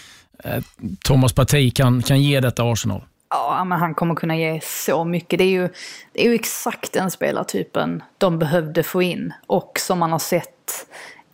eh, 0.45 0.63
Thomas 1.05 1.33
Partey 1.33 1.71
kan, 1.71 2.03
kan 2.03 2.23
ge 2.23 2.41
detta 2.41 2.63
Arsenal? 2.73 3.03
Ja, 3.31 3.65
men 3.65 3.79
han 3.79 3.95
kommer 3.95 4.15
kunna 4.15 4.37
ge 4.37 4.61
så 4.63 5.05
mycket. 5.05 5.39
Det 5.39 5.45
är 5.45 5.51
ju, 5.51 5.69
det 6.13 6.27
är 6.27 6.29
ju 6.29 6.35
exakt 6.35 6.93
den 6.93 7.11
spelartypen 7.11 8.03
de 8.19 8.39
behövde 8.39 8.83
få 8.83 9.03
in 9.03 9.33
och 9.47 9.73
som 9.79 9.99
man 9.99 10.13
har 10.13 10.19
sett 10.19 10.87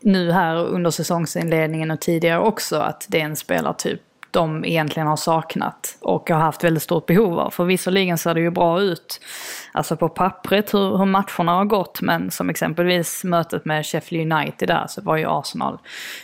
nu 0.05 0.31
här 0.31 0.57
under 0.57 0.91
säsongsinledningen 0.91 1.91
och 1.91 2.01
tidigare 2.01 2.41
också 2.41 2.77
att 2.77 3.07
det 3.09 3.21
är 3.21 3.25
en 3.25 3.37
spelartyp 3.37 4.01
de 4.35 4.65
egentligen 4.65 5.07
har 5.07 5.17
saknat 5.17 5.97
och 6.01 6.31
har 6.31 6.39
haft 6.39 6.65
väldigt 6.65 6.83
stort 6.83 7.07
behov 7.07 7.39
av. 7.39 7.51
För 7.51 7.65
visserligen 7.65 8.19
ser 8.19 8.35
det 8.35 8.41
ju 8.41 8.51
bra 8.51 8.81
ut, 8.81 9.21
alltså 9.73 9.97
på 9.97 10.09
pappret 10.09 10.75
hur, 10.75 10.99
hur 10.99 11.05
matcherna 11.05 11.53
har 11.53 11.65
gått, 11.65 12.01
men 12.01 12.31
som 12.31 12.51
exempelvis 12.51 13.25
mötet 13.25 13.65
med 13.65 13.87
Sheffield 13.87 14.33
United 14.33 14.69
där 14.69 14.87
så 14.89 15.03
var 15.03 15.17
ju 15.17 15.27
Arsenal 15.29 15.79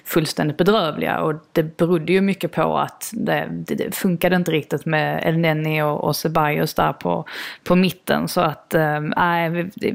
fullständigt 0.05 0.57
bedrövliga 0.57 1.21
och 1.21 1.35
det 1.53 1.77
berodde 1.77 2.13
ju 2.13 2.21
mycket 2.21 2.53
på 2.53 2.79
att 2.79 3.11
det, 3.13 3.49
det, 3.51 3.75
det 3.75 3.97
funkade 3.97 4.37
inte 4.37 4.51
riktigt 4.51 4.87
med 4.87 5.23
El 5.25 5.39
Neni 5.39 5.83
och, 5.83 6.05
och 6.05 6.17
Ceballos 6.17 6.75
där 6.75 6.93
på, 6.93 7.25
på 7.65 7.77
mitten 7.77 8.29
så 8.29 8.41
att, 8.41 8.75
ehm, 8.75 9.13
nej, 9.17 9.61
äh, 9.83 9.95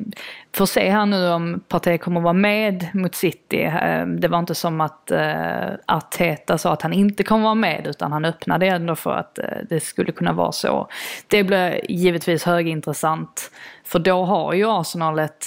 får 0.54 0.66
se 0.66 0.90
här 0.90 1.06
nu 1.06 1.30
om 1.30 1.62
Partey 1.68 1.98
kommer 1.98 2.22
vara 2.22 2.34
med 2.34 2.88
mot 2.94 3.16
City. 3.16 3.64
Ehm, 3.64 4.20
det 4.20 4.28
var 4.28 4.40
inte 4.40 4.56
som 4.56 4.82
att 4.82 5.12
äh, 5.12 5.70
Arteta 5.86 6.58
sa 6.58 6.74
att 6.74 6.82
han 6.82 6.94
inte 6.94 7.24
kommer 7.24 7.44
vara 7.44 7.56
med 7.56 7.88
utan 7.88 8.05
utan 8.06 8.14
han 8.14 8.26
öppnade 8.26 8.68
ändå 8.68 8.96
för 8.96 9.12
att 9.12 9.40
eh, 9.40 9.46
det 9.70 9.80
skulle 9.80 10.12
kunna 10.12 10.34
vara 10.34 10.52
så. 10.52 10.88
Det 11.28 11.44
blir 11.44 11.92
givetvis 11.92 12.44
högintressant 12.44 13.52
för 13.84 14.00
då 14.00 14.26
har 14.26 14.54
ju 14.54 14.66
Arsenal 14.70 15.20
ett 15.20 15.46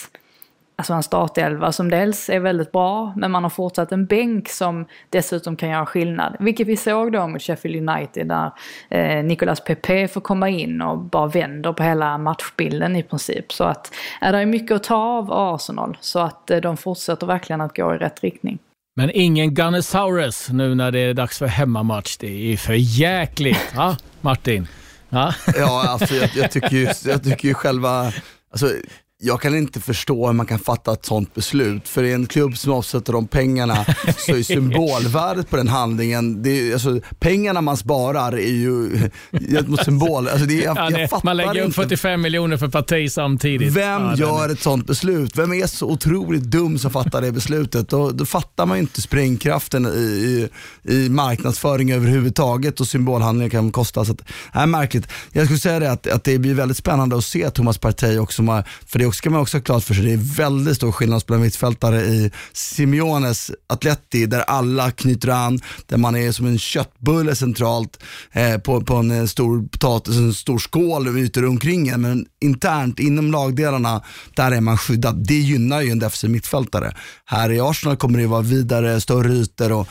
alltså 0.77 0.93
en 0.93 1.03
startelva 1.03 1.73
som 1.73 1.91
dels 1.91 2.31
är 2.31 2.41
väldigt 2.41 2.73
bra, 2.73 3.13
men 3.17 3.31
man 3.31 3.43
har 3.43 3.51
fortsatt 3.51 3.93
en 3.93 4.07
bänk 4.07 4.49
som 4.49 4.87
dessutom 5.11 5.57
kan 5.57 5.69
göra 5.69 5.87
skillnad. 5.87 6.37
Vilket 6.39 6.67
vi 6.67 6.77
såg 6.77 7.13
då 7.13 7.27
mot 7.27 7.43
Sheffield 7.43 7.89
United 7.89 8.29
där 8.29 8.51
eh, 8.91 9.25
Nicolas 9.25 9.65
Pepe 9.65 10.09
får 10.09 10.21
komma 10.21 10.49
in 10.49 10.83
och 10.83 10.99
bara 10.99 11.27
vänder 11.27 11.73
på 11.73 11.83
hela 11.83 12.19
matchbilden 12.19 12.97
i 12.97 13.03
princip. 13.03 13.53
Så 13.53 13.65
att 13.65 13.95
är 14.21 14.33
det 14.33 14.39
är 14.39 14.47
mycket 14.47 14.77
att 14.77 14.85
ta 14.85 14.97
av 14.97 15.33
Arsenal, 15.33 15.97
så 16.01 16.19
att 16.19 16.51
eh, 16.51 16.61
de 16.61 16.77
fortsätter 16.77 17.27
verkligen 17.27 17.61
att 17.61 17.77
gå 17.77 17.95
i 17.95 17.99
rätt 17.99 18.23
riktning. 18.23 18.59
Men 18.99 19.11
ingen 19.15 19.55
Gunnesaurus 19.55 20.49
nu 20.49 20.75
när 20.75 20.91
det 20.91 20.99
är 20.99 21.15
dags 21.15 21.39
för 21.39 21.47
hemmamatch. 21.47 22.17
Det 22.17 22.53
är 22.53 22.57
för 22.57 22.75
jäkligt. 22.75 23.73
Ja, 23.75 23.97
Martin? 24.21 24.67
Ja, 25.09 25.35
ja 25.57 25.89
alltså 25.89 26.15
jag, 26.15 26.31
jag, 26.37 26.51
tycker 26.51 26.77
ju, 26.77 26.89
jag 27.05 27.25
tycker 27.25 27.49
ju 27.49 27.55
själva... 27.55 28.13
Alltså, 28.53 28.73
jag 29.21 29.41
kan 29.41 29.57
inte 29.57 29.81
förstå 29.81 30.27
hur 30.27 30.33
man 30.33 30.47
kan 30.47 30.59
fatta 30.59 30.93
ett 30.93 31.05
sånt 31.05 31.35
beslut. 31.35 31.89
För 31.89 32.03
i 32.03 32.13
en 32.13 32.27
klubb 32.27 32.59
som 32.59 32.73
avsätter 32.73 33.13
de 33.13 33.27
pengarna 33.27 33.85
så 34.17 34.37
är 34.37 34.43
symbolvärdet 34.43 35.51
på 35.51 35.57
den 35.57 35.69
handlingen, 35.69 36.43
det 36.43 36.51
är, 36.51 36.73
alltså, 36.73 37.01
pengarna 37.19 37.61
man 37.61 37.77
sparar 37.77 38.33
är 38.33 38.53
ju 38.53 39.11
mot 39.67 39.85
symbol. 39.85 40.29
Alltså, 40.29 40.47
det 40.47 40.63
är, 40.63 40.65
jag, 40.65 40.77
ja, 40.77 40.91
jag 40.91 41.25
man 41.25 41.37
lägger 41.37 41.63
upp 41.63 41.75
45 41.75 42.21
miljoner 42.21 42.57
för 42.57 42.69
parti 42.69 43.13
samtidigt. 43.13 43.73
Vem 43.73 44.03
ja, 44.03 44.17
gör 44.17 44.49
ett 44.49 44.63
sånt 44.63 44.87
beslut? 44.87 45.37
Vem 45.39 45.53
är 45.53 45.67
så 45.67 45.87
otroligt 45.87 46.43
dum 46.43 46.79
som 46.79 46.91
fattar 46.91 47.23
det 47.23 47.33
beslutet? 47.33 47.89
Då, 47.89 48.11
då 48.11 48.25
fattar 48.25 48.67
man 48.67 48.77
ju 48.77 48.81
inte 48.81 49.03
sprängkraften 49.03 49.87
i, 49.87 49.89
i, 49.89 50.95
i 50.95 51.09
marknadsföring 51.09 51.93
överhuvudtaget 51.93 52.81
och 52.81 52.87
symbolhandlingar 52.87 53.51
kan 53.51 53.73
kosta. 53.73 54.05
Så 54.05 54.13
att, 54.13 54.23
är 54.53 54.67
märkligt. 54.67 55.09
Jag 55.33 55.45
skulle 55.45 55.59
säga 55.59 55.79
det 55.81 55.93
att, 55.93 56.07
att 56.07 56.25
det 56.25 56.39
blir 56.39 56.55
väldigt 56.55 56.77
spännande 56.77 57.17
att 57.17 57.25
se 57.25 57.51
Thomas 57.51 57.79
Partey 57.79 58.19
också, 58.19 58.63
för 58.87 58.99
det 58.99 59.08
och 59.09 59.15
ska 59.15 59.31
man 59.31 59.41
också 59.41 59.57
ha 59.57 59.63
klart 59.63 59.85
för 59.85 59.95
sig, 59.95 60.05
det 60.05 60.13
är 60.13 60.37
väldigt 60.37 60.77
stor 60.77 60.93
skillnad 60.93 61.27
på 61.27 61.35
en 61.35 61.41
mittfältare 61.41 62.01
i 62.01 62.31
Simeones 62.53 63.51
Atleti 63.67 64.27
där 64.27 64.41
alla 64.41 64.91
knyter 64.91 65.29
an, 65.29 65.61
där 65.87 65.97
man 65.97 66.17
är 66.17 66.33
som 66.33 66.47
en 66.47 66.59
köttbulle 66.59 67.35
centralt 67.35 68.03
eh, 68.33 68.59
på, 68.59 68.81
på 68.81 68.95
en 68.95 69.11
eh, 69.11 69.25
stor 69.25 69.69
potatis, 69.69 70.17
en 70.17 70.35
stor 70.35 70.59
skål 70.59 71.19
ytor 71.19 71.45
omkring 71.45 71.89
en. 71.89 72.01
Men 72.01 72.27
internt 72.41 72.99
inom 72.99 73.31
lagdelarna, 73.31 74.03
där 74.37 74.53
är 74.53 74.61
man 74.61 74.79
skyddad. 74.79 75.27
Det 75.27 75.35
gynnar 75.35 75.81
ju 75.81 75.91
en 75.91 75.99
defensiv 75.99 76.31
mittfältare. 76.31 76.95
Här 77.25 77.51
i 77.51 77.61
Arsenal 77.61 77.97
kommer 77.97 78.19
det 78.19 78.27
vara 78.27 78.43
vidare, 78.43 79.01
större 79.01 79.33
ytor 79.33 79.73
och 79.73 79.89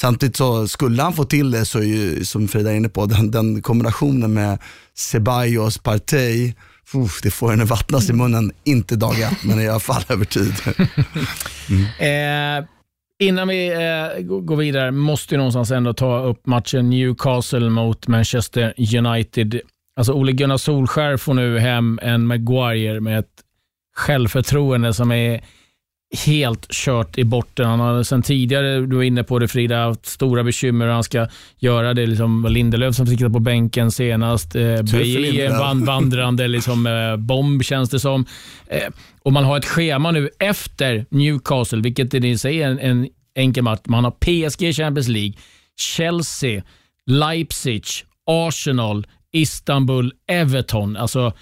Samtidigt 0.00 0.36
så 0.36 0.68
skulle 0.68 1.02
han 1.02 1.12
få 1.12 1.24
till 1.24 1.50
det 1.50 1.64
så 1.64 1.78
är 1.78 1.82
ju, 1.82 2.24
som 2.24 2.48
Frida 2.48 2.72
är 2.72 2.76
inne 2.76 2.88
på, 2.88 3.06
den, 3.06 3.30
den 3.30 3.62
kombinationen 3.62 4.34
med 4.34 4.58
Ceballos, 4.94 5.78
Partey, 5.78 6.54
Uff, 6.94 7.20
det 7.22 7.30
får 7.30 7.50
henne 7.50 7.62
att 7.62 7.70
vattnas 7.70 8.10
i 8.10 8.12
munnen, 8.12 8.52
inte 8.64 8.96
dag 8.96 9.20
ett, 9.20 9.44
men 9.44 9.60
i 9.60 9.68
alla 9.68 9.80
fall 9.80 10.02
över 10.08 10.24
tid. 10.24 10.52
Eh, 11.98 12.64
innan 13.18 13.48
vi 13.48 13.68
eh, 13.68 14.22
går 14.22 14.56
vidare 14.56 14.90
måste 14.90 15.34
vi 15.34 15.36
någonstans 15.36 15.70
ändå 15.70 15.94
ta 15.94 16.22
upp 16.22 16.46
matchen 16.46 16.90
Newcastle 16.90 17.70
mot 17.70 18.08
Manchester 18.08 18.74
United. 18.98 19.60
Alltså 19.96 20.12
Ole 20.12 20.32
Gunnar 20.32 20.56
Solskär 20.56 21.16
får 21.16 21.34
nu 21.34 21.58
hem 21.58 21.98
en 22.02 22.26
Maguire 22.26 23.00
med 23.00 23.18
ett 23.18 23.26
självförtroende 23.96 24.94
som 24.94 25.12
är 25.12 25.44
helt 26.12 26.72
kört 26.72 27.18
i 27.18 27.24
botten. 27.24 27.66
Han 27.66 27.80
har 27.80 28.02
sen 28.02 28.22
tidigare, 28.22 28.80
du 28.80 28.96
var 28.96 29.02
inne 29.02 29.24
på 29.24 29.38
det 29.38 29.48
Frida, 29.48 29.84
haft 29.84 30.06
stora 30.06 30.44
bekymmer 30.44 30.84
hur 30.84 30.92
han 30.92 31.04
ska 31.04 31.26
göra 31.58 31.94
det. 31.94 32.06
Liksom 32.06 32.46
Lindelöf 32.50 32.94
som 32.94 33.06
sitter 33.06 33.28
på 33.28 33.38
bänken 33.38 33.90
senast. 33.90 34.56
Eh, 34.56 34.62
är 34.62 35.50
en 35.50 35.58
van, 35.58 35.84
vandrande 35.84 36.48
liksom, 36.48 36.86
eh, 36.86 37.16
bomb 37.16 37.62
känns 37.64 37.90
det 37.90 38.00
som. 38.00 38.26
Eh, 38.66 38.88
och 39.22 39.32
Man 39.32 39.44
har 39.44 39.58
ett 39.58 39.64
schema 39.64 40.10
nu 40.10 40.30
efter 40.38 41.06
Newcastle, 41.10 41.80
vilket 41.80 42.14
i 42.14 42.38
sig 42.38 42.62
en, 42.62 42.78
en 42.78 43.08
enkel 43.34 43.64
match. 43.64 43.80
Man 43.84 44.04
har 44.04 44.10
PSG 44.10 44.62
i 44.62 44.72
Champions 44.72 45.08
League, 45.08 45.34
Chelsea, 45.76 46.62
Leipzig, 47.06 47.84
Arsenal, 48.26 49.06
Istanbul, 49.32 50.12
Everton. 50.26 50.96
Alltså, 50.96 51.32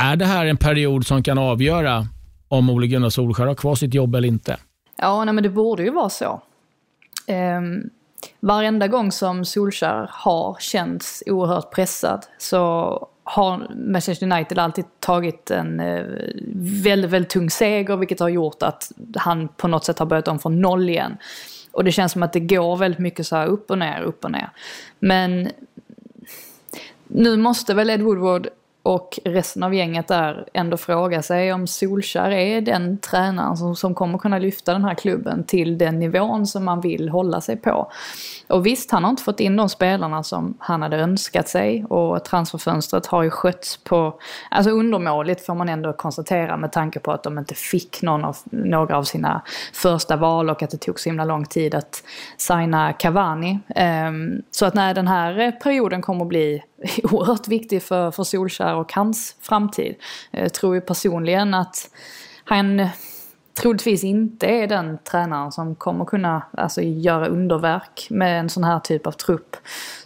är 0.00 0.16
det 0.16 0.26
här 0.26 0.46
en 0.46 0.56
period 0.56 1.06
som 1.06 1.22
kan 1.22 1.38
avgöra 1.38 2.08
om 2.52 2.70
Ole 2.70 2.86
Gunnar 2.86 3.10
Solskjaer 3.10 3.48
har 3.48 3.54
kvar 3.54 3.74
sitt 3.74 3.94
jobb 3.94 4.14
eller 4.14 4.28
inte. 4.28 4.56
Ja, 4.96 5.24
nej, 5.24 5.34
men 5.34 5.42
det 5.42 5.50
borde 5.50 5.82
ju 5.82 5.90
vara 5.90 6.08
så. 6.08 6.42
Um, 7.28 7.90
varenda 8.40 8.88
gång 8.88 9.12
som 9.12 9.44
Solskjaer 9.44 10.10
har 10.12 10.56
känts 10.60 11.22
oerhört 11.26 11.74
pressad 11.74 12.26
så 12.38 13.08
har 13.24 13.74
Manchester 13.74 14.32
United 14.32 14.58
alltid 14.58 14.84
tagit 15.00 15.50
en 15.50 15.80
eh, 15.80 16.04
väldigt, 16.84 17.10
väldigt 17.10 17.30
tung 17.30 17.50
seger 17.50 17.96
vilket 17.96 18.20
har 18.20 18.28
gjort 18.28 18.62
att 18.62 18.92
han 19.16 19.48
på 19.48 19.68
något 19.68 19.84
sätt 19.84 19.98
har 19.98 20.06
börjat 20.06 20.28
om 20.28 20.38
från 20.38 20.60
noll 20.60 20.88
igen. 20.88 21.16
Och 21.72 21.84
det 21.84 21.92
känns 21.92 22.12
som 22.12 22.22
att 22.22 22.32
det 22.32 22.40
går 22.40 22.76
väldigt 22.76 23.00
mycket 23.00 23.26
så 23.26 23.36
här 23.36 23.46
upp 23.46 23.70
och 23.70 23.78
ner, 23.78 24.02
upp 24.02 24.24
och 24.24 24.30
ner. 24.30 24.50
Men 24.98 25.50
nu 27.08 27.36
måste 27.36 27.74
väl 27.74 27.90
Ed 27.90 28.02
Woodward 28.02 28.48
och 28.82 29.18
resten 29.24 29.62
av 29.62 29.74
gänget 29.74 30.08
där 30.08 30.48
ändå 30.52 30.76
fråga 30.76 31.22
sig 31.22 31.52
om 31.52 31.66
Solskär 31.66 32.30
är 32.30 32.60
den 32.60 32.98
tränaren 32.98 33.56
som, 33.56 33.76
som 33.76 33.94
kommer 33.94 34.18
kunna 34.18 34.38
lyfta 34.38 34.72
den 34.72 34.84
här 34.84 34.94
klubben 34.94 35.44
till 35.44 35.78
den 35.78 35.98
nivån 35.98 36.46
som 36.46 36.64
man 36.64 36.80
vill 36.80 37.08
hålla 37.08 37.40
sig 37.40 37.56
på. 37.56 37.92
Och 38.48 38.66
visst, 38.66 38.90
han 38.90 39.04
har 39.04 39.10
inte 39.10 39.22
fått 39.22 39.40
in 39.40 39.56
de 39.56 39.68
spelarna 39.68 40.22
som 40.22 40.54
han 40.58 40.82
hade 40.82 40.96
önskat 40.96 41.48
sig 41.48 41.84
och 41.84 42.24
transferfönstret 42.24 43.06
har 43.06 43.22
ju 43.22 43.30
skötts 43.30 43.76
på, 43.76 44.14
alltså 44.50 44.70
undermåligt 44.70 45.46
får 45.46 45.54
man 45.54 45.68
ändå 45.68 45.92
konstatera 45.92 46.56
med 46.56 46.72
tanke 46.72 46.98
på 46.98 47.12
att 47.12 47.22
de 47.22 47.38
inte 47.38 47.54
fick 47.54 48.02
någon 48.02 48.24
av, 48.24 48.36
några 48.44 48.96
av 48.96 49.02
sina 49.02 49.42
första 49.72 50.16
val 50.16 50.50
och 50.50 50.62
att 50.62 50.70
det 50.70 50.78
tog 50.78 51.00
så 51.00 51.08
himla 51.08 51.24
lång 51.24 51.44
tid 51.44 51.74
att 51.74 52.02
signa 52.36 52.92
Cavani. 52.92 53.58
Um, 54.08 54.42
så 54.50 54.66
att 54.66 54.74
när 54.74 54.94
den 54.94 55.08
här 55.08 55.52
perioden 55.52 56.02
kommer 56.02 56.22
att 56.22 56.28
bli 56.28 56.62
oerhört 57.02 57.48
viktig 57.48 57.82
för, 57.82 58.10
för 58.10 58.24
Solskär 58.24 58.74
och 58.74 58.92
hans 58.92 59.36
framtid. 59.40 59.94
Jag 60.30 60.54
tror 60.54 60.74
ju 60.74 60.80
personligen 60.80 61.54
att 61.54 61.90
han 62.44 62.88
troligtvis 63.60 64.04
inte 64.04 64.46
är 64.46 64.66
den 64.66 64.98
tränaren 65.10 65.52
som 65.52 65.74
kommer 65.74 66.04
kunna 66.04 66.42
alltså, 66.52 66.82
göra 66.82 67.26
underverk 67.26 68.06
med 68.10 68.40
en 68.40 68.48
sån 68.48 68.64
här 68.64 68.78
typ 68.78 69.06
av 69.06 69.12
trupp. 69.12 69.56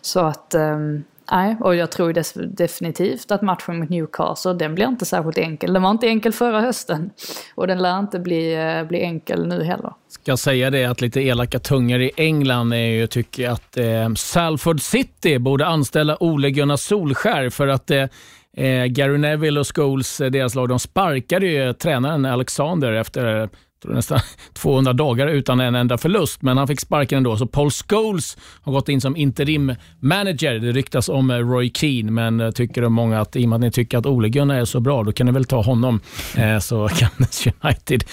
Så 0.01 0.20
att, 0.20 0.55
ehm, 0.55 1.05
nej, 1.31 1.57
och 1.61 1.77
jag 1.77 1.91
tror 1.91 2.12
definitivt 2.57 3.31
att 3.31 3.43
matchen 3.43 3.79
mot 3.79 3.89
Newcastle, 3.89 4.53
den 4.53 4.74
blir 4.74 4.87
inte 4.87 5.05
särskilt 5.05 5.39
enkel. 5.39 5.72
Den 5.72 5.83
var 5.83 5.91
inte 5.91 6.07
enkel 6.07 6.33
förra 6.33 6.61
hösten. 6.61 7.11
Och 7.55 7.66
den 7.66 7.83
lär 7.83 7.99
inte 7.99 8.18
bli, 8.18 8.55
eh, 8.55 8.85
bli 8.85 9.03
enkel 9.03 9.49
nu 9.49 9.64
heller. 9.64 9.93
Ska 10.09 10.37
säga 10.37 10.70
det 10.70 10.85
att 10.85 11.01
lite 11.01 11.20
elaka 11.20 11.59
tungor 11.59 12.01
i 12.01 12.11
England 12.16 12.72
är 12.72 12.87
ju, 12.87 13.07
tycker 13.07 13.51
att 13.51 13.77
eh, 13.77 14.14
Salford 14.16 14.81
City 14.81 15.39
borde 15.39 15.66
anställa 15.66 16.16
Ole 16.22 16.51
Gunnar 16.51 16.77
Solskär 16.77 17.51
för 17.51 17.68
att 17.68 17.91
eh, 17.91 18.05
eh, 18.57 18.85
Gary 18.85 19.18
Neville 19.18 19.61
och 19.61 19.77
Scholes, 19.77 20.20
eh, 20.20 20.31
deras 20.31 20.55
lag, 20.55 20.68
de 20.68 20.79
sparkade 20.79 21.47
ju 21.47 21.72
tränaren 21.72 22.24
Alexander 22.24 22.93
efter 22.93 23.49
nästan 23.85 24.20
200 24.53 24.93
dagar 24.93 25.27
utan 25.27 25.61
en 25.61 25.74
enda 25.74 25.99
förlust, 25.99 26.43
men 26.43 26.57
han 26.57 26.66
fick 26.66 26.81
sparken 26.81 27.16
ändå. 27.16 27.37
Så 27.37 27.47
Paul 27.47 27.70
Scholes 27.70 28.37
har 28.62 28.72
gått 28.72 28.89
in 28.89 29.01
som 29.01 29.16
interim 29.16 29.74
manager. 30.01 30.59
Det 30.59 30.72
ryktas 30.72 31.09
om 31.09 31.31
eh, 31.31 31.37
Roy 31.37 31.70
Keane, 31.74 32.11
men 32.11 32.41
eh, 32.41 32.51
tycker 32.51 32.83
de 32.83 32.93
många 32.93 33.20
att 33.20 33.37
i 33.37 33.45
och 33.45 33.49
med 33.49 33.57
att 33.57 33.61
ni 33.61 33.70
tycker 33.70 33.99
att 33.99 34.07
Ole 34.07 34.29
Gunnar 34.29 34.55
är 34.55 34.64
så 34.64 34.81
bra, 34.81 35.03
då 35.03 35.12
kan 35.12 35.27
ni 35.27 35.33
väl 35.33 35.45
ta 35.45 35.62
honom 35.62 36.01
eh, 36.37 36.59
så 36.59 36.89
kan 36.89 37.11
United 37.62 38.05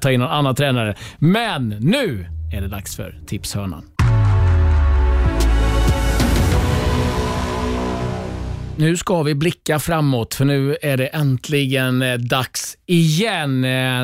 ta 0.00 0.10
in 0.12 0.20
någon 0.20 0.30
annan 0.30 0.54
tränare. 0.54 0.94
Men 1.18 1.68
nu 1.68 2.26
är 2.54 2.60
det 2.60 2.68
dags 2.68 2.96
för 2.96 3.18
tipshörnan. 3.26 3.82
Nu 8.76 8.96
ska 8.96 9.22
vi 9.22 9.34
blicka 9.34 9.78
framåt 9.78 10.34
för 10.34 10.44
nu 10.44 10.76
är 10.82 10.96
det 10.96 11.06
äntligen 11.06 12.04
dags 12.28 12.76
igen. 12.86 13.60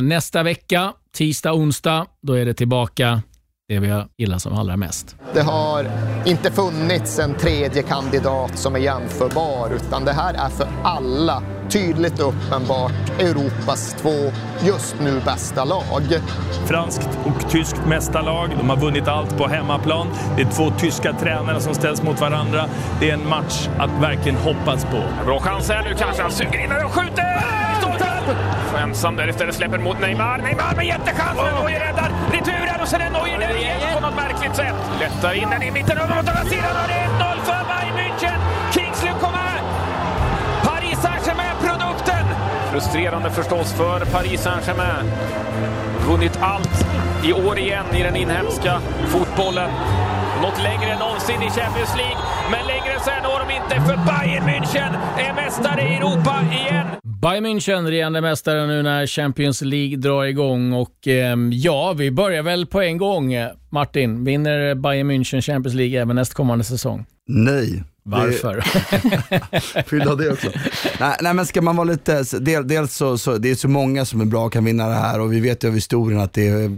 Nästa 0.08 0.42
vecka, 0.42 0.92
tisdag, 1.14 1.52
onsdag, 1.52 2.06
då 2.22 2.32
är 2.32 2.44
det 2.44 2.54
tillbaka 2.54 3.22
det 3.68 3.78
vi 3.78 4.04
gillar 4.18 4.38
som 4.38 4.52
allra 4.52 4.76
mest. 4.76 5.16
Det 5.34 5.42
har 5.42 5.86
inte 6.24 6.50
funnits 6.50 7.18
en 7.18 7.34
tredje 7.34 7.82
kandidat 7.82 8.58
som 8.58 8.74
är 8.74 8.78
jämförbar 8.78 9.70
utan 9.76 10.04
det 10.04 10.12
här 10.12 10.34
är 10.34 10.48
för 10.48 10.68
alla 10.84 11.42
tydligt 11.70 12.20
och 12.20 12.28
uppenbart 12.28 13.20
Europas 13.20 13.96
två 14.02 14.32
just 14.66 14.96
nu 15.00 15.20
bästa 15.24 15.64
lag. 15.64 16.02
Franskt 16.66 17.08
och 17.24 17.50
tyskt 17.50 17.86
mästarlag. 17.86 18.50
De 18.58 18.70
har 18.70 18.76
vunnit 18.76 19.08
allt 19.08 19.38
på 19.38 19.46
hemmaplan. 19.46 20.06
Det 20.36 20.42
är 20.42 20.50
två 20.50 20.70
tyska 20.78 21.12
tränare 21.12 21.60
som 21.60 21.74
ställs 21.74 22.02
mot 22.02 22.20
varandra. 22.20 22.68
Det 23.00 23.10
är 23.10 23.14
en 23.14 23.28
match 23.28 23.68
att 23.78 24.02
verkligen 24.02 24.38
hoppas 24.38 24.84
på. 24.84 25.02
Bra 25.24 25.40
chans 25.40 25.68
här 25.68 25.84
nu 25.84 25.94
kanske. 25.98 26.22
Han 26.22 26.32
suger 26.32 26.64
in 26.64 26.72
och 26.84 26.92
skjuter! 26.92 28.13
Ensam 28.84 29.16
där 29.16 29.28
istället 29.28 29.54
släpper 29.54 29.78
mot 29.78 30.00
Neymar. 30.00 30.38
Neymar 30.38 30.74
med 30.76 30.86
jättechans! 30.86 31.38
Oh. 31.38 31.64
Neuer 31.64 31.80
räddar 31.80 32.10
returen 32.32 32.80
och 32.82 32.88
sen 32.88 33.00
är 33.00 33.10
Neuer 33.10 33.38
där 33.38 33.56
igen 33.56 33.80
på 33.94 34.00
något 34.00 34.16
märkligt 34.16 34.56
sätt. 34.56 34.74
Lättar 35.00 35.34
in 35.34 35.50
den 35.50 35.62
i 35.62 35.70
mitten 35.70 35.98
över 35.98 36.14
mot 36.16 36.28
andra 36.28 36.44
sidan 36.44 36.74
och 36.82 36.88
det 36.88 36.94
är 36.94 37.08
1-0 37.08 37.38
för 37.48 37.60
Bayern 37.70 37.96
München. 38.00 38.38
Kingsley 38.74 39.12
kommer! 39.24 39.56
Paris 40.68 40.98
Saint-Germain-produkten! 41.02 42.26
Frustrerande 42.72 43.30
förstås 43.30 43.72
för 43.72 44.04
Paris 44.04 44.42
Saint-Germain. 44.42 45.06
Vunnit 46.08 46.38
allt 46.40 46.86
i 47.24 47.32
år 47.32 47.58
igen 47.58 47.86
i 47.94 48.02
den 48.02 48.16
inhemska 48.16 48.80
fotbollen. 49.08 49.70
Något 50.42 50.62
längre 50.62 50.92
än 50.92 50.98
någonsin 50.98 51.42
i 51.42 51.50
Champions 51.50 51.96
League, 51.96 52.20
men 52.50 52.66
längre 52.66 53.00
sen 53.00 53.22
når 53.22 53.38
de 53.44 53.54
inte 53.54 53.74
för 53.86 53.96
Bayern 53.96 54.44
München 54.44 54.92
är 55.18 55.34
mästare 55.34 55.82
i 55.82 55.96
Europa 55.96 56.34
igen. 56.52 56.86
Bayern 57.24 57.46
München, 57.46 57.86
regerande 57.86 58.20
mästare 58.20 58.66
nu 58.66 58.82
när 58.82 59.06
Champions 59.06 59.62
League 59.62 59.96
drar 59.96 60.24
igång 60.24 60.72
och 60.72 61.08
eh, 61.08 61.36
ja, 61.52 61.92
vi 61.92 62.10
börjar 62.10 62.42
väl 62.42 62.66
på 62.66 62.80
en 62.80 62.98
gång. 62.98 63.34
Martin, 63.70 64.24
vinner 64.24 64.74
Bayern 64.74 65.10
München 65.10 65.40
Champions 65.40 65.74
League 65.74 66.00
även 66.00 66.16
nästkommande 66.16 66.64
säsong? 66.64 67.06
Nej. 67.28 67.84
Varför? 68.02 68.60
Fylla 69.88 70.14
det 70.14 70.32
också. 70.32 70.48
nej, 71.00 71.16
nej, 71.20 71.34
men 71.34 71.46
ska 71.46 71.62
man 71.62 71.76
vara 71.76 71.84
lite, 71.84 72.22
del, 72.40 72.68
dels 72.68 72.96
så, 72.96 73.18
så, 73.18 73.38
det 73.38 73.50
är 73.50 73.54
så 73.54 73.68
många 73.68 74.04
som 74.04 74.20
är 74.20 74.24
bra 74.24 74.44
och 74.44 74.52
kan 74.52 74.64
vinna 74.64 74.88
det 74.88 74.94
här 74.94 75.20
och 75.20 75.32
vi 75.32 75.40
vet 75.40 75.64
ju 75.64 75.68
av 75.68 75.74
historien 75.74 76.20
att 76.20 76.32
det 76.32 76.48
är 76.48 76.70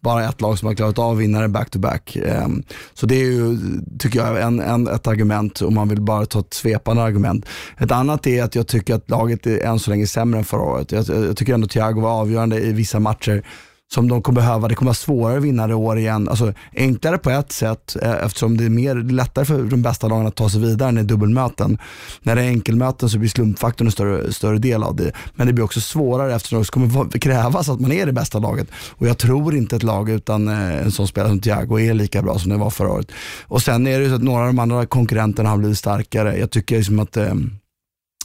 bara 0.00 0.28
ett 0.28 0.40
lag 0.40 0.58
som 0.58 0.68
har 0.68 0.74
klarat 0.74 0.98
av 0.98 1.16
vinnare 1.16 1.48
back-to-back. 1.48 2.16
Ehm, 2.16 2.62
så 2.94 3.06
det 3.06 3.14
är 3.14 3.24
ju, 3.24 3.58
tycker 3.98 4.18
jag, 4.18 4.42
en, 4.42 4.60
en, 4.60 4.88
ett 4.88 5.06
argument 5.06 5.62
om 5.62 5.74
man 5.74 5.88
vill 5.88 6.00
bara 6.00 6.26
ta 6.26 6.40
ett 6.40 6.54
svepande 6.54 7.02
argument. 7.02 7.46
Ett 7.78 7.90
annat 7.90 8.26
är 8.26 8.42
att 8.42 8.54
jag 8.54 8.66
tycker 8.66 8.94
att 8.94 9.10
laget 9.10 9.46
är 9.46 9.58
än 9.66 9.78
så 9.78 9.90
länge 9.90 10.06
sämre 10.06 10.38
än 10.38 10.44
förra 10.44 10.62
året. 10.62 10.92
Jag, 10.92 11.04
jag 11.08 11.36
tycker 11.36 11.54
ändå 11.54 11.68
Thiago 11.68 12.00
var 12.00 12.10
avgörande 12.10 12.60
i 12.60 12.72
vissa 12.72 13.00
matcher 13.00 13.42
som 13.94 14.08
de 14.08 14.22
kommer 14.22 14.40
behöva. 14.40 14.68
Det 14.68 14.74
kommer 14.74 14.88
vara 14.88 14.94
svårare 14.94 15.36
att 15.36 15.44
vinna 15.44 15.66
det 15.66 15.74
år 15.74 15.98
igen. 15.98 16.28
Alltså, 16.28 16.52
enklare 16.76 17.18
på 17.18 17.30
ett 17.30 17.52
sätt 17.52 17.96
eh, 18.02 18.24
eftersom 18.24 18.56
det 18.56 18.64
är 18.64 18.68
mer 18.68 18.94
lättare 18.94 19.44
för 19.44 19.62
de 19.62 19.82
bästa 19.82 20.08
lagen 20.08 20.26
att 20.26 20.36
ta 20.36 20.50
sig 20.50 20.60
vidare 20.60 20.92
när 20.92 21.02
det 21.02 21.06
är 21.06 21.08
dubbelmöten. 21.08 21.78
När 22.22 22.36
det 22.36 22.42
är 22.42 22.46
enkelmöten 22.46 23.08
så 23.08 23.18
blir 23.18 23.28
slumpfaktorn 23.28 23.88
en 23.88 23.92
större, 23.92 24.32
större 24.32 24.58
del 24.58 24.82
av 24.82 24.96
det. 24.96 25.12
Men 25.34 25.46
det 25.46 25.52
blir 25.52 25.64
också 25.64 25.80
svårare 25.80 26.34
eftersom 26.34 26.58
det 26.58 26.70
kommer 26.70 27.18
krävas 27.18 27.68
att 27.68 27.80
man 27.80 27.92
är 27.92 28.06
det 28.06 28.12
bästa 28.12 28.38
laget. 28.38 28.68
Och 28.72 29.06
jag 29.06 29.18
tror 29.18 29.56
inte 29.56 29.76
ett 29.76 29.82
lag 29.82 30.10
utan 30.10 30.48
eh, 30.48 30.82
en 30.82 30.92
sån 30.92 31.08
spelare 31.08 31.30
som 31.30 31.40
Thiago 31.40 31.80
är 31.80 31.94
lika 31.94 32.22
bra 32.22 32.38
som 32.38 32.50
det 32.50 32.56
var 32.56 32.70
förra 32.70 32.92
året. 32.92 33.12
Och 33.42 33.62
sen 33.62 33.86
är 33.86 33.98
det 33.98 34.04
ju 34.04 34.10
så 34.10 34.16
att 34.16 34.22
några 34.22 34.40
av 34.40 34.46
de 34.46 34.58
andra 34.58 34.86
konkurrenterna 34.86 35.48
har 35.48 35.56
blivit 35.56 35.78
starkare. 35.78 36.36
Jag 36.36 36.50
tycker 36.50 36.76
liksom 36.76 37.00
att 37.00 37.16
eh, 37.16 37.34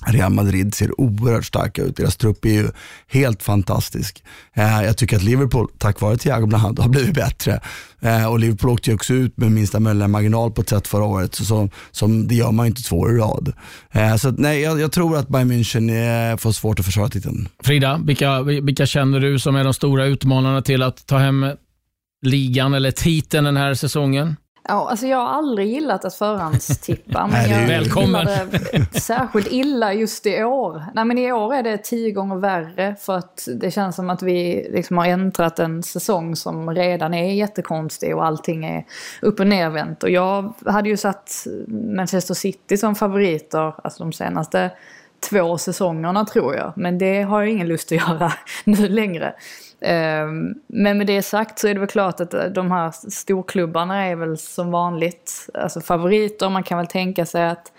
Real 0.08 0.34
Madrid 0.34 0.76
ser 0.76 1.02
oerhört 1.02 1.46
starka 1.46 1.82
ut. 1.82 1.98
Deras 1.98 2.18
trupp 2.18 2.46
är 2.46 2.50
ju 2.50 2.68
helt 3.08 3.44
fantastisk. 3.44 4.24
Eh, 4.54 4.84
jag 4.84 4.98
tycker 4.98 5.16
att 5.16 5.24
Liverpool, 5.24 5.68
tack 5.78 6.02
vare 6.02 6.18
Thiago 6.18 6.46
bland 6.46 6.66
annat, 6.66 6.80
har 6.80 6.90
blivit 6.90 7.14
bättre. 7.14 7.60
Eh, 8.02 8.26
och 8.26 8.40
Liverpool 8.40 8.70
åkte 8.70 8.90
ju 8.90 8.96
också 8.96 9.14
ut 9.14 9.38
med 9.38 9.52
minsta 9.52 9.80
möjliga 9.80 10.08
marginal 10.08 10.52
på 10.52 10.62
ett 10.62 10.70
sätt 10.70 10.88
förra 10.88 11.04
året. 11.04 11.36
Så, 11.36 11.46
så, 11.46 11.70
som, 11.92 12.28
det 12.28 12.36
gör 12.36 12.52
man 12.52 12.66
ju 12.66 12.68
inte 12.68 12.84
två 12.84 13.00
år 13.00 13.16
i 13.16 13.18
rad. 13.18 13.54
Eh, 13.92 14.16
så 14.16 14.32
nej, 14.32 14.62
jag, 14.62 14.80
jag, 14.80 14.92
tror 14.92 15.18
att 15.18 15.28
Bayern 15.28 15.52
München 15.52 16.32
eh, 16.32 16.38
får 16.38 16.52
svårt 16.52 16.80
att 16.80 16.86
försvara 16.86 17.10
titeln. 17.10 17.48
Frida, 17.64 18.02
vilka, 18.06 18.42
vilka 18.42 18.86
känner 18.86 19.20
du 19.20 19.40
som 19.40 19.56
är 19.56 19.64
de 19.64 19.74
stora 19.74 20.06
utmanarna 20.06 20.62
till 20.62 20.84
att 20.84 21.08
ta 21.08 21.18
hem 21.18 21.46
ligan 22.22 22.74
eller 22.74 22.92
titeln 22.92 23.46
den 23.46 23.58
här 23.58 23.74
säsongen? 23.74 24.36
Ja, 24.68 24.90
alltså 24.90 25.08
jag 25.08 25.18
har 25.18 25.28
aldrig 25.28 25.68
gillat 25.68 26.06
att 26.06 26.16
förhandstippa. 26.16 27.28
men 27.32 27.50
jag 27.50 27.68
Välkommen! 27.68 28.26
det 28.26 29.00
särskilt 29.02 29.52
illa 29.52 29.94
just 29.94 30.26
i 30.26 30.44
år. 30.44 30.84
Nej 30.94 31.06
men 31.06 31.18
i 31.18 31.32
år 31.32 31.54
är 31.54 31.64
det 31.64 31.78
tio 31.78 32.12
gånger 32.12 32.36
värre 32.36 32.96
för 33.00 33.18
att 33.18 33.48
det 33.56 33.72
känns 33.72 33.96
som 33.96 34.10
att 34.10 34.24
vi 34.24 34.68
liksom 34.72 34.98
har 34.98 35.06
äntrat 35.06 35.60
en 35.60 35.84
säsong 35.84 36.36
som 36.36 36.76
redan 36.76 37.14
är 37.14 37.34
jättekonstig 37.34 38.16
och 38.16 38.26
allting 38.26 38.66
är 38.66 38.86
upp 39.22 39.40
och 39.40 39.48
nervänt. 39.48 40.04
Och 40.04 40.10
jag 40.10 40.54
hade 40.66 40.90
ju 40.90 40.98
satt 40.98 41.48
Manchester 41.68 42.34
City 42.34 42.78
som 42.78 42.96
favoriter 42.96 43.74
alltså 43.84 44.04
de 44.04 44.14
senaste 44.14 44.72
två 45.30 45.58
säsongerna 45.58 46.26
tror 46.26 46.56
jag. 46.56 46.74
Men 46.76 46.98
det 46.98 47.22
har 47.22 47.42
jag 47.42 47.52
ingen 47.52 47.68
lust 47.68 47.92
att 47.92 47.98
göra 47.98 48.34
nu 48.64 48.88
längre. 48.88 49.34
Ehm, 49.82 50.54
men 50.68 50.98
med 50.98 51.08
det 51.08 51.22
sagt 51.22 51.60
så 51.60 51.68
är 51.68 51.74
det 51.74 51.80
väl 51.80 51.90
klart 51.90 52.20
att 52.20 52.56
de 52.56 52.72
här 52.72 52.92
storklubbarna 53.10 54.06
är 54.06 54.16
väl 54.16 54.38
som 54.38 54.72
vanligt 54.72 55.50
alltså 55.54 55.82
favoriter. 55.82 56.50
Man 56.50 56.64
kan 56.64 56.78
väl 56.78 56.88
tänka 56.88 57.26
sig 57.26 57.46
att 57.46 57.72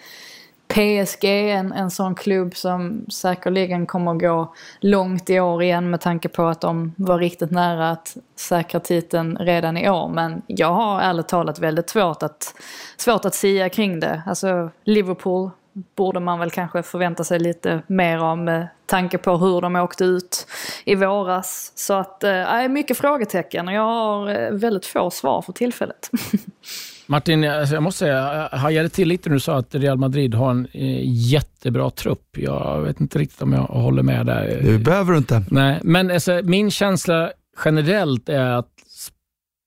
PSG 0.68 1.24
är 1.24 1.57
en, 1.57 1.72
en 1.72 1.90
sån 1.90 2.14
klubb 2.14 2.57
som 2.57 3.07
säkerligen 3.12 3.86
kommer 3.86 4.14
att 4.14 4.20
gå 4.20 4.55
långt 4.80 5.30
i 5.30 5.40
år 5.40 5.62
igen 5.62 5.90
med 5.90 6.01
tanke 6.01 6.28
på 6.28 6.47
att 6.47 6.61
de 6.61 6.94
var 6.97 7.18
riktigt 7.18 7.51
nära 7.51 7.90
att 7.90 8.16
säkra 8.36 8.80
titeln 8.80 9.36
redan 9.36 9.76
i 9.76 9.90
år. 9.90 10.09
Men 10.09 10.42
jag 10.47 10.72
har 10.72 11.01
ärligt 11.01 11.28
talat 11.28 11.59
väldigt 11.59 11.90
svårt 11.90 12.22
att, 12.22 12.55
svårt 12.97 13.24
att 13.24 13.34
sia 13.34 13.68
kring 13.68 14.01
det. 14.01 14.22
Alltså 14.26 14.70
Liverpool 14.84 15.51
borde 15.96 16.20
man 16.20 16.38
väl 16.38 16.50
kanske 16.50 16.82
förvänta 16.82 17.24
sig 17.24 17.38
lite 17.38 17.82
mer 17.86 18.18
av 18.18 18.38
med 18.38 18.68
tanke 18.86 19.18
på 19.18 19.36
hur 19.36 19.60
de 19.60 19.76
åkte 19.76 20.04
ut 20.04 20.46
i 20.84 20.94
våras. 20.94 21.72
Så 21.74 21.94
att, 21.94 22.24
äh, 22.24 22.68
mycket 22.68 22.98
frågetecken 22.98 23.68
och 23.68 23.74
jag 23.74 23.82
har 23.82 24.28
eh, 24.28 24.50
väldigt 24.50 24.86
få 24.86 25.10
svar 25.10 25.42
för 25.42 25.52
tillfället. 25.52 26.10
Martin, 27.06 27.44
alltså, 27.44 27.74
jag 27.74 27.82
måste 27.82 27.98
säga, 27.98 28.48
jag 28.52 28.58
hajade 28.58 28.88
till 28.88 29.08
lite 29.08 29.28
när 29.28 29.34
du 29.34 29.40
sa 29.40 29.58
att 29.58 29.74
Real 29.74 29.98
Madrid 29.98 30.34
har 30.34 30.50
en 30.50 30.68
eh, 30.72 31.00
jättebra 31.32 31.90
trupp. 31.90 32.38
Jag 32.38 32.80
vet 32.80 33.00
inte 33.00 33.18
riktigt 33.18 33.42
om 33.42 33.52
jag 33.52 33.62
håller 33.62 34.02
med 34.02 34.26
där. 34.26 34.60
Det 34.62 34.78
behöver 34.78 35.12
du 35.12 35.18
inte. 35.18 35.44
Nej, 35.50 35.80
men 35.82 36.10
alltså, 36.10 36.40
min 36.44 36.70
känsla 36.70 37.32
generellt 37.64 38.28
är 38.28 38.50
att 38.50 38.72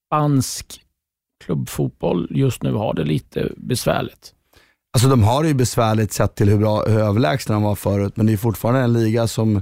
spansk 0.09 0.81
klubbfotboll 1.45 2.27
just 2.29 2.63
nu 2.63 2.73
har 2.73 2.93
det 2.93 3.03
lite 3.03 3.51
besvärligt. 3.57 4.33
Alltså 4.93 5.09
de 5.09 5.23
har 5.23 5.43
det 5.43 5.47
ju 5.47 5.53
besvärligt 5.53 6.13
sett 6.13 6.35
till 6.35 6.49
hur, 6.49 6.57
bra, 6.57 6.83
hur 6.85 6.99
överlägsna 6.99 7.55
de 7.55 7.63
var 7.63 7.75
förut, 7.75 8.13
men 8.15 8.25
det 8.25 8.33
är 8.33 8.37
fortfarande 8.37 8.81
en 8.81 8.93
liga 8.93 9.27
som 9.27 9.61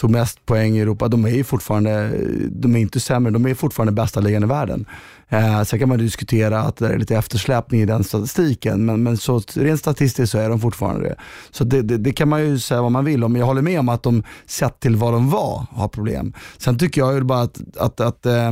tog 0.00 0.10
mest 0.10 0.46
poäng 0.46 0.76
i 0.76 0.80
Europa. 0.80 1.08
De 1.08 1.24
är 1.24 1.30
ju 1.30 1.44
fortfarande, 1.44 2.10
de 2.50 2.76
är 2.76 2.80
inte 2.80 3.00
sämre, 3.00 3.32
de 3.32 3.46
är 3.46 3.54
fortfarande 3.54 3.92
bästa 3.92 4.20
ligan 4.20 4.42
i 4.42 4.46
världen. 4.46 4.86
Eh, 5.28 5.62
sen 5.62 5.78
kan 5.78 5.88
man 5.88 5.98
diskutera 5.98 6.60
att 6.60 6.76
det 6.76 6.88
är 6.88 6.98
lite 6.98 7.16
eftersläpning 7.16 7.80
i 7.80 7.86
den 7.86 8.04
statistiken, 8.04 8.84
men, 8.84 9.02
men 9.02 9.16
så, 9.16 9.40
rent 9.54 9.80
statistiskt 9.80 10.32
så 10.32 10.38
är 10.38 10.48
de 10.48 10.60
fortfarande 10.60 11.08
det. 11.08 11.16
Så 11.50 11.64
det, 11.64 11.82
det, 11.82 11.96
det, 11.96 12.12
kan 12.12 12.28
man 12.28 12.42
ju 12.42 12.58
säga 12.58 12.82
vad 12.82 12.92
man 12.92 13.04
vill 13.04 13.24
om. 13.24 13.36
Jag 13.36 13.46
håller 13.46 13.62
med 13.62 13.80
om 13.80 13.88
att 13.88 14.02
de, 14.02 14.22
sett 14.46 14.80
till 14.80 14.96
vad 14.96 15.12
de 15.12 15.30
var, 15.30 15.66
har 15.70 15.88
problem. 15.88 16.32
Sen 16.58 16.78
tycker 16.78 17.00
jag 17.00 17.14
ju 17.14 17.20
bara 17.20 17.40
att, 17.40 17.60
att, 17.76 18.00
att 18.00 18.26
eh, 18.26 18.50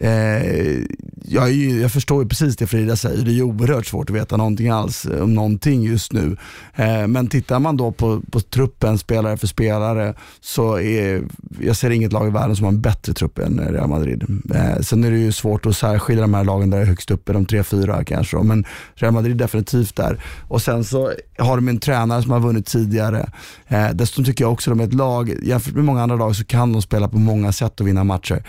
Eh, 0.00 0.84
jag, 1.24 1.52
jag, 1.52 1.92
förstår 1.92 2.22
ju 2.22 2.28
precis 2.28 2.56
det 2.56 2.66
Frida 2.66 2.96
säger, 2.96 3.24
det 3.24 3.30
är 3.30 3.34
ju 3.34 3.42
oerhört 3.42 3.86
svårt 3.86 4.10
att 4.10 4.16
veta 4.16 4.36
någonting 4.36 4.68
alls 4.68 5.06
eh, 5.06 5.22
om 5.22 5.34
någonting 5.34 5.82
just 5.82 6.12
nu. 6.12 6.36
Eh, 6.74 7.06
men 7.06 7.26
tittar 7.26 7.58
man 7.58 7.76
då 7.76 7.92
på, 7.92 8.22
på 8.30 8.40
truppen 8.40 8.98
spelare 8.98 9.36
för 9.36 9.46
spelare 9.46 10.14
så 10.40 10.80
är, 10.80 11.22
jag 11.60 11.76
ser 11.76 11.90
inget 11.90 12.12
lag 12.12 12.28
i 12.28 12.30
världen 12.30 12.56
som 12.56 12.64
har 12.64 12.72
en 12.72 12.80
bättre 12.80 13.12
trupp 13.12 13.38
än 13.38 13.60
Real 13.60 13.88
Madrid. 13.88 14.24
Eh, 14.54 14.80
sen 14.80 15.04
är 15.04 15.10
det 15.10 15.18
ju 15.18 15.32
svårt 15.32 15.66
att 15.66 15.76
särskilja 15.76 16.22
de 16.22 16.34
här 16.34 16.44
lagen 16.44 16.70
där 16.70 16.78
det 16.78 16.84
är 16.84 16.88
högst 16.88 17.10
uppe, 17.10 17.32
de 17.32 17.46
tre, 17.46 17.62
fyra 17.62 18.04
kanske. 18.04 18.36
Men 18.36 18.64
Real 18.94 19.12
Madrid 19.12 19.34
är 19.34 19.38
definitivt 19.38 19.96
där. 19.96 20.24
Och 20.48 20.62
sen 20.62 20.84
så 20.84 21.12
har 21.38 21.56
de 21.56 21.68
en 21.68 21.78
tränare 21.78 22.22
som 22.22 22.30
har 22.30 22.40
vunnit 22.40 22.66
tidigare. 22.66 23.30
Eh, 23.68 23.90
dessutom 23.90 24.24
tycker 24.24 24.44
jag 24.44 24.52
också 24.52 24.70
att 24.70 24.78
de 24.78 24.82
är 24.82 24.88
ett 24.88 24.94
lag, 24.94 25.34
jämfört 25.42 25.74
med 25.74 25.84
många 25.84 26.02
andra 26.02 26.16
lag 26.16 26.36
så 26.36 26.44
kan 26.44 26.72
de 26.72 26.82
spela 26.82 27.08
på 27.08 27.18
många 27.18 27.52
sätt 27.52 27.80
och 27.80 27.86
vinna 27.86 28.04
matcher. 28.04 28.44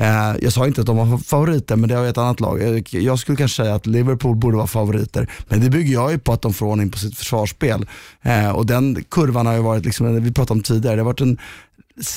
Eh, 0.00 0.34
jag 0.42 0.52
sa 0.52 0.66
inte 0.66 0.80
att 0.80 0.86
de 0.86 0.96
var 0.96 1.18
favoriter, 1.18 1.76
men 1.76 1.88
det 1.88 1.94
har 1.94 2.06
ett 2.06 2.18
annat 2.18 2.40
lag. 2.40 2.62
Eh, 2.62 2.82
jag 2.90 3.18
skulle 3.18 3.36
kanske 3.36 3.62
säga 3.62 3.74
att 3.74 3.86
Liverpool 3.86 4.36
borde 4.36 4.56
vara 4.56 4.66
favoriter, 4.66 5.30
men 5.48 5.60
det 5.60 5.70
bygger 5.70 5.92
jag 5.92 6.12
ju 6.12 6.18
på 6.18 6.32
att 6.32 6.42
de 6.42 6.54
får 6.54 6.66
ordning 6.66 6.90
på 6.90 6.98
sitt 6.98 7.18
försvarsspel. 7.18 7.86
Eh, 8.22 8.50
och 8.50 8.66
den 8.66 9.04
kurvan 9.10 9.46
har 9.46 9.54
ju 9.54 9.60
varit, 9.60 9.84
liksom, 9.84 10.22
vi 10.24 10.32
pratade 10.32 10.58
om 10.58 10.62
tidigare, 10.62 10.96
det 10.96 11.02
har 11.02 11.06
varit 11.06 11.20
en 11.20 11.38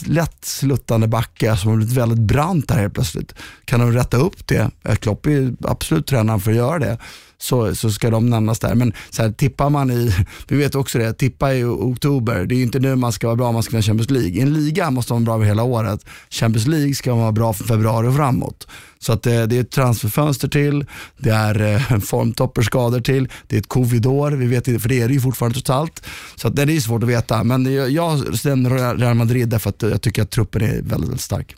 lätt 0.06 0.46
sluttande 0.46 1.08
backe 1.08 1.58
som 1.58 1.70
har 1.70 1.78
blivit 1.78 1.98
väldigt 1.98 2.20
brant 2.20 2.68
där 2.68 2.76
helt 2.76 2.94
plötsligt. 2.94 3.36
Kan 3.66 3.80
de 3.80 3.92
rätta 3.92 4.18
upp 4.18 4.48
det? 4.48 4.72
Klopp 5.00 5.26
är 5.26 5.54
absolut 5.62 6.08
tränaren 6.08 6.40
för 6.40 6.52
att 6.52 6.58
göra 6.58 6.80
det 6.80 6.98
så, 7.44 7.76
så 7.76 7.92
ska 7.92 8.10
de 8.10 8.30
nämnas 8.30 8.60
där. 8.60 8.76
Men 8.76 8.94
så 9.10 9.22
här, 9.22 9.32
tippar 9.32 9.70
man 9.70 9.92
i, 9.92 10.14
vi 10.48 10.58
vet 10.58 10.76
också 10.76 10.98
det, 10.98 11.14
tippa 11.14 11.54
i 11.54 11.64
oktober, 11.64 12.46
det 12.46 12.56
är 12.56 12.64
inte 12.64 12.80
nu 12.80 12.96
man 12.96 13.12
ska 13.12 13.28
vara 13.28 13.36
bra 13.36 13.48
om 13.48 13.54
man 13.54 13.64
ska 13.64 13.72
vinna 13.72 13.82
Champions 13.82 14.10
League. 14.10 14.30
I 14.30 14.42
en 14.42 14.54
liga 14.54 14.92
måste 14.92 15.14
man 15.14 15.24
vara 15.24 15.38
bra 15.38 15.44
över 15.44 15.46
hela 15.46 15.64
året. 15.64 16.06
Champions 16.30 16.68
League 16.68 16.96
ska 16.96 17.12
man 17.12 17.20
vara 17.20 17.32
bra 17.32 17.54
från 17.54 17.68
februari 17.68 18.08
och 18.08 18.16
framåt. 18.16 18.68
Så 19.00 19.14
att 19.14 19.24
det, 19.24 19.46
det 19.46 19.58
är 19.58 19.62
ett 19.62 19.72
transferfönster 19.72 20.48
till, 20.48 20.86
det 21.18 21.30
är 21.30 21.62
eh, 21.62 22.00
formtopper, 22.00 22.62
skador 22.62 23.00
till, 23.00 23.28
det 23.48 23.56
är 23.56 23.60
ett 23.60 23.70
covidår, 23.70 24.32
vi 24.32 24.48
vet 24.48 24.68
inte, 24.68 24.80
för 24.80 24.90
det 24.90 25.02
är 25.02 25.08
det 25.08 25.14
ju 25.14 25.22
fortfarande 25.22 25.58
totalt. 25.60 26.06
Så 26.36 26.48
att 26.48 26.56
det, 26.56 26.66
det 26.66 26.76
är 26.76 26.80
svårt 26.80 27.04
att 27.04 27.10
veta, 27.10 27.44
men 27.44 27.74
jag, 27.74 27.90
jag 27.90 28.38
stämmer 28.38 28.98
Real 28.98 29.16
Madrid 29.16 29.50
därför 29.50 29.70
att 29.70 29.82
jag 29.82 30.02
tycker 30.02 30.22
att 30.22 30.32
truppen 30.32 30.62
är 30.62 30.68
väldigt, 30.68 30.92
väldigt 30.92 31.22
stark. 31.22 31.56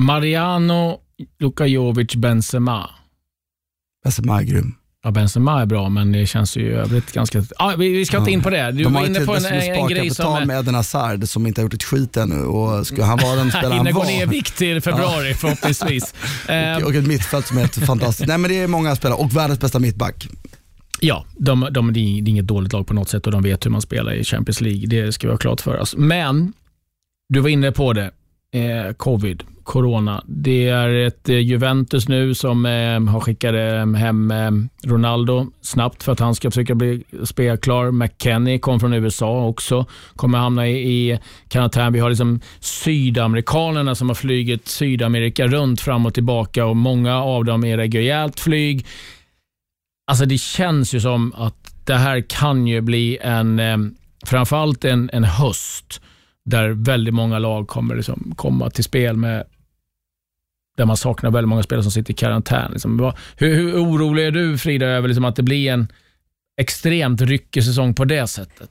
Mariano 0.00 0.98
Luka 1.38 1.66
Jovic 1.66 2.14
Benzema 2.14 2.90
Benzema 4.04 4.40
är 4.40 4.44
grym. 4.44 4.74
Ja, 5.02 5.10
Benzema 5.10 5.62
är 5.62 5.66
bra, 5.66 5.88
men 5.88 6.12
det 6.12 6.26
känns 6.26 6.56
ju 6.56 6.60
i 6.60 6.70
övrigt 6.70 7.12
ganska... 7.12 7.44
Ah, 7.56 7.76
vi, 7.76 7.88
vi 7.88 8.06
ska 8.06 8.18
inte 8.18 8.30
in 8.30 8.42
på 8.42 8.50
det. 8.50 8.72
Du 8.72 8.84
De 8.84 8.92
var 8.92 9.06
inne 9.06 9.20
på 9.20 9.34
en, 9.34 9.44
en, 9.44 9.88
grej 9.88 10.10
som... 10.10 10.46
med 10.46 10.58
Eden 10.58 10.74
Hazard 10.74 11.28
som 11.28 11.46
inte 11.46 11.60
har 11.60 11.64
gjort 11.64 11.74
ett 11.74 11.82
skit 11.82 12.16
ännu 12.16 12.40
och 12.40 12.86
ska 12.86 13.04
han 13.04 13.18
vara 13.18 13.36
den 13.36 13.50
spelaren 13.50 13.76
han 13.76 13.84
var... 13.84 13.92
gå 13.92 14.04
ner 14.04 14.22
i 14.22 14.26
vikt 14.26 14.56
till 14.56 14.80
februari 14.80 15.34
förhoppningsvis. 15.34 16.14
och, 16.76 16.82
och 16.82 16.94
ett 16.94 17.06
mittfält 17.06 17.46
som 17.46 17.56
är 17.56 17.60
helt 17.60 17.86
fantastiskt. 17.86 18.28
Nej 18.28 18.38
men 18.38 18.50
det 18.50 18.58
är 18.58 18.66
många 18.66 18.96
spelare 18.96 19.18
och 19.18 19.36
världens 19.36 19.60
bästa 19.60 19.78
mittback. 19.78 20.28
Ja, 21.00 21.24
de, 21.36 21.68
de, 21.70 21.92
det 21.92 22.00
är 22.00 22.28
inget 22.28 22.46
dåligt 22.46 22.72
lag 22.72 22.86
på 22.86 22.94
något 22.94 23.08
sätt 23.08 23.26
och 23.26 23.32
de 23.32 23.42
vet 23.42 23.66
hur 23.66 23.70
man 23.70 23.82
spelar 23.82 24.14
i 24.14 24.24
Champions 24.24 24.60
League. 24.60 24.86
Det 24.86 25.12
ska 25.12 25.26
vi 25.26 25.32
ha 25.32 25.38
klart 25.38 25.60
för 25.60 25.78
oss. 25.78 25.94
Men, 25.96 26.52
du 27.28 27.40
var 27.40 27.48
inne 27.48 27.72
på 27.72 27.92
det. 27.92 28.10
Eh, 28.52 28.92
covid 28.92 29.42
corona. 29.64 30.24
Det 30.26 30.68
är 30.68 30.88
ett 30.88 31.28
eh, 31.28 31.38
Juventus 31.38 32.08
nu 32.08 32.34
som 32.34 32.66
eh, 32.66 33.12
har 33.12 33.20
skickat 33.20 33.54
eh, 33.54 33.94
hem 33.94 34.30
eh, 34.30 34.50
Ronaldo 34.90 35.46
snabbt 35.60 36.02
för 36.02 36.12
att 36.12 36.20
han 36.20 36.34
ska 36.34 36.50
försöka 36.50 36.74
bli 36.74 37.04
spelklar. 37.24 37.90
McKennie 37.90 38.58
kom 38.58 38.80
från 38.80 38.92
USA 38.92 39.46
också. 39.46 39.86
Kommer 40.16 40.38
hamna 40.38 40.68
i, 40.68 41.10
i 41.12 41.18
karantän. 41.48 41.92
Vi 41.92 41.98
har 41.98 42.08
liksom 42.08 42.40
sydamerikanerna 42.60 43.94
som 43.94 44.08
har 44.08 44.14
flugit 44.14 44.68
Sydamerika 44.68 45.46
runt 45.46 45.80
fram 45.80 46.06
och 46.06 46.14
tillbaka 46.14 46.66
och 46.66 46.76
många 46.76 47.22
av 47.22 47.44
dem 47.44 47.64
är 47.64 47.76
reguljärt 47.76 48.40
flyg. 48.40 48.86
Alltså 50.10 50.26
Det 50.26 50.38
känns 50.38 50.94
ju 50.94 51.00
som 51.00 51.32
att 51.36 51.74
det 51.84 51.94
här 51.94 52.20
kan 52.28 52.66
ju 52.66 52.80
bli 52.80 53.18
en, 53.22 53.58
eh, 53.58 53.76
framförallt 54.26 54.84
en, 54.84 55.10
en 55.12 55.24
höst 55.24 56.00
där 56.44 56.68
väldigt 56.68 57.14
många 57.14 57.38
lag 57.38 57.68
kommer 57.68 57.96
liksom 57.96 58.32
komma 58.36 58.70
till 58.70 58.84
spel 58.84 59.16
med 59.16 59.44
där 60.76 60.84
man 60.86 60.96
saknar 60.96 61.30
väldigt 61.30 61.48
många 61.48 61.62
spelare 61.62 61.82
som 61.82 61.92
sitter 61.92 62.12
i 62.12 62.16
karantän. 62.16 62.72
Liksom. 62.72 63.12
Hur, 63.36 63.54
hur 63.54 63.82
orolig 63.84 64.26
är 64.26 64.30
du 64.30 64.58
Frida 64.58 64.86
över 64.86 65.08
liksom 65.08 65.24
att 65.24 65.36
det 65.36 65.42
blir 65.42 65.72
en 65.72 65.88
extremt 66.60 67.20
ryckig 67.20 67.64
säsong 67.64 67.94
på 67.94 68.04
det 68.04 68.26
sättet? 68.26 68.70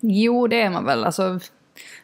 Jo, 0.00 0.46
det 0.46 0.62
är 0.62 0.70
man 0.70 0.84
väl. 0.84 1.04
Alltså, 1.04 1.40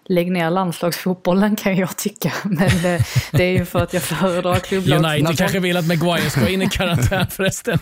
lägg 0.05 0.33
ner 0.33 0.51
landslagsfotbollen 0.51 1.57
kan 1.57 1.77
jag 1.77 1.97
tycka. 1.97 2.33
Men 2.45 2.95
eh, 2.95 3.03
det 3.33 3.45
är 3.45 3.59
ju 3.59 3.65
för 3.65 3.83
att 3.83 3.93
jag 3.93 4.03
föredrar 4.03 4.59
klubblag. 4.59 5.05
United 5.05 5.39
kanske 5.39 5.61
vill 5.61 5.77
att 5.77 5.87
Maguire 5.87 6.31
ska 6.31 6.49
in 6.49 6.63
i 6.63 6.69
karantän 6.69 7.27
förresten. 7.31 7.79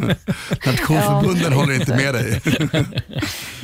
Nationsförbunden 0.66 1.52
håller 1.52 1.74
inte 1.74 1.96
med 1.96 2.14
dig. 2.14 2.40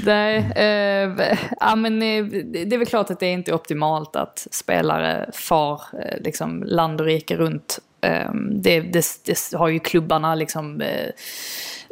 Nej, 0.05 0.37
eh, 0.57 1.37
ja, 1.61 1.77
men, 1.77 2.03
eh, 2.03 2.25
det 2.25 2.75
är 2.75 2.79
väl 2.79 2.87
klart 2.87 3.11
att 3.11 3.21
det 3.21 3.27
är 3.27 3.33
inte 3.33 3.55
optimalt 3.55 4.17
att 4.17 4.47
spelare 4.51 5.31
far 5.33 5.83
eh, 5.93 6.23
liksom, 6.23 6.63
land 6.63 7.01
och 7.01 7.07
rike 7.07 7.37
runt. 7.37 7.79
Eh, 8.01 8.31
det, 8.51 8.81
det, 8.81 9.07
det, 9.25 9.57
har 9.57 9.69
ju 9.69 9.79
klubbarna 9.79 10.35
liksom 10.35 10.81
eh, 10.81 11.11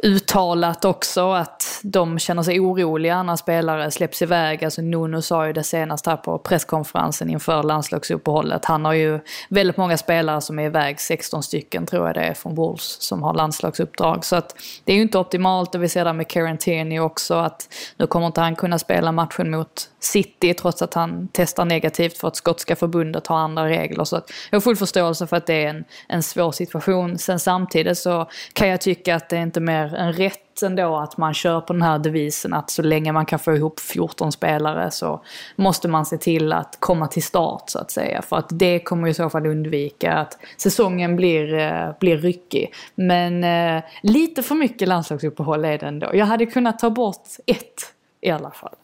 uttalat 0.03 0.85
också 0.85 1.31
att 1.31 1.79
de 1.83 2.19
känner 2.19 2.43
sig 2.43 2.59
oroliga 2.59 3.23
när 3.23 3.35
spelare 3.35 3.91
släpps 3.91 4.21
iväg. 4.21 4.65
Alltså 4.65 4.81
Nuno 4.81 5.21
sa 5.21 5.47
ju 5.47 5.53
det 5.53 5.63
senast 5.63 6.05
här 6.05 6.17
på 6.17 6.37
presskonferensen 6.37 7.29
inför 7.29 7.63
landslagsuppehållet. 7.63 8.65
Han 8.65 8.85
har 8.85 8.93
ju 8.93 9.19
väldigt 9.49 9.77
många 9.77 9.97
spelare 9.97 10.41
som 10.41 10.59
är 10.59 10.65
iväg, 10.65 10.99
16 10.99 11.43
stycken 11.43 11.85
tror 11.85 12.07
jag 12.07 12.15
det 12.15 12.21
är 12.21 12.33
från 12.33 12.55
Wolves 12.55 13.01
som 13.01 13.23
har 13.23 13.33
landslagsuppdrag. 13.33 14.25
Så 14.25 14.35
att 14.35 14.55
det 14.83 14.91
är 14.91 14.95
ju 14.95 15.01
inte 15.01 15.17
optimalt 15.17 15.75
och 15.75 15.83
vi 15.83 15.89
ser 15.89 16.05
det 16.05 16.13
med 16.13 16.27
Karen 16.27 16.57
Tierney 16.57 16.99
också 16.99 17.33
att 17.33 17.67
nu 17.97 18.07
kommer 18.07 18.27
inte 18.27 18.41
han 18.41 18.55
kunna 18.55 18.79
spela 18.79 19.11
matchen 19.11 19.51
mot 19.51 19.89
City 19.99 20.53
trots 20.53 20.81
att 20.81 20.93
han 20.93 21.27
testar 21.31 21.65
negativt 21.65 22.17
för 22.17 22.27
att 22.27 22.35
skotska 22.35 22.75
förbundet 22.75 23.27
har 23.27 23.37
andra 23.37 23.69
regler. 23.69 24.03
Så 24.03 24.15
att 24.15 24.31
jag 24.49 24.55
har 24.55 24.61
full 24.61 24.75
förståelse 24.75 25.27
för 25.27 25.37
att 25.37 25.45
det 25.45 25.63
är 25.63 25.69
en, 25.69 25.83
en 26.07 26.23
svår 26.23 26.51
situation. 26.51 27.17
Sen 27.17 27.39
samtidigt 27.39 27.97
så 27.97 28.29
kan 28.53 28.67
jag 28.67 28.81
tycka 28.81 29.15
att 29.15 29.29
det 29.29 29.37
är 29.37 29.41
inte 29.41 29.59
mer 29.59 29.92
en 29.95 30.13
rätt 30.13 30.61
ändå 30.61 30.95
att 30.95 31.17
man 31.17 31.33
kör 31.33 31.61
på 31.61 31.73
den 31.73 31.81
här 31.81 31.99
devisen 31.99 32.53
att 32.53 32.69
så 32.69 32.81
länge 32.81 33.11
man 33.11 33.25
kan 33.25 33.39
få 33.39 33.55
ihop 33.55 33.79
14 33.79 34.31
spelare 34.31 34.91
så 34.91 35.23
måste 35.55 35.87
man 35.87 36.05
se 36.05 36.17
till 36.17 36.53
att 36.53 36.77
komma 36.79 37.07
till 37.07 37.23
start 37.23 37.63
så 37.65 37.79
att 37.79 37.91
säga. 37.91 38.21
För 38.21 38.35
att 38.35 38.47
det 38.49 38.79
kommer 38.79 39.07
i 39.07 39.13
så 39.13 39.29
fall 39.29 39.45
undvika 39.45 40.13
att 40.13 40.37
säsongen 40.57 41.15
blir, 41.15 41.53
eh, 41.53 41.89
blir 41.99 42.17
ryckig. 42.17 42.73
Men 42.95 43.43
eh, 43.43 43.83
lite 44.03 44.43
för 44.43 44.55
mycket 44.55 44.87
landslagsuppehåll 44.87 45.65
är 45.65 45.77
det 45.77 45.85
ändå. 45.85 46.09
Jag 46.13 46.25
hade 46.25 46.45
kunnat 46.45 46.79
ta 46.79 46.89
bort 46.89 47.27
ett 47.45 47.93
i 48.21 48.29
alla 48.29 48.51
fall. 48.51 48.75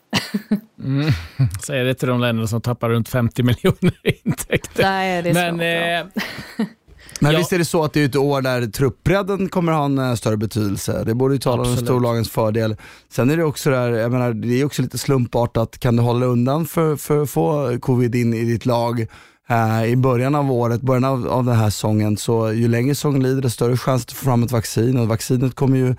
Mm. 0.84 1.12
Säger 1.66 1.86
det 1.86 1.94
till 1.94 2.08
de 2.08 2.20
länder 2.20 2.46
som 2.46 2.62
tappar 2.62 2.90
runt 2.90 3.10
50 3.10 3.44
miljoner 3.44 4.00
i 4.04 4.22
intäkter. 4.24 4.84
Nej, 4.84 5.22
det 5.22 5.30
är 5.30 5.34
Men, 5.34 5.54
svårt, 5.54 5.62
eh, 5.62 5.68
ja. 6.58 6.66
Men 7.20 7.32
Ja. 7.32 7.38
visst 7.38 7.54
är 7.54 7.58
det 7.58 7.66
så 7.66 7.84
att 7.84 7.94
det 7.94 8.02
är 8.02 8.06
ett 8.06 8.16
år 8.16 8.42
där 8.42 8.68
truppbredden 8.68 9.50
kommer 9.50 9.72
ha 9.72 9.86
en 9.86 9.98
eh, 9.98 10.14
större 10.16 10.38
betydelse. 10.38 11.04
Det 11.06 11.14
borde 11.16 11.34
ju 11.34 11.40
tala 11.40 11.62
om 11.64 11.78
storlagens 11.78 12.30
fördel. 12.30 12.76
Sen 13.10 13.30
är 13.30 13.38
det 13.38 13.44
också 13.44 13.70
där, 13.70 13.92
jag 13.92 14.12
menar, 14.12 14.34
det 14.34 14.62
är 14.62 14.66
också 14.66 14.82
lite 14.82 14.98
slumpartat. 14.98 15.80
Kan 15.80 15.96
du 15.96 16.04
hålla 16.04 16.26
undan 16.26 16.66
för, 16.66 16.96
för 16.96 17.24
att 17.24 17.30
få 17.30 17.78
covid 17.80 18.16
in 18.16 18.34
i 18.34 18.44
ditt 18.44 18.66
lag 18.66 19.06
eh, 19.50 19.86
i 19.86 19.96
början 19.96 20.36
av 20.36 20.52
året, 20.52 20.82
början 20.82 21.04
av, 21.04 21.28
av 21.28 21.46
den 21.46 21.56
här 21.56 21.70
säsongen, 21.70 22.18
så 22.18 22.52
ju 22.54 22.68
längre 22.68 22.96
säsongen 22.96 23.24
lider 23.24 23.42
desto 23.42 23.56
större 23.56 23.78
chans 23.78 24.04
att 24.06 24.12
få 24.12 24.26
fram 24.26 24.44
ett 24.44 24.52
vaccin 24.52 24.98
och 24.98 25.08
vaccinet 25.08 25.56
kommer 25.56 25.78
ju 25.78 25.96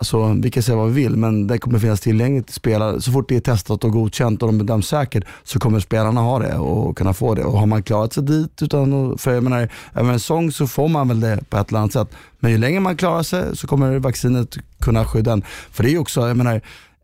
Alltså, 0.00 0.36
vi 0.42 0.50
kan 0.50 0.62
säga 0.62 0.76
vad 0.76 0.90
vi 0.90 1.02
vill, 1.02 1.16
men 1.16 1.46
det 1.46 1.58
kommer 1.58 1.78
finnas 1.78 2.00
tillgängligt 2.00 2.46
till 2.46 2.54
spelare. 2.54 3.00
Så 3.00 3.12
fort 3.12 3.28
det 3.28 3.36
är 3.36 3.40
testat 3.40 3.84
och 3.84 3.92
godkänt 3.92 4.42
och 4.42 4.48
de 4.48 4.58
bedöms 4.58 4.88
säkert 4.88 5.24
så 5.44 5.58
kommer 5.58 5.80
spelarna 5.80 6.20
ha 6.20 6.38
det 6.38 6.54
och 6.54 6.96
kunna 6.96 7.14
få 7.14 7.34
det. 7.34 7.44
Och 7.44 7.58
har 7.58 7.66
man 7.66 7.82
klarat 7.82 8.12
sig 8.12 8.22
dit 8.22 8.62
utan 8.62 9.18
för 9.18 9.34
jag 9.34 9.42
menar, 9.42 9.68
över 9.94 10.12
en 10.12 10.20
sång 10.20 10.52
så 10.52 10.66
får 10.66 10.88
man 10.88 11.08
väl 11.08 11.20
det 11.20 11.50
på 11.50 11.56
ett 11.56 11.68
eller 11.68 11.78
annat 11.78 11.92
sätt. 11.92 12.08
Men 12.38 12.50
ju 12.50 12.58
längre 12.58 12.80
man 12.80 12.96
klarar 12.96 13.22
sig 13.22 13.56
så 13.56 13.66
kommer 13.66 13.98
vaccinet 13.98 14.56
kunna 14.80 15.04
skydda 15.04 15.32
en. 15.32 15.42
För 15.70 15.82
det 15.82 15.88
är 15.88 15.92
ju 15.92 15.98
också, 15.98 16.28
jag 16.28 16.36
menar, 16.36 16.60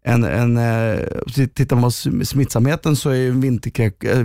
en, 0.09 0.24
en, 0.24 0.57
eh, 0.57 0.98
tittar 1.54 1.76
man 1.76 1.82
på 1.82 2.24
smittsamheten 2.24 2.96
så 2.96 3.11
är 3.11 3.14
ju 3.14 3.28
eh, 3.74 4.12
eh, 4.12 4.22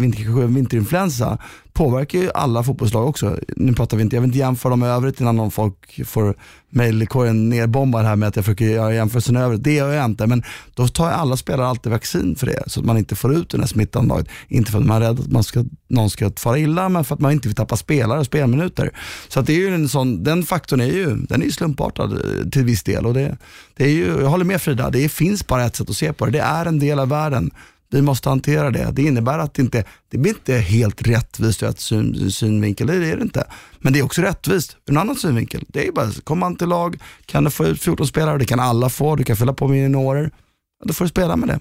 vinterinfluensa 0.48 1.38
påverkar 1.74 2.20
ju 2.20 2.32
alla 2.34 2.64
fotbollslag 2.64 3.08
också. 3.08 3.38
Nu 3.56 3.74
pratar 3.74 3.98
vi 3.98 4.04
inte, 4.04 4.16
jag 4.16 4.22
vill 4.22 4.30
inte 4.30 4.40
jämföra 4.40 4.70
dem 4.70 4.80
med 4.80 4.90
övrigt 4.90 5.22
innan 5.22 5.36
någon 5.36 5.52
folk 5.52 6.06
får 6.06 6.36
mejlkorgen 6.70 7.50
nerbombad 7.50 8.06
här 8.06 8.16
med 8.16 8.28
att 8.28 8.36
jag 8.36 8.46
försöker 8.46 8.66
göra 8.66 8.94
jämförelsen 8.94 9.36
över. 9.36 9.58
Det 9.58 9.74
gör 9.74 9.94
jag 9.94 10.06
inte, 10.06 10.28
men 10.28 10.44
då 10.74 10.88
tar 10.88 11.10
alla 11.10 11.38
spelare 11.38 11.68
alltid 11.68 11.92
vaccin 11.92 12.36
för 12.36 12.48
det 12.48 12.64
så 12.68 12.80
att 12.80 12.86
man 12.86 12.98
inte 12.98 13.16
får 13.16 13.34
ut 13.34 13.50
den 13.50 13.60
här 13.60 13.68
smittan. 13.68 14.08
laget. 14.08 14.28
Inte 14.48 14.72
för 14.72 14.80
att 14.80 14.86
man 14.86 15.02
är 15.02 15.08
rädd 15.08 15.20
att 15.20 15.32
man 15.32 15.44
ska, 15.44 15.66
någon 15.88 16.10
ska 16.10 16.32
fara 16.38 16.60
illa, 16.60 16.90
men 16.90 17.04
för 17.04 17.16
att 17.16 17.22
man 17.22 17.32
inte 17.32 17.48
vill 17.48 17.56
tappa 17.56 17.78
spelare 17.78 18.20
och 18.20 18.26
spelminuter. 18.26 18.92
Så 19.28 19.40
att 19.40 19.46
det 19.46 19.54
är 19.54 19.58
ju 19.58 19.76
en 19.76 19.90
sån, 19.90 20.24
den 20.24 20.44
faktorn 20.44 20.82
är 20.82 20.86
ju, 20.86 21.16
den 21.16 21.42
är 21.42 21.46
ju 21.46 21.52
slumpartad 21.52 22.22
till 22.52 22.64
viss 22.64 22.84
del. 22.84 23.06
Och 23.06 23.14
det, 23.14 23.38
det 23.78 23.84
är 23.84 23.90
ju, 23.90 24.06
jag 24.06 24.30
håller 24.30 24.46
med 24.46 24.62
Frida, 24.62 24.90
det 24.90 25.10
finns 25.10 25.48
bara 25.48 25.70
ett 25.72 25.78
sätt 25.78 25.90
att 25.90 25.96
se 25.96 26.14
på 26.14 26.26
det. 26.26 26.32
Det 26.32 26.40
är 26.40 26.66
en 26.66 26.80
del 26.80 27.00
av 27.00 27.10
världen. 27.10 27.52
Vi 27.90 28.02
måste 28.02 28.30
hantera 28.30 28.72
det. 28.72 28.92
Det 28.92 29.02
innebär 29.04 29.40
att 29.40 29.54
det 29.54 29.62
inte 29.62 29.84
det 30.10 30.18
blir 30.18 30.32
inte 30.32 30.54
helt 30.54 31.02
rättvist 31.02 31.64
ur 31.64 31.68
ett 31.68 31.80
syn, 31.80 32.32
synvinkel, 32.32 32.88
det 32.88 32.94
är 32.94 33.18
det 33.18 33.22
inte. 33.22 33.48
Men 33.80 33.94
det 33.94 34.00
är 34.00 34.04
också 34.04 34.22
rättvist 34.22 34.78
ur 34.86 34.92
en 34.92 34.98
annan 34.98 35.16
synvinkel. 35.16 35.66
Det 35.68 35.88
är 35.88 35.92
bara, 35.92 36.12
kommer 36.24 36.40
man 36.40 36.56
till 36.56 36.68
lag, 36.68 36.98
kan 37.26 37.44
du 37.44 37.50
få 37.50 37.66
ut 37.66 37.82
14 37.82 38.08
spelare, 38.08 38.38
det 38.38 38.46
kan 38.46 38.60
alla 38.60 38.90
få, 38.90 39.16
du 39.16 39.24
kan 39.24 39.36
fylla 39.36 39.54
på 39.54 39.68
med 39.68 39.82
juniorer. 39.82 40.32
Då 40.86 40.94
får 40.94 41.06
du 41.06 41.10
spela 41.10 41.36
med 41.36 41.50
det. 41.50 41.60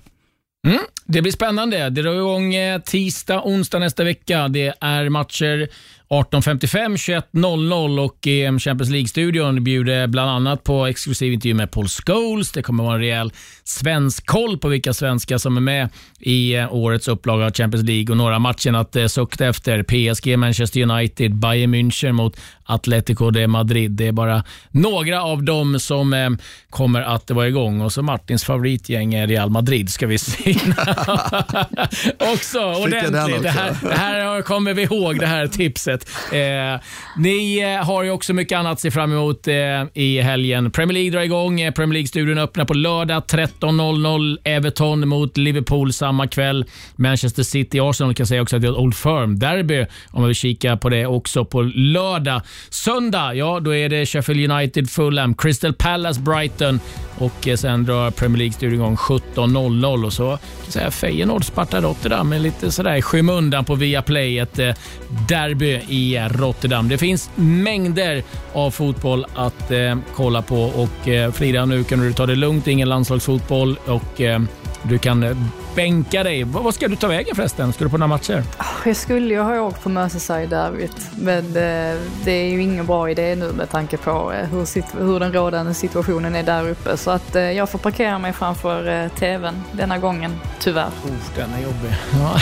Mm, 0.67 0.83
det 1.11 1.23
blir 1.23 1.33
spännande. 1.33 1.91
Det 1.91 2.03
drar 2.03 2.15
igång 2.15 2.55
eh, 2.55 2.81
tisdag, 2.81 3.43
onsdag 3.45 3.79
nästa 3.79 4.05
vecka. 4.05 4.49
Det 4.49 4.75
är 4.81 5.09
matcher 5.09 5.69
18.55, 6.11 7.23
21.00 7.33 7.99
och 8.05 8.27
EM 8.27 8.59
Champions 8.59 8.91
League-studion 8.91 9.65
bjuder 9.65 10.07
bland 10.07 10.31
annat 10.31 10.65
på 10.65 10.87
exklusiv 10.87 11.33
intervju 11.33 11.55
med 11.55 11.71
Paul 11.71 11.89
Scholes. 11.89 12.53
Det 12.53 12.63
kommer 12.63 12.85
vara 12.85 12.95
en 12.95 13.01
rejäl 13.01 13.33
svensk 13.65 14.27
koll 14.27 14.59
på 14.59 14.69
vilka 14.69 14.95
svenskar 14.95 15.39
som 15.39 15.57
är 15.57 15.61
med 15.61 15.89
i 16.21 16.55
eh, 16.55 16.75
årets 16.75 17.09
upplaga 17.09 17.47
av 17.47 17.53
Champions 17.53 17.87
League 17.87 18.11
och 18.11 18.17
några 18.17 18.39
matcher 18.39 18.73
att 18.73 18.97
eh, 18.97 19.07
sukta 19.07 19.47
efter. 19.47 19.83
PSG, 19.83 20.39
Manchester 20.39 20.83
United, 20.83 21.35
Bayern 21.35 21.75
München 21.75 22.13
mot 22.13 22.41
Atletico 22.65 23.31
de 23.31 23.47
Madrid. 23.47 23.91
Det 23.91 24.07
är 24.07 24.13
bara 24.13 24.45
några 24.71 25.23
av 25.23 25.43
dem 25.43 25.81
som 25.81 26.39
kommer 26.71 27.03
att 27.03 27.31
vara 27.31 27.49
igång. 27.49 27.81
Och 27.81 27.93
så 27.93 28.03
Martins 28.03 28.45
favoritgäng 28.45 29.15
är 29.15 29.27
Real 29.27 29.51
Madrid, 29.51 29.91
ska 29.91 30.07
vi 30.07 30.19
se. 30.19 30.57
också 32.33 32.59
ordentligt. 32.59 33.43
Det 33.43 33.51
här, 33.51 33.77
det 33.83 33.95
här 33.95 34.43
kommer 34.43 34.75
vi 34.75 34.83
ihåg, 34.83 35.19
det 35.19 35.27
här 35.27 35.47
tipset. 35.47 36.09
Eh, 36.33 36.81
ni 37.17 37.59
eh, 37.59 37.87
har 37.87 38.03
ju 38.03 38.11
också 38.11 38.33
mycket 38.33 38.59
annat 38.59 38.73
att 38.73 38.81
se 38.81 38.91
fram 38.91 39.13
emot 39.13 39.49
eh, 39.49 39.55
i 39.95 40.21
helgen. 40.21 40.71
Premier 40.71 40.95
League 40.95 41.11
drar 41.11 41.21
igång. 41.21 41.61
Eh, 41.61 41.73
Premier 41.73 41.95
League-studion 41.95 42.39
öppnar 42.39 42.65
på 42.65 42.75
lördag 42.75 43.23
13.00. 43.29 44.37
Everton 44.45 45.09
mot 45.09 45.37
Liverpool 45.37 45.93
samma 45.93 46.27
kväll. 46.27 46.65
Manchester 46.97 47.43
City-Arsenal 47.43 48.15
kan 48.15 48.27
säga 48.27 48.43
också 48.43 48.57
att 48.57 48.63
det 48.63 48.69
är 48.69 48.73
ett 48.73 48.79
Old 48.79 48.95
Firm-derby 48.95 49.87
om 50.11 50.21
man 50.21 50.27
vill 50.27 50.35
kika 50.35 50.77
på 50.77 50.89
det 50.89 51.07
också 51.07 51.45
på 51.45 51.63
lördag. 51.63 52.43
Söndag, 52.71 53.35
ja 53.35 53.61
då 53.61 53.75
är 53.75 53.89
det 53.89 54.07
Sheffield 54.07 54.51
United, 54.51 54.91
Fulham, 54.91 55.35
Crystal 55.35 55.73
Palace, 55.73 56.21
Brighton 56.21 56.81
och 57.21 57.49
eh, 57.49 57.57
sen 57.57 57.85
drar 57.85 58.11
Premier 58.11 58.39
League-studion 58.39 58.75
igång 58.75 58.97
17.00 58.97 60.05
och 60.05 60.13
så 60.13 60.39
kan 60.63 60.73
säga 60.73 60.91
Feyenoord, 60.91 61.45
Sparta 61.45 61.81
Rotterdam 61.81 62.29
med 62.29 62.43
lite 62.43 62.73
sådär 62.73 62.97
i 62.97 63.03
skymundan 63.03 63.65
på 63.65 63.75
Viaplay. 63.75 64.39
Ett 64.39 64.59
eh, 64.59 64.75
derby 65.29 65.81
i 65.89 66.19
Rotterdam. 66.31 66.89
Det 66.89 66.99
finns 66.99 67.31
mängder 67.35 68.23
av 68.53 68.71
fotboll 68.71 69.27
att 69.35 69.71
eh, 69.71 69.97
kolla 70.15 70.43
på 70.43 70.63
och 70.63 71.09
eh, 71.09 71.33
Frida, 71.33 71.67
nu 71.67 71.85
kan 71.85 72.01
du 72.01 72.13
ta 72.13 72.27
det 72.27 72.37
lugnt. 72.37 72.67
Ingen 72.67 72.89
landslagsfotboll 72.89 73.79
och 73.87 74.21
eh, 74.21 74.41
du 74.83 74.99
kan 74.99 75.23
eh, 75.23 75.37
bänka 75.75 76.23
dig. 76.23 76.45
Vad 76.45 76.65
vad 76.65 76.75
ska 76.75 76.89
du 76.89 76.97
ta 76.97 77.09
vägen 77.09 77.37
förresten? 77.37 77.73
Ska 77.73 77.85
du 77.85 77.91
på 77.91 77.99
några 77.99 78.09
matcher? 78.09 78.43
Jag 78.85 78.97
skulle 78.97 79.35
ju 79.35 79.41
ha 79.41 79.61
åkt 79.61 79.83
på 79.83 79.89
Merseyside-derbyt, 79.89 81.11
men 81.17 81.45
eh, 81.47 81.99
det 82.25 82.33
är 82.33 82.51
ju 82.51 82.63
ingen 82.63 82.87
bra 82.87 83.11
idé 83.11 83.37
nu 83.37 83.53
med 83.53 83.71
tanke 83.71 83.97
på 83.97 84.33
eh, 84.33 84.49
hur, 84.49 84.99
hur 85.05 85.21
den 85.21 85.33
rådande 85.33 85.75
situationen 85.75 86.35
är 86.35 86.43
där 86.43 86.69
uppe. 86.69 86.97
Så 86.97 87.11
att 87.11 87.37
eh, 87.37 87.43
jag 87.43 87.71
får 87.71 87.79
parkera 87.79 88.19
mig 88.19 88.33
framför 88.33 89.03
eh, 89.03 89.09
tvn 89.09 89.63
denna 89.73 89.99
gången, 89.99 90.41
tyvärr. 90.59 90.87
Oh, 90.87 91.37
den 91.37 91.55
är 91.55 91.63
jobbig. 91.63 91.95
Ja. 92.13 92.41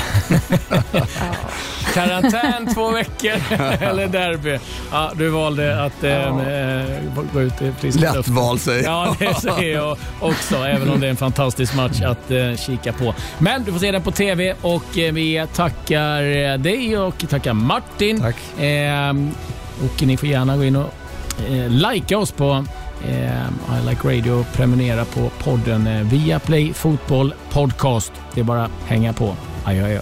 Karantän 1.94 2.74
två 2.74 2.90
veckor 2.90 3.32
eller 3.80 4.06
derby. 4.06 4.58
Ja, 4.92 5.12
du 5.14 5.28
valde 5.28 5.84
att 5.84 6.04
eh, 6.04 6.26
eh, 6.26 6.84
gå 7.32 7.40
ut 7.40 7.62
i 7.62 7.72
frisk 7.80 8.00
Lätt 8.00 8.28
val 8.28 8.58
säger 8.58 8.84
Ja, 8.84 9.16
det 9.18 9.34
säger 9.34 9.74
jag 9.74 9.96
också, 10.20 10.56
även 10.56 10.90
om 10.90 11.00
det 11.00 11.06
är 11.06 11.10
en 11.10 11.16
fantastisk 11.16 11.74
match 11.74 12.02
att 12.02 12.30
eh, 12.30 12.54
kika 12.56 12.92
på. 12.92 13.14
Men 13.38 13.64
du 13.64 13.72
får 13.72 13.78
se 13.78 13.92
den 13.92 14.02
på 14.02 14.10
TV 14.10 14.54
och 14.62 14.98
eh, 14.98 15.12
vi 15.12 15.46
tackar 15.54 16.22
eh, 16.22 16.58
dig 16.58 16.98
och 16.98 17.28
tackar 17.28 17.52
Martin. 17.52 18.20
Tack. 18.20 18.60
Eh, 18.62 19.10
och 19.84 20.02
ni 20.02 20.16
får 20.16 20.28
gärna 20.28 20.56
gå 20.56 20.64
in 20.64 20.76
och 20.76 20.90
likea 21.68 22.18
oss 22.18 22.32
på 22.32 22.64
I 23.04 23.88
Like 23.88 24.08
Radio 24.08 24.32
och 24.32 24.52
prenumerera 24.52 25.04
på 25.04 25.30
podden 25.44 26.08
via 26.08 26.38
Play 26.38 26.72
Fotboll 26.72 27.34
Podcast. 27.52 28.12
Det 28.34 28.40
är 28.40 28.44
bara 28.44 28.64
att 28.64 28.70
hänga 28.86 29.12
på. 29.12 29.36
Adjö, 29.64 29.84
adjö. 29.84 30.00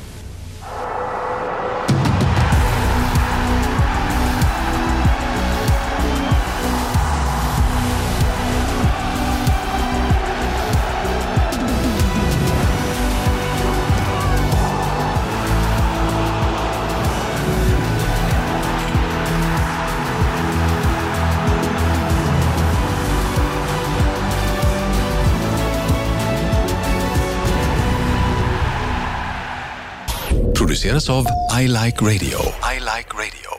Produceras 30.77 31.09
av 31.09 31.27
I 31.61 31.69
Like 31.69 32.05
Radio. 32.05 32.39
I 32.75 32.79
like 32.81 33.09
radio. 33.15 33.56